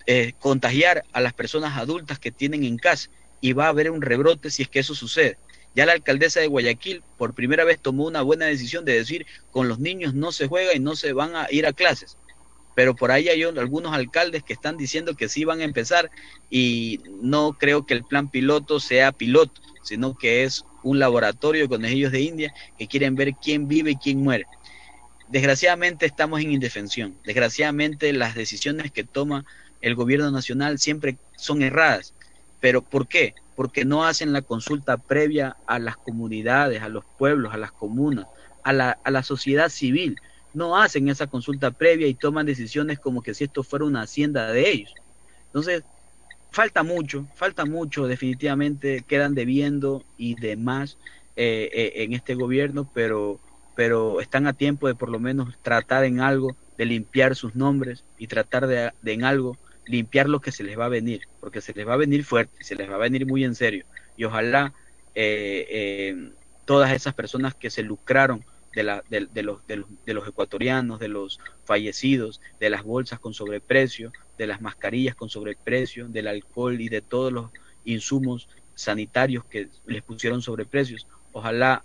eh, 0.06 0.32
contagiar 0.38 1.04
a 1.12 1.20
las 1.20 1.34
personas 1.34 1.78
adultas 1.78 2.18
que 2.18 2.30
tienen 2.30 2.64
en 2.64 2.78
casa 2.78 3.08
y 3.40 3.52
va 3.52 3.66
a 3.66 3.68
haber 3.68 3.90
un 3.90 4.02
rebrote 4.02 4.50
si 4.50 4.62
es 4.62 4.68
que 4.68 4.80
eso 4.80 4.94
sucede. 4.94 5.38
Ya 5.78 5.86
la 5.86 5.92
alcaldesa 5.92 6.40
de 6.40 6.48
Guayaquil 6.48 7.04
por 7.16 7.34
primera 7.34 7.62
vez 7.62 7.78
tomó 7.80 8.04
una 8.04 8.22
buena 8.22 8.46
decisión 8.46 8.84
de 8.84 8.94
decir 8.94 9.26
con 9.52 9.68
los 9.68 9.78
niños 9.78 10.12
no 10.12 10.32
se 10.32 10.48
juega 10.48 10.74
y 10.74 10.80
no 10.80 10.96
se 10.96 11.12
van 11.12 11.36
a 11.36 11.46
ir 11.52 11.68
a 11.68 11.72
clases 11.72 12.16
pero 12.74 12.96
por 12.96 13.12
ahí 13.12 13.28
hay 13.28 13.44
algunos 13.44 13.92
alcaldes 13.92 14.42
que 14.42 14.54
están 14.54 14.76
diciendo 14.76 15.14
que 15.14 15.28
sí 15.28 15.44
van 15.44 15.60
a 15.60 15.64
empezar 15.64 16.10
y 16.50 16.98
no 17.22 17.52
creo 17.52 17.86
que 17.86 17.94
el 17.94 18.02
plan 18.04 18.28
piloto 18.28 18.80
sea 18.80 19.12
piloto, 19.12 19.60
sino 19.84 20.16
que 20.16 20.42
es 20.42 20.64
un 20.82 20.98
laboratorio 20.98 21.68
con 21.68 21.84
ellos 21.84 22.10
de 22.10 22.22
India 22.22 22.52
que 22.76 22.88
quieren 22.88 23.14
ver 23.14 23.34
quién 23.40 23.68
vive 23.68 23.92
y 23.92 23.96
quién 23.96 24.20
muere. 24.20 24.46
Desgraciadamente 25.28 26.06
estamos 26.06 26.40
en 26.40 26.52
indefensión, 26.52 27.16
desgraciadamente 27.24 28.12
las 28.12 28.34
decisiones 28.34 28.90
que 28.90 29.04
toma 29.04 29.44
el 29.80 29.94
gobierno 29.94 30.32
nacional 30.32 30.80
siempre 30.80 31.18
son 31.36 31.62
erradas, 31.62 32.14
pero 32.60 32.82
¿por 32.82 33.06
qué? 33.06 33.34
Porque 33.58 33.84
no 33.84 34.04
hacen 34.04 34.32
la 34.32 34.42
consulta 34.42 34.98
previa 34.98 35.56
a 35.66 35.78
las 35.80 35.96
comunidades, 35.96 36.82
a 36.82 36.88
los 36.88 37.04
pueblos, 37.16 37.52
a 37.52 37.58
las 37.58 37.72
comunas, 37.72 38.26
a 38.62 38.72
la, 38.72 38.98
a 39.02 39.10
la 39.10 39.22
sociedad 39.22 39.68
civil 39.68 40.16
no 40.52 40.76
hacen 40.76 41.08
esa 41.08 41.26
consulta 41.26 41.70
previa 41.70 42.06
y 42.08 42.14
toman 42.14 42.46
decisiones 42.46 42.98
como 42.98 43.22
que 43.22 43.34
si 43.34 43.44
esto 43.44 43.62
fuera 43.62 43.84
una 43.84 44.02
hacienda 44.02 44.52
de 44.52 44.70
ellos. 44.70 44.92
Entonces, 45.46 45.84
falta 46.50 46.82
mucho, 46.82 47.28
falta 47.34 47.66
mucho, 47.66 48.06
definitivamente 48.06 49.04
quedan 49.06 49.34
debiendo 49.34 50.04
y 50.16 50.34
demás 50.36 50.98
eh, 51.36 51.70
eh, 51.72 51.92
en 52.04 52.12
este 52.14 52.34
gobierno, 52.34 52.90
pero, 52.92 53.40
pero 53.74 54.20
están 54.20 54.46
a 54.46 54.54
tiempo 54.54 54.88
de 54.88 54.94
por 54.94 55.10
lo 55.10 55.20
menos 55.20 55.54
tratar 55.62 56.04
en 56.04 56.20
algo 56.20 56.56
de 56.76 56.86
limpiar 56.86 57.36
sus 57.36 57.54
nombres 57.54 58.04
y 58.16 58.28
tratar 58.28 58.66
de, 58.66 58.92
en 59.04 59.24
algo 59.24 59.58
limpiar 59.88 60.28
lo 60.28 60.40
que 60.40 60.52
se 60.52 60.62
les 60.62 60.78
va 60.78 60.86
a 60.86 60.90
venir, 60.90 61.22
porque 61.40 61.60
se 61.60 61.72
les 61.74 61.86
va 61.86 61.94
a 61.94 61.98
venir 61.98 62.24
fuerte, 62.24 62.62
se 62.62 62.76
les 62.76 62.88
va 62.88 62.94
a 62.94 62.98
venir 62.98 63.26
muy 63.26 63.44
en 63.44 63.54
serio. 63.54 63.84
Y 64.16 64.24
ojalá 64.24 64.74
eh, 65.14 66.30
todas 66.64 66.92
esas 66.92 67.14
personas 67.14 67.54
que 67.54 67.70
se 67.70 67.82
lucraron 67.82 68.44
de, 68.74 68.82
la, 68.82 69.02
de, 69.08 69.20
los, 69.42 69.66
de, 69.66 69.76
los, 69.76 69.86
de, 70.04 70.14
los, 70.14 70.28
ecuatorianos, 70.28 71.00
de 71.00 71.08
los 71.08 71.40
fallecidos, 71.64 72.40
de 72.60 72.70
las 72.70 72.84
bolsas 72.84 73.18
con 73.18 73.34
sobreprecio, 73.34 74.12
de 74.36 74.46
las 74.46 74.60
mascarillas 74.60 75.14
con 75.14 75.28
sobreprecio, 75.28 76.08
del 76.08 76.28
alcohol 76.28 76.80
y 76.80 76.88
de 76.88 77.00
todos 77.00 77.32
los 77.32 77.50
insumos 77.84 78.48
sanitarios 78.74 79.44
que 79.46 79.68
les 79.86 80.02
pusieron 80.02 80.42
sobreprecios. 80.42 81.08
Ojalá 81.32 81.82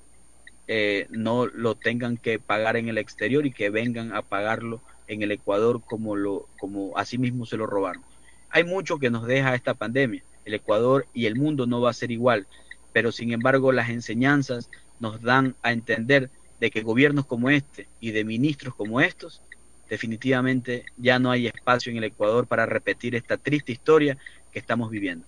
eh, 0.68 1.08
no 1.10 1.47
lo 1.47 1.76
tengan 1.76 2.18
que 2.18 2.39
pagar 2.39 2.78
en 2.78 2.89
el 2.89 2.97
exterior 2.97 3.45
y 3.45 3.51
que 3.51 3.70
vengan 3.70 4.14
a 4.14 4.22
pagarlo 4.22 4.82
en 5.08 5.22
el 5.22 5.32
Ecuador 5.32 5.82
como 5.84 6.16
lo 6.16 6.47
como 6.60 6.97
así 6.97 7.18
mismo 7.18 7.45
se 7.45 7.58
lo 7.58 7.66
robaron. 7.66 8.04
Hay 8.49 8.64
mucho 8.64 8.99
que 8.99 9.10
nos 9.10 9.26
deja 9.26 9.56
esta 9.56 9.74
pandemia. 9.74 10.24
El 10.45 10.54
Ecuador 10.54 11.08
y 11.14 11.26
el 11.26 11.36
mundo 11.36 11.66
no 11.66 11.82
va 11.82 11.89
a 11.89 11.93
ser 11.93 12.12
igual, 12.12 12.47
pero 12.91 13.12
sin 13.12 13.34
embargo 13.34 13.72
las 13.72 13.89
enseñanzas 13.89 14.70
nos 14.99 15.22
dan 15.22 15.56
a 15.64 15.72
entender 15.72 16.30
de 16.60 16.72
que 16.72 16.82
gobiernos 16.82 17.26
como 17.26 17.49
este 17.49 17.88
y 17.99 18.12
de 18.12 18.24
ministros 18.24 18.76
como 18.76 19.01
estos, 19.01 19.41
definitivamente 19.89 20.86
ya 20.97 21.20
no 21.20 21.32
hay 21.32 21.47
espacio 21.47 21.91
en 21.91 21.97
el 21.97 22.06
Ecuador 22.06 22.47
para 22.47 22.66
repetir 22.66 23.16
esta 23.16 23.38
triste 23.38 23.72
historia 23.72 24.18
que 24.51 24.60
estamos 24.60 24.89
viviendo. 24.89 25.26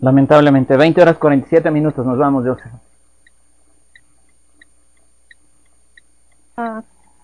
Lamentablemente, 0.00 0.76
20 0.76 1.02
horas 1.02 1.18
47 1.18 1.70
minutos, 1.70 2.04
nos 2.04 2.18
vamos, 2.18 2.46
Joseph. 2.46 2.72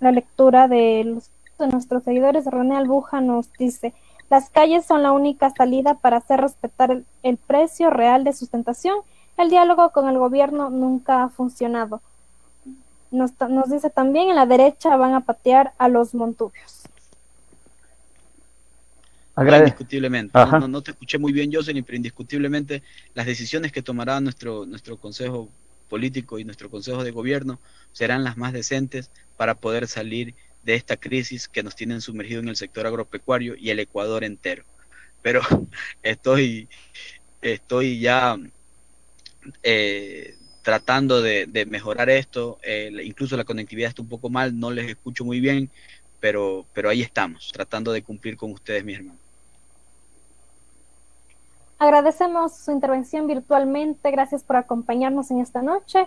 La 0.01 0.13
lectura 0.13 0.69
de, 0.69 1.05
los, 1.05 1.31
de 1.59 1.69
nuestros 1.69 2.05
seguidores, 2.05 2.45
René 2.47 2.77
Albuja 2.77 3.21
nos 3.21 3.53
dice, 3.55 3.95
las 4.29 4.51
calles 4.51 4.85
son 4.85 5.03
la 5.03 5.13
única 5.13 5.51
salida 5.51 5.95
para 5.95 6.19
hacer 6.19 6.41
respetar 6.41 7.03
el 7.23 7.37
precio 7.37 7.91
real 7.91 8.25
de 8.25 8.33
sustentación. 8.33 8.97
El 9.37 9.51
diálogo 9.51 9.91
con 9.91 10.09
el 10.09 10.19
gobierno 10.19 10.71
nunca 10.71 11.25
ha 11.25 11.29
funcionado. 11.29 12.01
Nos, 13.11 13.33
nos 13.49 13.71
dice 13.71 13.91
también 13.91 14.31
en 14.31 14.37
la 14.37 14.47
derecha 14.47 14.97
van 14.97 15.15
a 15.15 15.21
patear 15.21 15.73
a 15.79 15.89
los 15.89 16.15
montubios. 16.15 16.83
Indiscutiblemente. 19.39 20.39
No, 20.67 20.83
te 20.83 20.93
escuché 20.93 21.19
muy 21.19 21.33
bien, 21.33 21.53
Jocelyn, 21.53 21.85
pero 21.85 21.97
indiscutiblemente 21.97 22.83
las 23.15 23.27
decisiones 23.27 23.71
que 23.71 23.83
tomará 23.83 24.19
nuestro, 24.21 24.65
nuestro 24.65 24.97
Consejo 24.97 25.49
Político 25.89 26.39
y 26.39 26.45
nuestro 26.45 26.71
Consejo 26.71 27.05
de 27.05 27.11
Gobierno 27.11 27.61
serán 27.93 28.25
las 28.25 28.37
más 28.37 28.53
decentes 28.53 29.11
para 29.37 29.55
poder 29.55 29.89
salir 29.89 30.35
de 30.63 30.75
esta 30.75 30.97
crisis 30.97 31.49
que 31.49 31.63
nos 31.63 31.77
tienen 31.77 32.01
sumergido 32.01 32.41
en 32.41 32.49
el 32.49 32.57
sector 32.57 32.87
agropecuario 32.87 33.55
y 33.57 33.71
el 33.71 33.79
Ecuador 33.79 34.25
entero. 34.25 34.65
Pero 35.23 35.41
estoy, 36.03 36.69
estoy 37.41 38.01
ya 38.01 38.37
eh, 39.63 40.37
tratando 40.63 41.23
de, 41.23 41.67
mejorar 41.71 42.11
esto, 42.11 42.59
eh, 42.63 42.91
incluso 43.05 43.37
la 43.37 43.45
conectividad 43.45 43.91
está 43.91 44.03
un 44.03 44.09
poco 44.09 44.29
mal, 44.29 44.59
no 44.59 44.73
les 44.73 44.89
escucho 44.91 45.25
muy 45.25 45.39
bien, 45.39 45.71
pero, 46.19 46.67
pero 46.73 46.89
ahí 46.89 47.03
estamos, 47.03 47.53
tratando 47.53 47.93
de 47.93 48.03
cumplir 48.03 48.37
con 48.37 48.51
ustedes, 48.51 48.85
mis 48.85 48.97
hermanos. 48.97 49.26
Agradecemos 51.79 52.57
su 52.57 52.73
intervención 52.73 53.27
virtualmente, 53.27 54.11
gracias 54.11 54.43
por 54.43 54.57
acompañarnos 54.57 55.31
en 55.31 55.41
esta 55.41 55.61
noche 55.61 56.07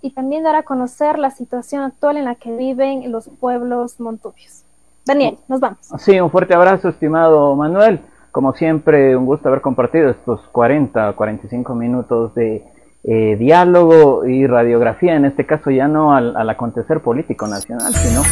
y 0.00 0.12
también 0.12 0.44
dar 0.44 0.54
a 0.54 0.62
conocer 0.62 1.18
la 1.18 1.30
situación 1.30 1.82
actual 1.82 2.16
en 2.16 2.24
la 2.24 2.36
que 2.36 2.54
viven 2.56 3.10
los 3.10 3.28
pueblos 3.40 3.98
montubios. 4.00 4.64
Daniel, 5.04 5.38
nos 5.48 5.60
vamos. 5.60 5.78
Sí, 5.98 6.20
un 6.20 6.30
fuerte 6.30 6.54
abrazo, 6.54 6.88
estimado 6.88 7.56
Manuel. 7.56 8.00
Como 8.30 8.54
siempre, 8.54 9.16
un 9.16 9.26
gusto 9.26 9.48
haber 9.48 9.60
compartido 9.60 10.10
estos 10.10 10.40
40, 10.52 11.12
45 11.14 11.74
minutos 11.74 12.34
de 12.34 12.64
eh, 13.04 13.36
diálogo 13.36 14.24
y 14.24 14.46
radiografía, 14.46 15.16
en 15.16 15.24
este 15.24 15.44
caso 15.44 15.70
ya 15.72 15.88
no 15.88 16.14
al, 16.14 16.48
acontecer 16.48 17.00
político 17.00 17.48
nacional, 17.48 17.92
sino 17.94 18.22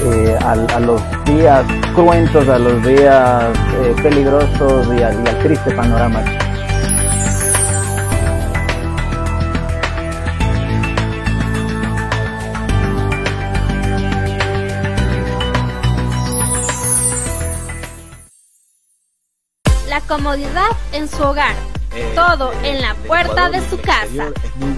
eh, 0.00 0.38
a 0.40 0.80
los 0.80 1.00
días 1.24 1.64
cruentos, 1.94 2.48
a 2.48 2.58
los 2.58 2.84
días 2.84 3.44
eh, 3.82 3.94
peligrosos 4.02 4.86
y 4.98 5.02
al 5.02 5.24
triste 5.42 5.70
panorama 5.72 6.22
comodidad 20.08 20.70
en 20.92 21.06
su 21.06 21.22
hogar. 21.22 21.77
Eh, 21.98 22.12
todo 22.14 22.52
eh, 22.52 22.70
en 22.70 22.80
la 22.80 22.94
puerta 22.94 23.50
de 23.50 23.68
su 23.68 23.78
casa. 23.80 24.30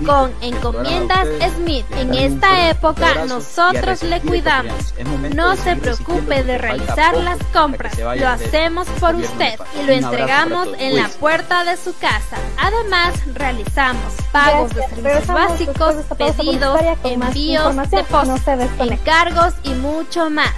Con 0.07 0.33
encomiendas 0.41 1.29
Smith. 1.57 1.85
En 1.93 2.15
esta 2.15 2.71
época 2.71 3.27
nosotros 3.27 4.03
le 4.03 4.21
cuidamos. 4.21 4.95
No 5.35 5.55
se 5.57 5.77
preocupe 5.77 6.43
de 6.43 6.57
realizar 6.57 7.17
las 7.19 7.39
compras. 7.53 7.99
Lo 7.99 8.29
hacemos 8.29 8.89
por 8.99 9.15
usted 9.17 9.59
y 9.81 9.87
lo 9.87 9.93
entregamos 9.93 10.69
en 10.79 10.97
la 10.97 11.09
puerta 11.09 11.65
de 11.65 11.77
su 11.77 11.97
casa. 11.99 12.37
Además, 12.57 13.15
realizamos 13.35 14.15
pagos 14.33 14.75
de 14.75 14.83
servicios 14.89 15.27
básicos, 15.27 15.95
pedidos, 16.17 16.81
envíos, 17.05 17.77
depósitos, 17.91 18.71
encargos 18.79 19.55
y 19.63 19.71
mucho 19.71 20.31
más 20.31 20.55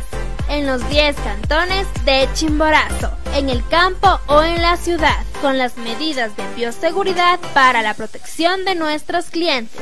en 0.53 0.67
los 0.67 0.87
10 0.91 1.17
cantones 1.17 1.87
de 2.05 2.29
Chimborazo, 2.35 3.11
en 3.35 3.49
el 3.49 3.67
campo 3.69 4.21
o 4.27 4.43
en 4.43 4.61
la 4.61 4.77
ciudad, 4.77 5.25
con 5.41 5.57
las 5.57 5.79
medidas 5.79 6.37
de 6.37 6.45
bioseguridad 6.55 7.41
para 7.55 7.81
la 7.81 7.95
protección 7.95 8.67
de 8.67 8.75
nuestros 8.75 9.31
clientes. 9.31 9.81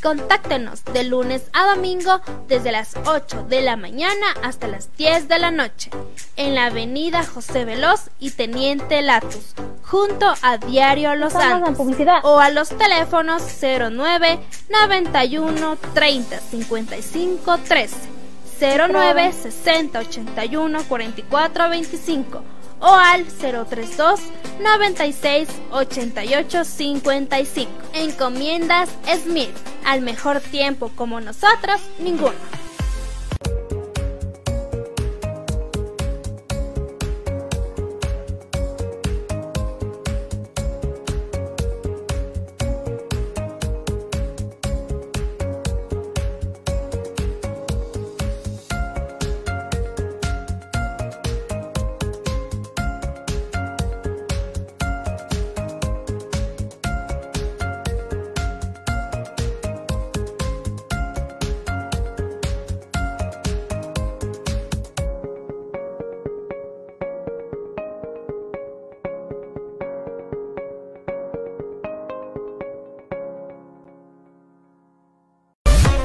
Contáctenos 0.00 0.84
de 0.84 1.02
lunes 1.02 1.42
a 1.52 1.66
domingo 1.74 2.20
desde 2.46 2.70
las 2.70 2.94
8 3.06 3.46
de 3.48 3.62
la 3.62 3.76
mañana 3.76 4.26
hasta 4.42 4.68
las 4.68 4.96
10 4.96 5.26
de 5.26 5.38
la 5.40 5.50
noche 5.50 5.90
en 6.36 6.54
la 6.54 6.66
avenida 6.66 7.24
José 7.24 7.64
Veloz 7.64 8.10
y 8.20 8.30
Teniente 8.30 9.02
Latus, 9.02 9.54
junto 9.82 10.32
a 10.42 10.58
Diario 10.58 11.16
Los 11.16 11.32
Santos 11.32 11.76
o 12.22 12.38
a 12.38 12.50
los 12.50 12.68
teléfonos 12.68 13.42
09 13.60 14.38
91 14.70 15.76
30 15.92 16.38
55 16.38 17.58
13 17.66 18.13
09 18.60 19.32
60 19.32 19.98
81 19.98 20.84
44 20.84 21.68
25 21.68 22.42
o 22.80 22.94
al 22.94 23.24
032 23.24 24.20
96 24.60 25.48
88 25.70 26.64
55. 26.64 27.70
Encomiendas 27.94 28.90
Smith. 29.22 29.54
Al 29.84 30.00
mejor 30.02 30.40
tiempo 30.40 30.90
como 30.94 31.20
nosotros, 31.20 31.80
ninguno. 31.98 32.34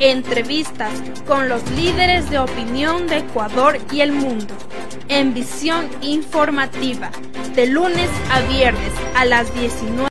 Entrevistas 0.00 0.94
con 1.26 1.50
los 1.50 1.62
líderes 1.72 2.30
de 2.30 2.38
opinión 2.38 3.06
de 3.06 3.18
Ecuador 3.18 3.78
y 3.92 4.00
el 4.00 4.12
mundo. 4.12 4.54
En 5.08 5.34
visión 5.34 5.90
informativa. 6.00 7.10
De 7.54 7.66
lunes 7.66 8.08
a 8.30 8.40
viernes 8.50 8.92
a 9.14 9.26
las 9.26 9.54
19. 9.54 9.98